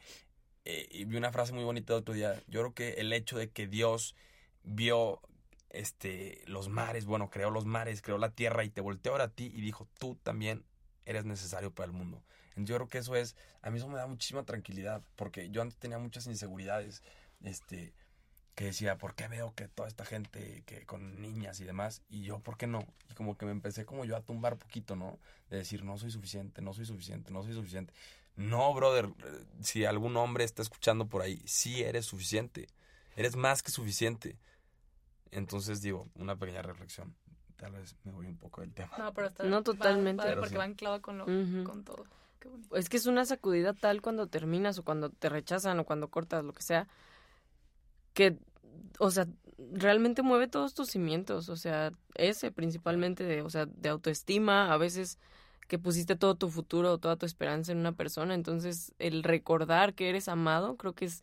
eh, 0.66 0.88
y 0.92 1.06
vi 1.06 1.18
una 1.18 1.32
frase 1.32 1.54
muy 1.54 1.64
bonita 1.64 1.94
el 1.94 2.00
otro 2.00 2.14
día, 2.14 2.36
yo 2.48 2.62
creo 2.62 2.74
que 2.74 2.90
el 3.02 3.14
hecho 3.14 3.38
de 3.38 3.50
que 3.50 3.68
Dios 3.68 4.16
vio 4.64 5.22
este, 5.70 6.42
los 6.48 6.70
mares, 6.70 7.06
bueno, 7.06 7.30
creó 7.30 7.50
los 7.52 7.66
mares, 7.66 8.02
creó 8.02 8.18
la 8.18 8.32
tierra 8.32 8.64
y 8.64 8.70
te 8.70 8.82
volteó 8.82 9.14
ahora 9.14 9.26
a 9.26 9.30
ti 9.30 9.52
y 9.54 9.62
dijo, 9.62 9.88
tú 10.00 10.18
también 10.24 10.64
eres 11.06 11.26
necesario 11.26 11.72
para 11.72 11.88
el 11.88 11.94
mundo. 11.94 12.24
Yo 12.56 12.76
creo 12.76 12.88
que 12.90 12.98
eso 12.98 13.16
es, 13.16 13.36
a 13.62 13.70
mí 13.70 13.78
eso 13.78 13.88
me 13.88 13.98
da 13.98 14.08
muchísima 14.08 14.44
tranquilidad, 14.44 15.02
porque 15.16 15.50
yo 15.50 15.62
antes 15.62 15.78
tenía 15.78 15.98
muchas 15.98 16.28
inseguridades, 16.28 17.04
este, 17.42 17.94
que 18.60 18.66
decía, 18.66 18.98
¿por 18.98 19.16
qué 19.16 19.30
veo 19.30 19.54
que 19.56 19.70
toda 19.70 19.88
esta 19.88 20.04
gente 20.04 20.64
que 20.66 20.86
con 20.86 21.22
niñas 21.22 21.62
y 21.62 21.64
demás? 21.64 22.02
Y 22.10 22.24
yo, 22.24 22.40
¿por 22.40 22.58
qué 22.58 22.68
no? 22.68 22.86
Y 23.10 23.14
como 23.14 23.38
que 23.38 23.46
me 23.46 23.52
empecé 23.52 23.86
como 23.86 24.04
yo 24.04 24.18
a 24.18 24.22
tumbar 24.22 24.58
poquito, 24.58 24.98
¿no? 24.98 25.18
De 25.50 25.56
decir, 25.56 25.86
no 25.86 25.98
soy 25.98 26.12
suficiente, 26.12 26.62
no 26.62 26.74
soy 26.74 26.86
suficiente, 26.86 27.32
no 27.32 27.42
soy 27.42 27.54
suficiente. 27.54 27.94
No, 28.40 28.74
brother, 28.74 29.10
si 29.62 29.84
algún 29.84 30.16
hombre 30.16 30.46
está 30.46 30.62
escuchando 30.62 31.08
por 31.08 31.22
ahí, 31.22 31.42
sí 31.46 31.84
eres 31.84 32.06
suficiente. 32.06 32.70
Eres 33.18 33.36
más 33.36 33.62
que 33.62 33.70
suficiente. 33.70 34.38
Entonces 35.32 35.82
digo, 35.82 36.08
una 36.16 36.38
pequeña 36.38 36.62
reflexión. 36.62 37.14
Tal 37.58 37.74
vez 37.74 37.98
me 38.06 38.14
voy 38.14 38.28
un 38.28 38.38
poco 38.38 38.62
del 38.62 38.74
tema. 38.74 38.92
No, 38.98 39.14
pero 39.14 39.28
está 39.28 39.44
No, 39.44 39.62
totalmente. 39.62 40.24
porque 40.36 40.52
sí. 40.52 40.56
va 40.56 40.64
anclado 40.64 41.02
con, 41.02 41.18
lo, 41.18 41.26
con 41.26 41.84
todo. 41.84 42.06
Qué 42.40 42.48
bonito. 42.48 42.74
Es 42.78 42.88
que 42.88 42.96
es 42.96 43.08
una 43.08 43.26
sacudida 43.26 43.74
tal 43.74 44.02
cuando 44.02 44.28
terminas 44.28 44.80
o 44.80 44.84
cuando 44.86 45.10
te 45.10 45.28
rechazan 45.28 45.78
o 45.80 45.84
cuando 45.84 46.08
cortas, 46.08 46.42
lo 46.46 46.54
que 46.54 46.64
sea, 46.64 46.88
que, 48.14 48.38
o 49.00 49.12
sea, 49.12 49.28
realmente 49.74 50.22
mueve 50.22 50.48
todos 50.48 50.74
tus 50.74 50.88
cimientos, 50.92 51.50
o 51.50 51.58
sea, 51.58 51.92
ese 52.16 52.52
principalmente, 52.54 53.26
de, 53.26 53.42
o 53.42 53.50
sea, 53.50 53.66
de 53.66 53.90
autoestima, 53.90 54.72
a 54.72 54.78
veces 54.78 55.20
que 55.70 55.78
pusiste 55.78 56.16
todo 56.16 56.34
tu 56.34 56.50
futuro, 56.50 56.98
toda 56.98 57.16
tu 57.16 57.28
esperanza 57.28 57.72
en 57.72 57.78
una 57.78 57.92
persona, 57.92 58.34
entonces 58.34 58.96
el 58.98 59.22
recordar 59.22 59.94
que 59.94 60.10
eres 60.10 60.28
amado 60.28 60.78
creo 60.78 60.94
que 60.94 61.06
es 61.06 61.22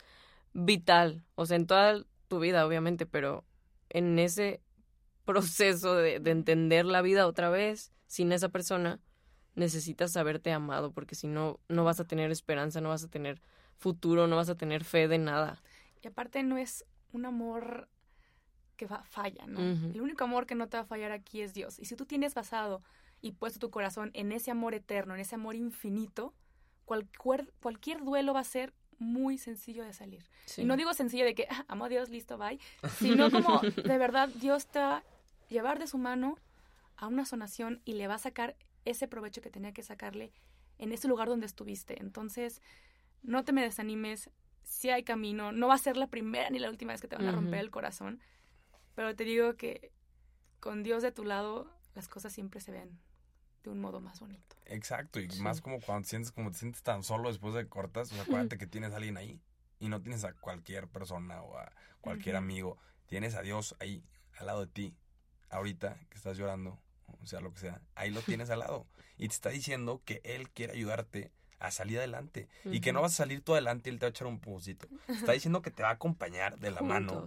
vital, 0.54 1.24
o 1.34 1.46
sea, 1.46 1.56
en 1.56 1.66
toda 1.66 2.04
tu 2.28 2.38
vida, 2.38 2.64
obviamente, 2.64 3.06
pero 3.06 3.44
en 3.90 4.20
ese 4.20 4.62
proceso 5.24 5.96
de, 5.96 6.20
de 6.20 6.30
entender 6.30 6.86
la 6.86 7.02
vida 7.02 7.26
otra 7.26 7.50
vez 7.50 7.92
sin 8.06 8.30
esa 8.30 8.48
persona, 8.48 9.00
necesitas 9.56 10.12
saberte 10.12 10.52
amado, 10.52 10.92
porque 10.92 11.16
si 11.16 11.26
no, 11.26 11.58
no 11.68 11.82
vas 11.82 11.98
a 11.98 12.04
tener 12.04 12.30
esperanza, 12.30 12.80
no 12.80 12.90
vas 12.90 13.02
a 13.02 13.08
tener 13.08 13.42
futuro, 13.76 14.28
no 14.28 14.36
vas 14.36 14.48
a 14.48 14.54
tener 14.54 14.84
fe 14.84 15.08
de 15.08 15.18
nada. 15.18 15.60
Y 16.02 16.06
aparte 16.06 16.44
no 16.44 16.56
es 16.56 16.84
un 17.12 17.26
amor 17.26 17.88
que 18.76 18.86
va, 18.86 19.02
falla, 19.02 19.44
¿no? 19.48 19.58
El 19.60 20.00
único 20.00 20.22
amor 20.22 20.46
que 20.46 20.54
no 20.54 20.68
te 20.68 20.76
va 20.76 20.84
a 20.84 20.86
fallar 20.86 21.10
aquí 21.10 21.40
es 21.40 21.52
Dios. 21.52 21.80
Y 21.80 21.86
si 21.86 21.96
tú 21.96 22.06
tienes 22.06 22.34
basado 22.34 22.82
y 23.26 23.32
puesto 23.32 23.58
tu 23.58 23.70
corazón 23.70 24.10
en 24.14 24.30
ese 24.30 24.52
amor 24.52 24.74
eterno, 24.74 25.14
en 25.14 25.20
ese 25.20 25.34
amor 25.34 25.56
infinito, 25.56 26.32
cualquier, 26.84 27.52
cualquier 27.60 28.04
duelo 28.04 28.32
va 28.32 28.40
a 28.40 28.44
ser 28.44 28.72
muy 28.98 29.36
sencillo 29.36 29.84
de 29.84 29.92
salir. 29.92 30.24
Sí. 30.46 30.62
Y 30.62 30.64
no 30.64 30.76
digo 30.76 30.94
sencillo 30.94 31.24
de 31.24 31.34
que, 31.34 31.48
ah, 31.50 31.64
amo 31.66 31.86
a 31.86 31.88
Dios, 31.88 32.08
listo, 32.08 32.38
bye, 32.38 32.60
sino 32.98 33.30
como 33.30 33.60
de 33.60 33.98
verdad 33.98 34.28
Dios 34.28 34.68
te 34.68 34.78
va 34.78 34.98
a 34.98 35.04
llevar 35.48 35.80
de 35.80 35.88
su 35.88 35.98
mano 35.98 36.38
a 36.96 37.08
una 37.08 37.24
sonación 37.24 37.82
y 37.84 37.94
le 37.94 38.06
va 38.06 38.14
a 38.14 38.18
sacar 38.18 38.56
ese 38.84 39.08
provecho 39.08 39.42
que 39.42 39.50
tenía 39.50 39.72
que 39.72 39.82
sacarle 39.82 40.32
en 40.78 40.92
ese 40.92 41.08
lugar 41.08 41.28
donde 41.28 41.46
estuviste. 41.46 42.00
Entonces, 42.00 42.62
no 43.22 43.44
te 43.44 43.52
me 43.52 43.62
desanimes, 43.62 44.30
si 44.62 44.90
hay 44.90 45.02
camino, 45.02 45.50
no 45.50 45.66
va 45.66 45.74
a 45.74 45.78
ser 45.78 45.96
la 45.96 46.06
primera 46.06 46.48
ni 46.50 46.60
la 46.60 46.70
última 46.70 46.92
vez 46.92 47.00
que 47.00 47.08
te 47.08 47.16
van 47.16 47.26
a 47.26 47.32
romper 47.32 47.58
el 47.58 47.70
corazón, 47.70 48.20
pero 48.94 49.14
te 49.16 49.24
digo 49.24 49.56
que 49.56 49.90
con 50.60 50.84
Dios 50.84 51.02
de 51.02 51.10
tu 51.10 51.24
lado, 51.24 51.70
las 51.94 52.08
cosas 52.08 52.32
siempre 52.32 52.60
se 52.60 52.70
ven 52.70 52.98
de 53.70 53.76
un 53.76 53.80
modo 53.80 54.00
más 54.00 54.20
bonito. 54.20 54.56
Exacto, 54.66 55.20
y 55.20 55.30
Sí. 55.30 55.40
más 55.42 55.60
como 55.60 55.80
cuando 55.80 56.02
te 56.04 56.10
sientes 56.10 56.32
como 56.32 56.50
te 56.50 56.58
sientes 56.58 56.82
tan 56.82 57.02
solo 57.02 57.28
después 57.28 57.54
de 57.54 57.68
cortas, 57.68 58.08
sea, 58.08 58.22
acuérdate 58.22 58.58
que 58.58 58.66
tienes 58.66 58.92
a 58.92 58.96
alguien 58.96 59.16
ahí 59.16 59.40
y 59.78 59.88
no 59.88 60.00
tienes 60.02 60.24
a 60.24 60.32
cualquier 60.32 60.88
persona 60.88 61.42
o 61.42 61.56
a 61.58 61.70
cualquier 62.00 62.36
amigo, 62.36 62.78
tienes 63.06 63.34
a 63.34 63.42
Dios 63.42 63.76
ahí 63.80 64.02
al 64.38 64.46
lado 64.46 64.60
de 64.66 64.72
ti, 64.72 64.94
ahorita 65.50 65.98
que 66.10 66.16
estás 66.16 66.36
llorando, 66.36 66.80
o 67.22 67.26
sea, 67.26 67.40
lo 67.40 67.52
que 67.52 67.60
sea, 67.60 67.80
ahí 67.94 68.10
lo 68.10 68.22
tienes 68.22 68.50
al 68.50 68.60
lado 68.60 68.86
y 69.16 69.28
te 69.28 69.34
está 69.34 69.50
diciendo 69.50 70.02
que 70.04 70.20
él 70.24 70.50
quiere 70.50 70.72
ayudarte 70.72 71.32
a 71.58 71.70
salir 71.70 71.98
adelante 71.98 72.48
y 72.64 72.80
que 72.80 72.92
no 72.92 73.00
vas 73.00 73.12
a 73.12 73.16
salir 73.16 73.40
tú 73.42 73.52
adelante 73.52 73.88
y 73.88 73.92
él 73.92 73.98
te 73.98 74.06
va 74.06 74.08
a 74.08 74.10
echar 74.10 74.26
un 74.26 74.40
pocito. 74.40 74.88
Está 75.08 75.32
diciendo 75.32 75.62
que 75.62 75.70
te 75.70 75.82
va 75.82 75.88
a 75.90 75.92
acompañar 75.92 76.58
de 76.58 76.70
la 76.70 76.82
mano 76.82 77.24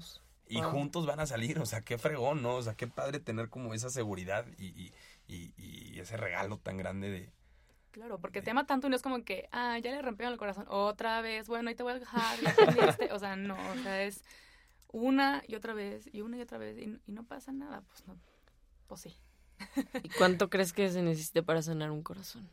y 0.47 0.62
Wow. 0.62 0.71
juntos 0.71 1.06
van 1.06 1.19
a 1.19 1.25
salir, 1.25 1.60
o 1.60 1.65
sea, 1.65 1.82
qué 1.82 1.97
fregón, 1.97 2.41
¿no? 2.43 2.56
O 2.56 2.62
sea, 2.62 2.73
qué 2.75 2.88
padre 2.88 3.19
tener 3.19 3.49
como 3.49 3.73
esa 3.73 3.89
seguridad 3.89 4.45
y, 4.58 4.65
y, 4.67 4.93
y- 5.35 5.53
y 5.57 5.99
ese 5.99 6.17
regalo 6.17 6.57
tan 6.57 6.77
grande 6.77 7.09
de, 7.09 7.31
Claro, 7.91 8.19
porque 8.19 8.41
te 8.41 8.51
ama 8.51 8.65
tanto 8.67 8.87
y 8.87 8.89
no 8.91 8.95
es 8.95 9.01
como 9.01 9.23
que, 9.23 9.49
ah, 9.51 9.77
ya 9.79 9.91
le 9.91 10.01
rompieron 10.01 10.33
el 10.33 10.39
corazón 10.39 10.65
otra 10.69 11.21
vez, 11.21 11.47
bueno, 11.47 11.69
ahí 11.69 11.75
te 11.75 11.83
voy 11.83 11.93
a 11.93 11.99
dejar, 11.99 12.39
ya. 12.39 13.13
O 13.13 13.19
sea, 13.19 13.35
no, 13.35 13.55
o 13.55 13.83
sea, 13.83 14.03
es 14.03 14.23
una 14.91 15.43
y 15.47 15.55
otra 15.55 15.73
vez 15.73 16.07
y 16.13 16.21
una 16.21 16.37
y 16.37 16.41
otra 16.41 16.57
vez 16.57 16.77
y, 16.77 16.99
y 17.07 17.11
no 17.11 17.23
pasa 17.23 17.51
nada, 17.51 17.81
pues 17.81 18.05
no, 18.07 18.17
pues 18.87 19.01
sí. 19.01 19.17
¿Y 20.03 20.09
cuánto 20.09 20.49
crees 20.49 20.71
que 20.71 20.89
se 20.89 21.01
necesite 21.01 21.43
para 21.43 21.61
sanar 21.61 21.91
un 21.91 22.03
corazón? 22.03 22.47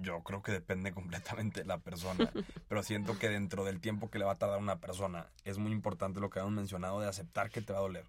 Yo 0.00 0.22
creo 0.22 0.42
que 0.42 0.52
depende 0.52 0.92
completamente 0.92 1.60
de 1.60 1.66
la 1.66 1.78
persona, 1.78 2.32
pero 2.68 2.82
siento 2.82 3.18
que 3.18 3.28
dentro 3.28 3.64
del 3.64 3.80
tiempo 3.80 4.10
que 4.10 4.18
le 4.18 4.24
va 4.24 4.32
a 4.32 4.38
tardar 4.38 4.58
a 4.58 4.62
una 4.62 4.80
persona 4.80 5.30
es 5.44 5.58
muy 5.58 5.72
importante 5.72 6.20
lo 6.20 6.30
que 6.30 6.38
habíamos 6.40 6.56
mencionado 6.56 7.00
de 7.00 7.08
aceptar 7.08 7.50
que 7.50 7.60
te 7.62 7.72
va 7.72 7.78
a 7.80 7.82
doler 7.82 8.06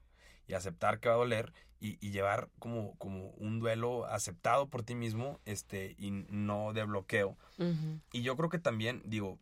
y 0.47 0.53
aceptar 0.53 0.99
que 0.99 1.09
va 1.09 1.15
a 1.15 1.17
doler 1.19 1.53
y, 1.79 1.97
y 2.05 2.11
llevar 2.11 2.49
como, 2.59 2.95
como 2.97 3.29
un 3.31 3.59
duelo 3.59 4.05
aceptado 4.05 4.67
por 4.67 4.83
ti 4.83 4.95
mismo 4.95 5.39
este 5.45 5.95
y 5.97 6.11
no 6.11 6.73
de 6.73 6.83
bloqueo. 6.83 7.37
Y 8.11 8.21
yo 8.23 8.35
creo 8.35 8.49
que 8.49 8.59
también, 8.59 9.01
digo, 9.05 9.37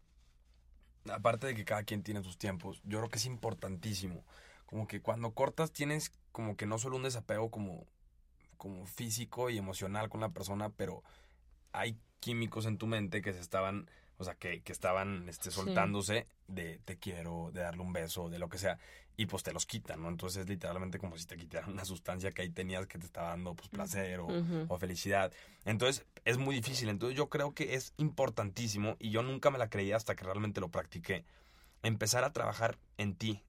aparte 1.12 1.48
de 1.48 1.56
que 1.56 1.66
cada 1.66 1.84
quien 1.84 2.04
tiene 2.04 2.24
sus 2.24 2.38
tiempos, 2.38 2.82
yo 2.84 3.00
creo 3.00 3.10
que 3.10 3.18
es 3.18 3.26
importantísimo. 3.26 4.24
Como 4.66 4.88
que 4.88 5.02
cuando 5.02 5.32
cortas 5.32 5.72
tienes 5.72 6.12
como 6.32 6.58
que 6.58 6.66
no 6.66 6.78
solo 6.80 6.98
un 6.98 7.04
desapego 7.04 7.52
como, 7.52 7.86
como 8.58 8.86
físico 8.86 9.50
y 9.50 9.58
emocional 9.58 10.10
con 10.10 10.22
la 10.22 10.30
persona, 10.30 10.70
pero 10.70 11.04
hay 11.72 11.98
químicos 12.20 12.66
en 12.66 12.78
tu 12.78 12.88
mente 12.88 13.22
que 13.22 13.32
se 13.34 13.40
estaban, 13.40 13.90
o 14.18 14.24
sea, 14.24 14.34
que, 14.36 14.62
que 14.62 14.72
estaban 14.72 15.30
este, 15.30 15.52
Sí. 15.52 15.56
soltándose 15.56 16.26
de 16.48 16.80
te 16.86 16.98
quiero, 16.98 17.52
de 17.54 17.62
darle 17.62 17.82
un 17.82 17.94
beso, 17.94 18.30
de 18.30 18.40
lo 18.40 18.50
que 18.50 18.58
sea, 18.58 18.80
y 19.18 19.26
pues 19.28 19.44
te 19.44 19.54
los 19.54 19.66
quitan, 19.66 20.02
¿no? 20.02 20.10
Entonces 20.10 20.42
es 20.42 20.50
literalmente 20.50 21.00
como 21.00 21.18
si 21.18 21.26
te 21.26 21.38
quitaran 21.38 21.72
una 21.72 21.86
sustancia 21.86 22.32
que 22.32 22.42
ahí 22.42 22.50
tenías 22.50 22.86
que 22.88 22.98
te 22.98 23.06
estaba 23.06 23.30
dando 23.30 23.54
pues 23.56 23.70
placer 23.70 24.20
o, 24.20 24.28
o 24.68 24.78
felicidad. 24.78 25.32
Entonces 25.64 26.06
es 26.26 26.38
muy 26.38 26.56
difícil. 26.56 26.90
Entonces 26.90 27.18
yo 27.18 27.30
creo 27.30 27.54
que 27.54 27.76
es 27.76 27.94
importantísimo 27.98 28.98
y 29.00 29.12
yo 29.12 29.24
nunca 29.24 29.52
me 29.52 29.58
la 29.58 29.70
creía 29.70 29.96
hasta 29.96 30.16
que 30.16 30.26
realmente 30.26 30.60
lo 30.60 30.70
practiqué. 30.70 31.24
Empezar 31.84 32.24
a 32.24 32.34
trabajar 32.34 32.78
en 32.98 33.16
ti. 33.16 33.44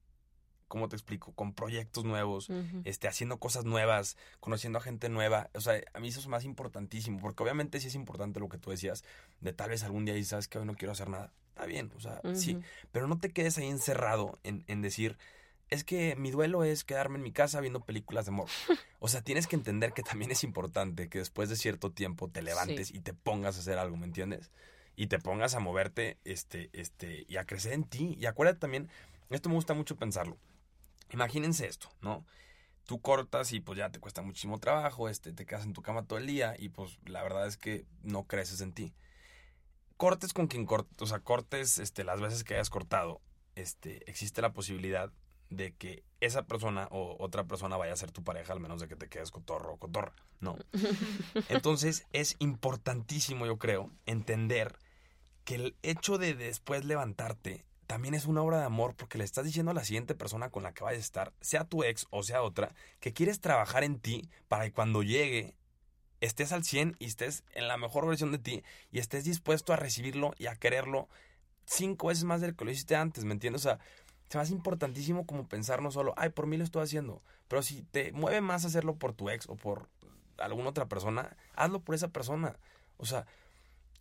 ¿Cómo 0.67 0.89
te 0.89 0.97
explico? 0.97 1.31
Con 1.31 1.53
proyectos 1.53 2.03
nuevos, 2.03 2.49
este, 2.83 3.07
haciendo 3.07 3.37
cosas 3.37 3.63
nuevas, 3.63 4.17
conociendo 4.41 4.79
a 4.79 4.81
gente 4.81 5.07
nueva. 5.07 5.49
O 5.53 5.61
sea, 5.61 5.81
a 5.93 5.99
mí 6.01 6.09
eso 6.09 6.19
es 6.19 6.27
más 6.27 6.43
importantísimo, 6.43 7.19
porque 7.19 7.41
obviamente 7.41 7.79
sí 7.79 7.87
es 7.87 7.95
importante 7.95 8.41
lo 8.41 8.49
que 8.49 8.57
tú 8.57 8.69
decías, 8.71 9.05
de 9.39 9.53
tal 9.53 9.69
vez 9.69 9.83
algún 9.83 10.03
día 10.03 10.13
dices, 10.13 10.29
sabes 10.29 10.49
que 10.49 10.59
hoy 10.59 10.65
no 10.65 10.75
quiero 10.75 10.91
hacer 10.91 11.07
nada. 11.07 11.31
Está 11.49 11.65
bien, 11.67 11.93
o 11.95 12.01
sea, 12.01 12.19
sí. 12.35 12.59
Pero 12.91 13.07
no 13.07 13.17
te 13.17 13.31
quedes 13.31 13.57
ahí 13.57 13.67
encerrado 13.67 14.39
en, 14.43 14.65
en 14.67 14.81
decir, 14.81 15.17
es 15.69 15.83
que 15.83 16.15
mi 16.15 16.31
duelo 16.31 16.63
es 16.63 16.83
quedarme 16.83 17.17
en 17.17 17.23
mi 17.23 17.31
casa 17.31 17.59
viendo 17.59 17.81
películas 17.81 18.25
de 18.25 18.31
amor. 18.31 18.47
O 18.99 19.09
sea, 19.09 19.21
tienes 19.21 19.45
que 19.45 19.55
entender 19.55 19.93
que 19.93 20.01
también 20.01 20.31
es 20.31 20.43
importante 20.43 21.07
que 21.07 21.19
después 21.19 21.49
de 21.49 21.55
cierto 21.55 21.91
tiempo 21.91 22.31
te 22.31 22.41
levantes 22.41 22.91
y 22.91 22.99
te 22.99 23.13
pongas 23.13 23.55
a 23.55 23.59
hacer 23.59 23.77
algo, 23.77 23.95
¿me 23.95 24.07
entiendes? 24.07 24.49
Y 24.95 25.05
te 25.05 25.19
pongas 25.19 25.53
a 25.53 25.59
moverte, 25.59 26.17
este, 26.25 26.71
este, 26.73 27.23
y 27.27 27.37
a 27.37 27.45
crecer 27.45 27.73
en 27.73 27.83
ti. 27.83 28.17
Y 28.19 28.25
acuérdate 28.25 28.57
también, 28.57 28.89
esto 29.29 29.49
me 29.49 29.55
gusta 29.55 29.75
mucho 29.75 29.97
pensarlo. 29.97 30.39
Imagínense 31.11 31.67
esto, 31.67 31.89
¿no? 32.01 32.25
Tú 32.85 32.99
cortas 32.99 33.53
y 33.53 33.59
pues 33.59 33.77
ya 33.77 33.91
te 33.91 33.99
cuesta 33.99 34.23
muchísimo 34.23 34.57
trabajo, 34.57 35.09
este, 35.09 35.31
te 35.31 35.45
quedas 35.45 35.65
en 35.65 35.73
tu 35.73 35.83
cama 35.83 36.07
todo 36.07 36.17
el 36.17 36.25
día 36.25 36.55
y 36.57 36.69
pues 36.69 36.97
la 37.05 37.21
verdad 37.21 37.45
es 37.45 37.57
que 37.57 37.85
no 38.01 38.25
creces 38.25 38.61
en 38.61 38.73
ti. 38.73 38.95
cortes 39.95 40.33
con 40.33 40.47
quien 40.47 40.65
cortes, 40.65 40.99
o 40.99 41.05
sea, 41.05 41.19
cortes 41.19 41.77
este, 41.77 42.03
las 42.03 42.19
veces 42.19 42.43
que 42.43 42.55
hayas 42.55 42.71
cortado, 42.71 43.21
este, 43.53 44.09
existe 44.09 44.41
la 44.41 44.53
posibilidad 44.53 45.11
de 45.49 45.73
que 45.73 46.03
esa 46.19 46.43
persona 46.43 46.87
o 46.91 47.15
otra 47.19 47.45
persona 47.45 47.77
vaya 47.77 47.93
a 47.93 47.97
ser 47.97 48.11
tu 48.11 48.23
pareja, 48.23 48.53
al 48.53 48.59
menos 48.59 48.81
de 48.81 48.87
que 48.87 48.95
te 48.95 49.07
quedes 49.07 49.31
cotorro 49.31 49.73
o 49.73 49.77
cotorra, 49.77 50.13
¿no? 50.39 50.57
Entonces 51.49 52.05
es 52.13 52.35
importantísimo, 52.39 53.45
yo 53.45 53.57
creo, 53.57 53.91
entender 54.05 54.77
que 55.43 55.55
el 55.55 55.75
hecho 55.83 56.17
de 56.17 56.33
después 56.33 56.85
levantarte 56.85 57.65
también 57.85 58.13
es 58.13 58.25
una 58.25 58.41
obra 58.41 58.59
de 58.59 58.65
amor 58.65 58.95
porque 58.95 59.17
le 59.17 59.23
estás 59.23 59.45
diciendo 59.45 59.71
a 59.71 59.73
la 59.73 59.85
siguiente 59.85 60.13
persona 60.13 60.49
con 60.49 60.63
la 60.63 60.73
que 60.73 60.83
vayas 60.83 60.99
a 60.99 61.05
estar, 61.05 61.33
sea 61.39 61.63
tu 61.63 61.83
ex 61.83 62.05
o 62.09 62.21
sea 62.21 62.41
otra, 62.41 62.75
que 62.99 63.13
quieres 63.13 63.39
trabajar 63.39 63.83
en 63.83 63.99
ti 63.99 64.29
para 64.49 64.65
que 64.65 64.73
cuando 64.73 65.03
llegue 65.03 65.55
estés 66.19 66.51
al 66.51 66.65
100 66.65 66.97
y 66.99 67.05
estés 67.05 67.43
en 67.53 67.67
la 67.67 67.77
mejor 67.77 68.05
versión 68.05 68.31
de 68.31 68.39
ti 68.39 68.63
y 68.91 68.99
estés 68.99 69.23
dispuesto 69.23 69.71
a 69.71 69.77
recibirlo 69.77 70.33
y 70.37 70.47
a 70.47 70.55
quererlo 70.55 71.07
cinco 71.65 72.07
veces 72.07 72.25
más 72.25 72.41
de 72.41 72.49
lo 72.49 72.55
que 72.55 72.65
lo 72.65 72.71
hiciste 72.71 72.95
antes, 72.95 73.23
¿me 73.23 73.33
entiendes? 73.33 73.61
O 73.65 73.69
sea, 73.69 73.79
se 74.29 74.37
me 74.37 74.41
hace 74.41 74.53
importantísimo 74.53 75.25
como 75.25 75.47
pensar 75.47 75.81
no 75.81 75.91
solo, 75.91 76.13
ay, 76.17 76.29
por 76.29 76.47
mí 76.47 76.57
lo 76.57 76.63
estoy 76.63 76.83
haciendo, 76.83 77.21
pero 77.47 77.61
si 77.63 77.81
te 77.83 78.11
mueve 78.11 78.41
más 78.41 78.65
hacerlo 78.65 78.95
por 78.95 79.13
tu 79.13 79.29
ex 79.29 79.47
o 79.49 79.55
por 79.55 79.89
alguna 80.37 80.69
otra 80.69 80.87
persona, 80.87 81.35
hazlo 81.55 81.79
por 81.79 81.95
esa 81.95 82.09
persona. 82.09 82.57
O 82.97 83.05
sea, 83.05 83.25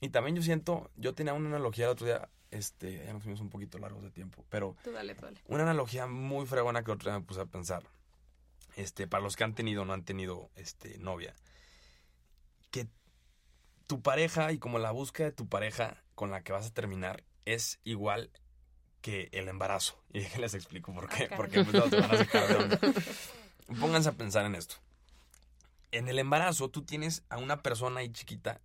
y 0.00 0.08
también 0.10 0.36
yo 0.36 0.42
siento, 0.42 0.90
yo 0.96 1.14
tenía 1.14 1.32
una 1.32 1.48
analogía 1.48 1.86
el 1.86 1.92
otro 1.92 2.06
día, 2.06 2.28
este, 2.50 3.04
ya 3.04 3.12
nos 3.12 3.22
fuimos 3.22 3.40
un 3.40 3.50
poquito 3.50 3.78
largos 3.78 4.02
de 4.02 4.10
tiempo, 4.10 4.44
pero 4.48 4.76
Tú 4.82 4.92
dale, 4.92 5.14
tú 5.14 5.24
dale. 5.26 5.40
una 5.46 5.62
analogía 5.62 6.06
muy 6.06 6.46
fregona 6.46 6.82
que 6.82 6.90
el 6.90 6.96
otro 6.96 7.10
día 7.10 7.18
me 7.20 7.24
puse 7.24 7.40
a 7.40 7.46
pensar. 7.46 7.84
Este, 8.76 9.06
para 9.06 9.22
los 9.22 9.36
que 9.36 9.44
han 9.44 9.54
tenido 9.54 9.82
o 9.82 9.84
no 9.86 9.94
han 9.94 10.04
tenido 10.04 10.50
este 10.54 10.98
novia, 10.98 11.34
que 12.70 12.88
tu 13.86 14.02
pareja 14.02 14.52
y 14.52 14.58
como 14.58 14.78
la 14.78 14.90
búsqueda 14.90 15.28
de 15.28 15.32
tu 15.32 15.48
pareja 15.48 16.02
con 16.14 16.30
la 16.30 16.42
que 16.42 16.52
vas 16.52 16.66
a 16.66 16.74
terminar 16.74 17.24
es 17.46 17.78
igual 17.84 18.30
que 19.06 19.28
el 19.30 19.46
embarazo. 19.46 19.96
Y 20.12 20.26
les 20.40 20.54
explico 20.54 20.92
por 20.92 21.08
qué. 21.08 21.28
Porque 21.36 21.64
pues, 21.64 21.92
van 21.92 22.10
a 22.10 22.18
sacar 22.18 22.48
de 22.48 22.56
onda. 22.56 22.80
Pónganse 23.80 24.08
a 24.08 24.12
pensar 24.12 24.44
en 24.46 24.56
esto. 24.56 24.76
En 25.92 26.08
el 26.08 26.18
embarazo 26.18 26.70
tú 26.70 26.82
tienes 26.82 27.22
a 27.28 27.36
una 27.36 27.62
persona 27.62 28.00
ahí 28.00 28.10
chiquita 28.10 28.60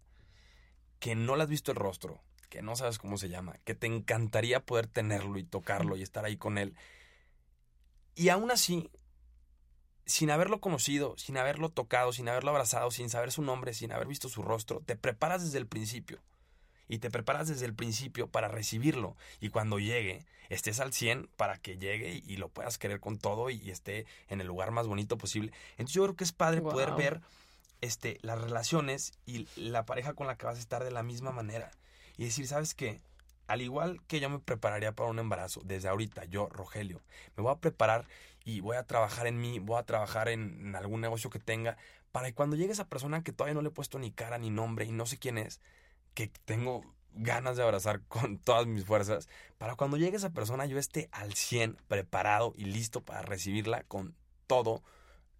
que 0.99 1.13
no 1.13 1.35
le 1.35 1.43
has 1.43 1.49
visto 1.49 1.71
el 1.71 1.77
rostro, 1.77 2.23
que 2.49 2.63
no 2.63 2.75
sabes 2.75 2.97
cómo 2.97 3.17
se 3.17 3.29
llama, 3.29 3.59
que 3.65 3.75
te 3.75 3.85
encantaría 3.85 4.65
poder 4.65 4.87
tenerlo 4.87 5.37
y 5.37 5.43
tocarlo 5.43 5.95
y 5.95 6.01
estar 6.01 6.25
ahí 6.25 6.37
con 6.37 6.57
él. 6.57 6.75
Y 8.15 8.29
aún 8.29 8.49
así, 8.49 8.89
sin 10.07 10.31
haberlo 10.31 10.59
conocido, 10.59 11.15
sin 11.19 11.37
haberlo 11.37 11.69
tocado, 11.69 12.13
sin 12.13 12.27
haberlo 12.29 12.49
abrazado, 12.49 12.89
sin 12.89 13.11
saber 13.11 13.31
su 13.31 13.43
nombre, 13.43 13.75
sin 13.75 13.91
haber 13.91 14.07
visto 14.07 14.27
su 14.27 14.41
rostro, 14.41 14.81
te 14.83 14.95
preparas 14.95 15.43
desde 15.43 15.59
el 15.59 15.67
principio. 15.67 16.19
Y 16.91 16.99
te 16.99 17.09
preparas 17.09 17.47
desde 17.47 17.65
el 17.65 17.73
principio 17.73 18.27
para 18.27 18.49
recibirlo. 18.49 19.15
Y 19.39 19.47
cuando 19.47 19.79
llegue, 19.79 20.25
estés 20.49 20.81
al 20.81 20.91
100 20.91 21.29
para 21.37 21.57
que 21.57 21.77
llegue 21.77 22.21
y 22.27 22.35
lo 22.35 22.49
puedas 22.49 22.77
querer 22.77 22.99
con 22.99 23.17
todo 23.17 23.49
y 23.49 23.71
esté 23.71 24.05
en 24.27 24.41
el 24.41 24.47
lugar 24.47 24.71
más 24.71 24.87
bonito 24.87 25.17
posible. 25.17 25.53
Entonces 25.77 25.93
yo 25.93 26.03
creo 26.03 26.15
que 26.17 26.25
es 26.25 26.33
padre 26.33 26.59
poder 26.59 26.91
ver 26.91 27.21
este, 27.79 28.19
las 28.23 28.41
relaciones 28.41 29.13
y 29.25 29.47
la 29.55 29.85
pareja 29.85 30.15
con 30.15 30.27
la 30.27 30.35
que 30.35 30.45
vas 30.45 30.57
a 30.57 30.59
estar 30.59 30.83
de 30.83 30.91
la 30.91 31.01
misma 31.01 31.31
manera. 31.31 31.71
Y 32.17 32.25
decir, 32.25 32.45
¿sabes 32.45 32.73
qué? 32.73 32.99
Al 33.47 33.61
igual 33.61 34.01
que 34.07 34.19
yo 34.19 34.29
me 34.29 34.39
prepararía 34.39 34.91
para 34.91 35.09
un 35.09 35.19
embarazo, 35.19 35.61
desde 35.63 35.87
ahorita, 35.87 36.25
yo, 36.25 36.49
Rogelio, 36.49 36.99
me 37.37 37.43
voy 37.43 37.53
a 37.53 37.59
preparar 37.59 38.05
y 38.43 38.59
voy 38.59 38.75
a 38.75 38.83
trabajar 38.83 39.27
en 39.27 39.39
mí, 39.39 39.59
voy 39.59 39.79
a 39.79 39.83
trabajar 39.83 40.27
en, 40.27 40.59
en 40.59 40.75
algún 40.75 40.99
negocio 40.99 41.29
que 41.29 41.39
tenga, 41.39 41.77
para 42.11 42.27
que 42.27 42.33
cuando 42.33 42.57
llegue 42.57 42.73
esa 42.73 42.89
persona 42.89 43.23
que 43.23 43.31
todavía 43.31 43.53
no 43.53 43.61
le 43.61 43.69
he 43.69 43.71
puesto 43.71 43.97
ni 43.97 44.11
cara 44.11 44.37
ni 44.37 44.49
nombre 44.49 44.83
y 44.83 44.91
no 44.91 45.05
sé 45.05 45.17
quién 45.17 45.37
es, 45.37 45.61
que 46.13 46.31
tengo 46.45 46.81
ganas 47.13 47.57
de 47.57 47.63
abrazar 47.63 48.01
con 48.07 48.37
todas 48.39 48.67
mis 48.67 48.85
fuerzas, 48.85 49.27
para 49.57 49.75
cuando 49.75 49.97
llegue 49.97 50.17
esa 50.17 50.31
persona 50.31 50.65
yo 50.65 50.77
esté 50.77 51.09
al 51.11 51.33
100 51.33 51.77
preparado 51.87 52.53
y 52.55 52.65
listo 52.65 53.01
para 53.01 53.21
recibirla 53.21 53.83
con 53.83 54.15
todo 54.47 54.81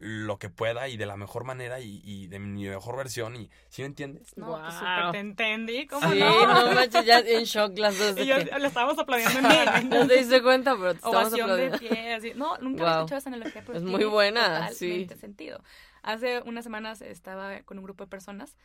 lo 0.04 0.40
que 0.40 0.50
pueda 0.50 0.88
y 0.90 0.98
de 0.98 1.06
la 1.06 1.16
mejor 1.16 1.44
manera 1.44 1.80
y, 1.80 2.02
y 2.04 2.26
de 2.26 2.40
mi 2.40 2.68
mejor 2.68 2.98
versión 2.98 3.36
y 3.36 3.52
¿sí 3.70 3.84
me 3.84 3.86
entiendes? 3.86 4.36
No, 4.36 4.48
pues 4.48 4.60
Guau. 4.62 4.72
súper 4.72 5.12
te 5.12 5.20
entendí. 5.20 5.86
¿Cómo 5.86 6.12
Sí, 6.12 6.20
no? 6.20 6.66
no 6.66 6.72
manches, 6.74 7.06
ya 7.06 7.20
en 7.20 7.44
shock 7.44 7.78
las 7.78 8.00
dos. 8.00 8.18
Y 8.18 8.26
yo 8.26 8.36
que- 8.38 8.46
le 8.58 8.68
estábamos 8.68 8.98
aplaudiendo 8.98 9.48
en 9.48 9.90
No 9.90 10.08
te 10.08 10.18
diste 10.18 10.42
cuenta, 10.42 10.76
pero 10.76 10.94
te 10.94 10.96
estamos 10.98 11.16
Ovación 11.18 11.36
de 11.36 11.44
aplaudiendo. 11.68 11.78
pie, 11.78 12.14
así. 12.16 12.32
No, 12.36 12.58
nunca 12.58 12.84
Wow. 12.84 12.94
escuchado 12.96 13.20
esa 13.20 13.30
analogía, 13.30 13.64
pero 13.64 13.78
Es 13.78 13.84
muy 13.84 14.04
buena, 14.06 14.70
totalmente 14.70 15.14
sí. 15.14 15.20
sentido. 15.22 15.64
Hace 16.02 16.42
unas 16.42 16.64
semanas 16.64 17.02
estaba 17.04 17.62
con 17.62 17.78
un 17.78 17.84
grupo 17.84 18.04
de 18.04 18.10
personas 18.10 18.58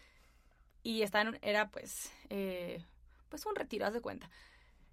y 0.86 1.02
estaban, 1.02 1.38
era 1.42 1.68
pues, 1.70 2.12
eh, 2.30 2.84
pues 3.28 3.44
un 3.46 3.56
retiro, 3.56 3.86
haz 3.86 3.94
de 3.94 4.00
cuenta. 4.00 4.30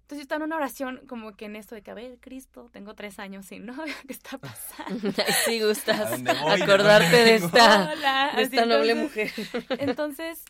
Entonces 0.02 0.18
yo 0.18 0.22
estaba 0.22 0.38
en 0.38 0.42
una 0.48 0.56
oración 0.56 1.00
como 1.06 1.32
que 1.36 1.44
en 1.46 1.56
esto 1.56 1.74
de 1.74 1.82
que, 1.82 1.90
a 1.90 1.94
ver, 1.94 2.18
Cristo, 2.20 2.68
tengo 2.72 2.94
tres 2.94 3.18
años 3.18 3.46
sin 3.46 3.64
novia, 3.66 3.94
¿qué 4.06 4.12
está 4.12 4.36
pasando? 4.38 5.10
Sí 5.44 5.60
¿A 5.60 5.66
gustas 5.66 6.12
acordarte 6.60 7.16
de 7.16 7.34
esta, 7.36 7.90
Hola, 7.92 8.32
de 8.36 8.42
así, 8.42 8.56
esta 8.56 8.66
noble 8.66 8.92
entonces- 8.92 9.54
mujer. 9.54 9.80
Entonces, 9.80 10.44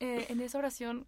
eh, 0.00 0.26
en 0.28 0.40
esa 0.40 0.58
oración, 0.58 1.06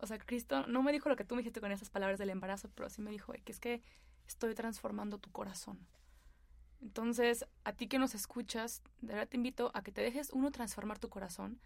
o 0.00 0.06
sea, 0.06 0.18
Cristo 0.18 0.66
no 0.66 0.82
me 0.82 0.92
dijo 0.92 1.08
lo 1.08 1.16
que 1.16 1.24
tú 1.24 1.34
me 1.34 1.40
dijiste 1.40 1.60
con 1.60 1.72
esas 1.72 1.90
palabras 1.90 2.18
del 2.18 2.30
embarazo, 2.30 2.68
pero 2.74 2.88
sí 2.90 3.00
me 3.02 3.10
dijo 3.10 3.32
"Eh, 3.34 3.40
que 3.44 3.52
es 3.52 3.58
que 3.58 3.82
estoy 4.26 4.54
transformando 4.54 5.18
tu 5.18 5.30
corazón. 5.32 5.78
Entonces, 6.80 7.46
a 7.64 7.72
ti 7.72 7.88
que 7.88 7.98
nos 7.98 8.14
escuchas, 8.14 8.82
de 9.00 9.14
verdad 9.14 9.28
te 9.28 9.36
invito 9.36 9.70
a 9.74 9.82
que 9.82 9.90
te 9.92 10.02
dejes 10.02 10.30
uno 10.30 10.50
transformar 10.52 10.98
tu 10.98 11.08
corazón. 11.08 11.58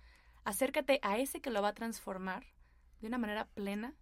Acércate 0.44 0.98
a 1.02 1.18
ese 1.18 1.40
que 1.40 1.50
lo 1.50 1.62
va 1.62 1.68
a 1.68 1.74
transformar 1.74 2.44
de 3.00 3.06
una 3.08 3.18
manera 3.18 3.46
plena. 3.54 3.94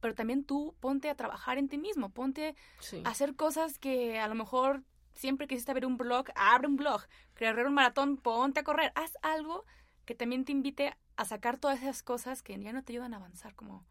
Pero 0.00 0.14
también 0.14 0.44
tú 0.44 0.74
ponte 0.80 1.08
a 1.08 1.14
trabajar 1.14 1.58
en 1.58 1.68
ti 1.68 1.78
mismo, 1.78 2.10
ponte 2.10 2.54
Sí. 2.80 3.02
a 3.04 3.10
hacer 3.10 3.34
cosas 3.34 3.78
que 3.78 4.18
a 4.18 4.28
lo 4.28 4.34
mejor 4.34 4.82
siempre 5.14 5.46
quisiste 5.46 5.72
ver 5.72 5.86
un 5.86 5.96
blog, 5.96 6.26
abre 6.34 6.66
un 6.68 6.76
blog, 6.76 7.02
correr 7.38 7.66
un 7.66 7.74
maratón, 7.74 8.16
ponte 8.18 8.60
a 8.60 8.64
correr, 8.64 8.92
haz 8.94 9.12
algo 9.22 9.64
que 10.04 10.14
también 10.14 10.44
te 10.44 10.52
invite 10.52 10.94
a 11.16 11.24
sacar 11.24 11.56
todas 11.58 11.80
esas 11.80 12.02
cosas 12.02 12.42
que 12.42 12.58
ya 12.60 12.72
no 12.72 12.82
te 12.84 12.92
ayudan 12.92 13.14
a 13.14 13.16
avanzar 13.16 13.54
como, 13.54 13.86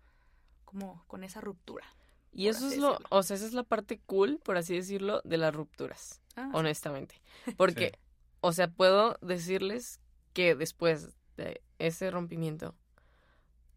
como 0.64 1.04
con 1.08 1.24
esa 1.24 1.42
ruptura. 1.42 1.86
Y 2.32 2.50
eso 2.50 2.68
es 2.68 2.78
lo, 2.78 2.90
decirlo. 2.92 3.08
o 3.10 3.24
sea, 3.24 3.38
esa 3.38 3.46
es 3.48 3.54
la 3.54 3.64
parte 3.64 4.00
cool, 4.06 4.40
por 4.44 4.58
así 4.58 4.76
decirlo, 4.76 5.22
de 5.24 5.38
las 5.38 5.56
rupturas, 5.56 6.22
Ah, 6.36 6.52
honestamente. 6.54 7.20
Porque, 7.58 7.92
Sí. 7.94 8.00
o 8.42 8.52
sea, 8.52 8.68
puedo 8.68 9.18
decirles 9.22 10.00
que 10.34 10.54
después 10.54 11.18
de 11.36 11.62
ese 11.80 12.12
rompimiento, 12.12 12.76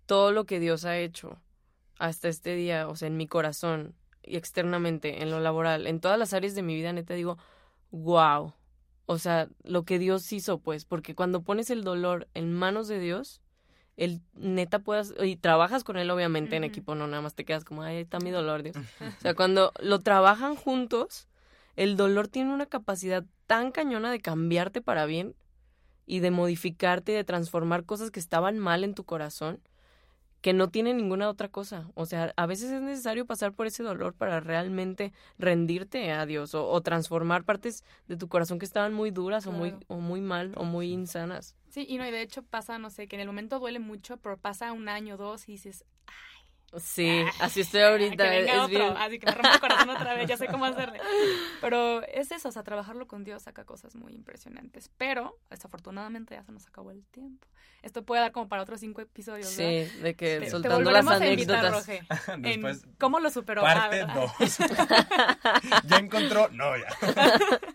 todo 0.06 0.32
lo 0.32 0.46
que 0.46 0.60
Dios 0.60 0.84
ha 0.84 0.98
hecho 0.98 1.38
hasta 1.98 2.28
este 2.28 2.54
día, 2.54 2.88
o 2.88 2.96
sea, 2.96 3.08
en 3.08 3.16
mi 3.16 3.26
corazón 3.26 3.94
y 4.22 4.36
externamente, 4.36 5.22
en 5.22 5.30
lo 5.30 5.40
laboral, 5.40 5.86
en 5.86 6.00
todas 6.00 6.18
las 6.18 6.32
áreas 6.32 6.54
de 6.54 6.62
mi 6.62 6.74
vida, 6.74 6.92
neta 6.92 7.14
digo, 7.14 7.38
wow. 7.90 8.54
O 9.06 9.18
sea, 9.18 9.48
lo 9.64 9.84
que 9.84 9.98
Dios 9.98 10.32
hizo, 10.32 10.58
pues, 10.58 10.84
porque 10.84 11.14
cuando 11.14 11.42
pones 11.42 11.70
el 11.70 11.82
dolor 11.82 12.28
en 12.34 12.52
manos 12.52 12.88
de 12.88 12.98
Dios, 13.00 13.40
el 13.96 14.20
neta 14.34 14.78
puedas, 14.78 15.12
y 15.22 15.36
trabajas 15.36 15.82
con 15.82 15.96
él 15.96 16.10
obviamente 16.10 16.56
en 16.56 16.64
equipo, 16.64 16.94
no 16.94 17.06
nada 17.06 17.22
más 17.22 17.34
te 17.34 17.44
quedas 17.44 17.64
como, 17.64 17.82
ahí 17.82 17.96
está 17.96 18.18
mi 18.20 18.30
dolor, 18.30 18.62
Dios. 18.62 18.76
O 19.18 19.20
sea, 19.20 19.34
cuando 19.34 19.72
lo 19.80 19.98
trabajan 20.00 20.56
juntos, 20.56 21.26
el 21.74 21.96
dolor 21.96 22.28
tiene 22.28 22.52
una 22.52 22.66
capacidad 22.66 23.24
tan 23.46 23.72
cañona 23.72 24.10
de 24.10 24.20
cambiarte 24.20 24.80
para 24.80 25.06
bien 25.06 25.34
y 26.08 26.20
de 26.20 26.30
modificarte 26.30 27.12
y 27.12 27.14
de 27.14 27.24
transformar 27.24 27.84
cosas 27.84 28.10
que 28.10 28.18
estaban 28.18 28.58
mal 28.58 28.82
en 28.82 28.94
tu 28.94 29.04
corazón 29.04 29.60
que 30.40 30.52
no 30.52 30.70
tiene 30.70 30.94
ninguna 30.94 31.28
otra 31.28 31.48
cosa. 31.48 31.90
O 31.94 32.06
sea, 32.06 32.32
a 32.36 32.46
veces 32.46 32.70
es 32.70 32.80
necesario 32.80 33.26
pasar 33.26 33.52
por 33.52 33.66
ese 33.66 33.82
dolor 33.82 34.14
para 34.14 34.40
realmente 34.40 35.12
rendirte 35.38 36.12
a 36.12 36.26
Dios 36.26 36.54
o, 36.54 36.68
o 36.68 36.80
transformar 36.80 37.44
partes 37.44 37.84
de 38.06 38.16
tu 38.16 38.28
corazón 38.28 38.58
que 38.58 38.64
estaban 38.64 38.94
muy 38.94 39.10
duras 39.10 39.46
o 39.46 39.52
muy 39.52 39.74
o 39.88 39.96
muy 39.96 40.20
mal 40.20 40.52
o 40.56 40.64
muy 40.64 40.92
insanas. 40.92 41.56
Sí, 41.70 41.84
y 41.88 41.98
no, 41.98 42.06
y 42.06 42.10
de 42.10 42.22
hecho 42.22 42.42
pasa, 42.42 42.78
no 42.78 42.90
sé, 42.90 43.08
que 43.08 43.16
en 43.16 43.20
el 43.20 43.26
momento 43.26 43.58
duele 43.58 43.78
mucho, 43.78 44.16
pero 44.18 44.38
pasa 44.38 44.72
un 44.72 44.88
año, 44.88 45.16
dos 45.16 45.48
y 45.48 45.52
dices, 45.52 45.84
Sí, 46.76 47.08
Ah, 47.26 47.30
así 47.46 47.62
estoy 47.62 47.80
ahorita. 47.82 48.24
que 48.24 48.30
venga 48.30 48.52
es 48.52 48.58
otro, 48.60 48.68
bien. 48.68 48.96
así 48.98 49.18
que 49.18 49.26
me 49.26 49.32
rompe 49.32 49.48
el 49.54 49.60
corazón 49.60 49.90
otra 49.90 50.14
vez, 50.14 50.28
ya 50.28 50.36
sé 50.36 50.46
cómo 50.48 50.66
hacerle. 50.66 51.00
Pero 51.62 52.02
es 52.04 52.30
eso, 52.30 52.48
o 52.48 52.52
sea, 52.52 52.62
trabajarlo 52.62 53.06
con 53.06 53.24
Dios 53.24 53.42
saca 53.44 53.64
cosas 53.64 53.94
muy 53.96 54.12
impresionantes. 54.14 54.90
Pero, 54.98 55.38
desafortunadamente, 55.50 56.34
ya 56.34 56.42
se 56.42 56.52
nos 56.52 56.66
acabó 56.66 56.90
el 56.90 57.04
tiempo. 57.06 57.46
Esto 57.82 58.02
puede 58.04 58.20
dar 58.22 58.32
como 58.32 58.48
para 58.48 58.62
otros 58.62 58.80
cinco 58.80 59.00
episodios, 59.00 59.48
Sí, 59.48 59.62
¿verdad? 59.62 59.92
de 60.02 60.14
que 60.14 60.26
Te- 60.38 60.40
te 60.46 60.50
soltando 60.50 60.90
las 60.90 61.04
volveremos 61.04 61.20
a 61.22 61.32
invitar, 61.32 61.56
anécdotas. 61.66 61.86
Roge, 61.86 62.06
en 62.32 62.42
Después, 62.42 62.86
¿Cómo 62.98 63.20
lo 63.20 63.30
superó? 63.30 63.62
Ah, 63.66 63.74
parte 63.74 63.96
¿verdad? 63.98 64.14
2. 64.38 64.58
ya 65.84 65.96
encontró 65.96 66.48
novia. 66.50 66.86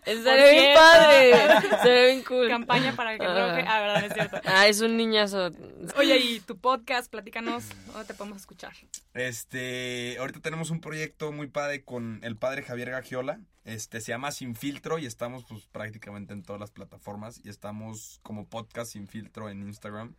Estaría 0.04 0.50
bien 0.50 0.62
cierto. 0.62 0.80
padre. 0.80 1.30
Estaría 1.32 2.04
bien 2.06 2.22
cool. 2.24 2.48
Campaña 2.48 2.94
para 2.94 3.18
que 3.18 3.24
Ah. 3.24 3.50
Roge... 3.50 3.64
Ah, 3.66 3.80
verdad, 3.80 4.04
es 4.04 4.12
cierto. 4.12 4.40
Ah, 4.44 4.68
es 4.68 4.80
un 4.82 4.96
niñazo. 4.96 5.50
Oye, 5.96 6.18
y 6.18 6.40
tu 6.40 6.56
podcast, 6.58 7.10
platícanos, 7.10 7.64
¿dónde 7.86 8.04
te 8.06 8.14
podemos 8.14 8.38
escuchar? 8.38 8.72
Este, 9.14 10.16
ahorita 10.18 10.40
tenemos 10.40 10.70
un 10.70 10.80
proyecto 10.80 11.32
muy 11.32 11.48
padre 11.48 11.84
con 11.84 12.20
el 12.22 12.36
padre 12.36 12.62
Javier 12.62 12.90
Gagiola. 12.90 13.40
Este, 13.64 14.00
se 14.00 14.12
llama 14.12 14.30
Sin 14.30 14.54
Filtro 14.54 14.98
y 14.98 15.06
estamos 15.06 15.44
pues 15.48 15.66
prácticamente 15.66 16.34
en 16.34 16.42
todas 16.42 16.60
las 16.60 16.70
plataformas 16.70 17.40
y 17.44 17.48
estamos 17.48 18.20
como 18.22 18.48
podcast 18.48 18.92
Sin 18.92 19.08
Filtro 19.08 19.48
en 19.48 19.62
Instagram. 19.62 20.14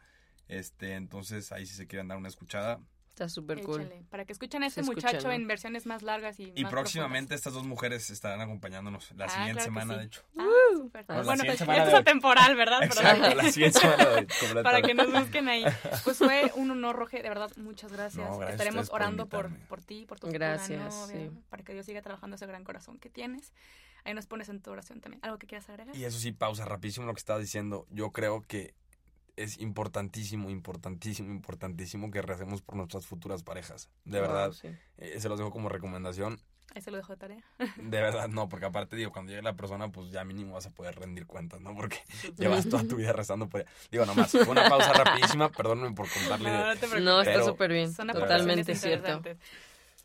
Este, 0.47 0.93
entonces 0.93 1.51
ahí 1.51 1.66
si 1.66 1.76
se 1.76 1.88
quieren 1.88 2.07
dar 2.07 2.18
una 2.18 2.28
escuchada, 2.28 2.80
Está 3.16 3.30
súper 3.30 3.61
cool. 3.63 3.89
Para 4.09 4.26
que 4.26 4.34
escuchen 4.34 4.61
a 4.63 4.68
este 4.68 4.82
muchacho 4.84 5.28
¿no? 5.30 5.34
en 5.34 5.47
versiones 5.47 5.86
más 5.86 6.01
largas 6.03 6.38
y 6.38 6.51
Y 6.53 6.63
más 6.63 6.70
próximamente 6.72 7.34
estas 7.34 7.53
dos 7.53 7.63
mujeres 7.66 8.09
estarán 8.09 8.41
acompañándonos 8.41 9.09
la 9.13 9.24
Ah, 9.24 9.30
siguiente 9.30 9.53
claro 9.53 9.63
semana, 9.63 9.93
sí. 9.93 9.99
de 10.01 10.05
hecho. 10.05 10.22
Ah. 10.38 10.43
Ah, 11.07 11.13
la 11.13 11.24
Bueno, 11.24 11.43
semana 11.55 11.84
esto 11.84 11.95
es 11.95 12.01
atemporal, 12.01 12.55
¿verdad? 12.57 12.80
Pero- 12.82 12.91
Exacto, 12.93 13.36
la 13.36 13.51
siguiente 13.53 13.80
semana 13.80 14.05
de 14.05 14.28
para 14.63 14.82
que 14.82 14.93
nos 14.93 15.09
busquen 15.09 15.47
ahí. 15.47 15.63
Pues 16.03 16.18
fue 16.18 16.51
un 16.55 16.72
honor, 16.72 16.97
Roge, 16.97 17.22
de 17.24 17.30
verdad, 17.30 17.49
muchas 17.55 17.93
gracias. 17.93 18.28
No, 18.30 18.38
gracias 18.38 18.59
Estaremos 18.59 18.89
por 18.89 19.01
orando 19.01 19.28
por, 19.30 19.49
por 19.70 19.82
ti, 19.82 20.05
por 20.05 20.20
tu 20.20 20.28
Gracias, 20.28 20.93
futura 20.93 21.13
novia, 21.20 21.30
sí. 21.32 21.41
para 21.49 21.63
que 21.63 21.72
Dios 21.74 21.86
siga 21.86 22.01
trabajando 22.01 22.36
ese 22.36 22.45
gran 22.47 22.66
corazón 22.66 22.97
que 22.99 23.09
tienes. 23.09 23.53
Ahí 24.03 24.13
nos 24.13 24.28
pones 24.28 24.49
en 24.49 24.61
tu 24.61 24.72
oración 24.72 24.99
también. 24.99 25.22
¿Algo 25.24 25.39
que 25.39 25.47
quieras 25.47 25.70
agregar? 25.70 25.95
Y 25.95 26.03
eso 26.03 26.20
sí, 26.20 26.34
pausa 26.34 26.66
rapidísimo 26.66 27.05
lo 27.07 27.13
que 27.13 27.20
estaba 27.20 27.39
diciendo. 27.39 27.88
Yo 27.91 28.11
creo 28.11 28.43
que 28.45 28.76
es 29.36 29.59
importantísimo, 29.59 30.49
importantísimo, 30.49 31.31
importantísimo 31.31 32.11
que 32.11 32.21
recemos 32.21 32.61
por 32.61 32.75
nuestras 32.75 33.05
futuras 33.05 33.43
parejas. 33.43 33.89
De 34.05 34.19
Wow, 34.19 34.27
verdad, 34.27 34.51
sí. 34.51 34.69
eh, 34.97 35.19
se 35.19 35.29
los 35.29 35.38
dejo 35.38 35.51
como 35.51 35.69
recomendación. 35.69 36.39
Ahí 36.73 36.81
se 36.81 36.91
lo 36.91 36.97
dejo 36.97 37.13
de 37.13 37.17
tarea. 37.17 37.43
De 37.77 38.01
verdad, 38.01 38.27
no, 38.27 38.49
porque 38.49 38.65
aparte 38.65 38.95
digo, 38.97 39.11
cuando 39.11 39.29
llegue 39.31 39.41
la 39.43 39.55
persona, 39.55 39.89
pues 39.91 40.11
ya 40.11 40.25
mínimo 40.25 40.55
vas 40.55 40.65
a 40.65 40.71
poder 40.71 40.95
rendir 40.99 41.25
cuentas, 41.25 41.61
¿no? 41.61 41.73
Porque 41.75 41.99
llevas 42.38 42.67
toda 42.67 42.83
tu 42.83 42.97
vida 42.97 43.13
rezando 43.13 43.47
por 43.47 43.61
ella. 43.61 43.69
Digo, 43.91 44.05
nomás, 44.05 44.31
fue 44.31 44.47
una 44.49 44.67
pausa 44.67 44.91
rapidísima, 45.03 45.49
perdónenme 45.49 45.95
por 45.95 46.09
contarle. 46.09 46.49
No, 46.49 46.65
no 46.73 46.75
te. 46.75 46.99
No, 46.99 47.21
está 47.21 47.43
súper 47.43 47.71
bien. 47.71 47.93
Son 47.93 48.07
Totalmente 48.07 48.75
cierto. 48.75 49.21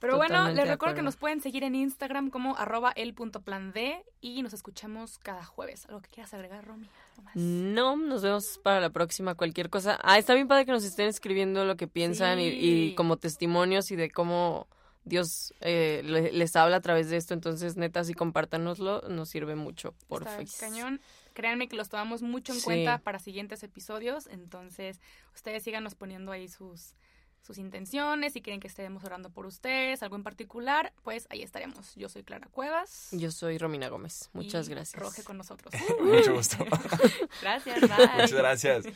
Pero 0.00 0.16
bueno, 0.16 0.48
les 0.50 0.66
recuerdo 0.66 0.94
que 0.94 1.02
nos 1.02 1.16
pueden 1.16 1.40
seguir 1.42 1.62
en 1.62 1.74
Instagram 1.74 2.30
como 2.30 2.56
arroba 2.56 2.90
el.plan 2.96 3.72
D 3.72 4.02
y 4.22 4.42
nos 4.42 4.54
escuchamos 4.54 5.18
cada 5.18 5.44
jueves. 5.44 5.84
¿Algo 5.86 6.00
que 6.00 6.08
quieras 6.08 6.32
agregar, 6.32 6.64
Romy? 6.64 6.88
¿Algo 7.20 7.24
más? 7.24 7.36
No, 7.36 7.96
nos 7.96 8.22
vemos 8.22 8.58
para 8.62 8.80
la 8.80 8.90
próxima. 8.90 9.34
Cualquier 9.34 9.70
cosa. 9.70 9.98
Ah, 10.02 10.18
está 10.18 10.34
bien 10.34 10.48
padre 10.48 10.66
que 10.66 10.72
nos 10.72 10.84
estén 10.84 11.06
escribiendo 11.08 11.64
lo 11.64 11.76
que 11.76 11.86
piensan 11.88 12.38
y, 12.40 12.94
como 12.94 13.16
testimonios 13.16 13.90
y 13.90 13.96
de 13.96 14.10
cómo 14.10 14.66
Dios 15.04 15.54
eh, 15.60 16.02
le- 16.04 16.32
les 16.32 16.54
habla 16.56 16.76
a 16.76 16.80
través 16.80 17.08
de 17.10 17.16
esto. 17.16 17.34
Entonces, 17.34 17.76
neta, 17.76 18.04
sí, 18.04 18.14
compártanoslo. 18.14 19.02
Nos 19.08 19.28
sirve 19.30 19.54
mucho. 19.54 19.94
Por 20.08 20.22
Está 20.26 20.66
cañón. 20.66 21.00
Créanme 21.32 21.68
que 21.68 21.76
los 21.76 21.88
tomamos 21.88 22.22
mucho 22.22 22.52
en 22.52 22.58
Sí. 22.58 22.64
cuenta 22.64 22.98
para 22.98 23.18
siguientes 23.18 23.62
episodios. 23.62 24.26
Entonces, 24.26 25.00
ustedes 25.34 25.62
síganos 25.62 25.94
poniendo 25.94 26.32
ahí 26.32 26.48
sus, 26.48 26.94
sus 27.42 27.58
intenciones. 27.58 28.32
Si 28.32 28.42
quieren 28.42 28.60
que 28.60 28.68
estemos 28.68 29.04
orando 29.04 29.30
por 29.30 29.46
ustedes, 29.46 30.02
algo 30.02 30.16
en 30.16 30.22
particular, 30.22 30.92
pues 31.02 31.26
ahí 31.30 31.42
estaremos. 31.42 31.94
Yo 31.96 32.08
soy 32.08 32.22
Clara 32.22 32.48
Cuevas. 32.50 33.08
Yo 33.12 33.30
soy 33.30 33.58
Romina 33.58 33.88
Gómez. 33.88 34.30
Muchas 34.32 34.68
y 34.68 34.70
gracias. 34.70 35.00
Roge 35.00 35.22
con 35.24 35.36
nosotros. 35.36 35.72
Mucho 36.00 36.34
gusto. 36.34 36.56
Gracias, 37.40 37.80
bye. 37.80 38.06
Muchas 38.14 38.32
gracias. 38.32 38.86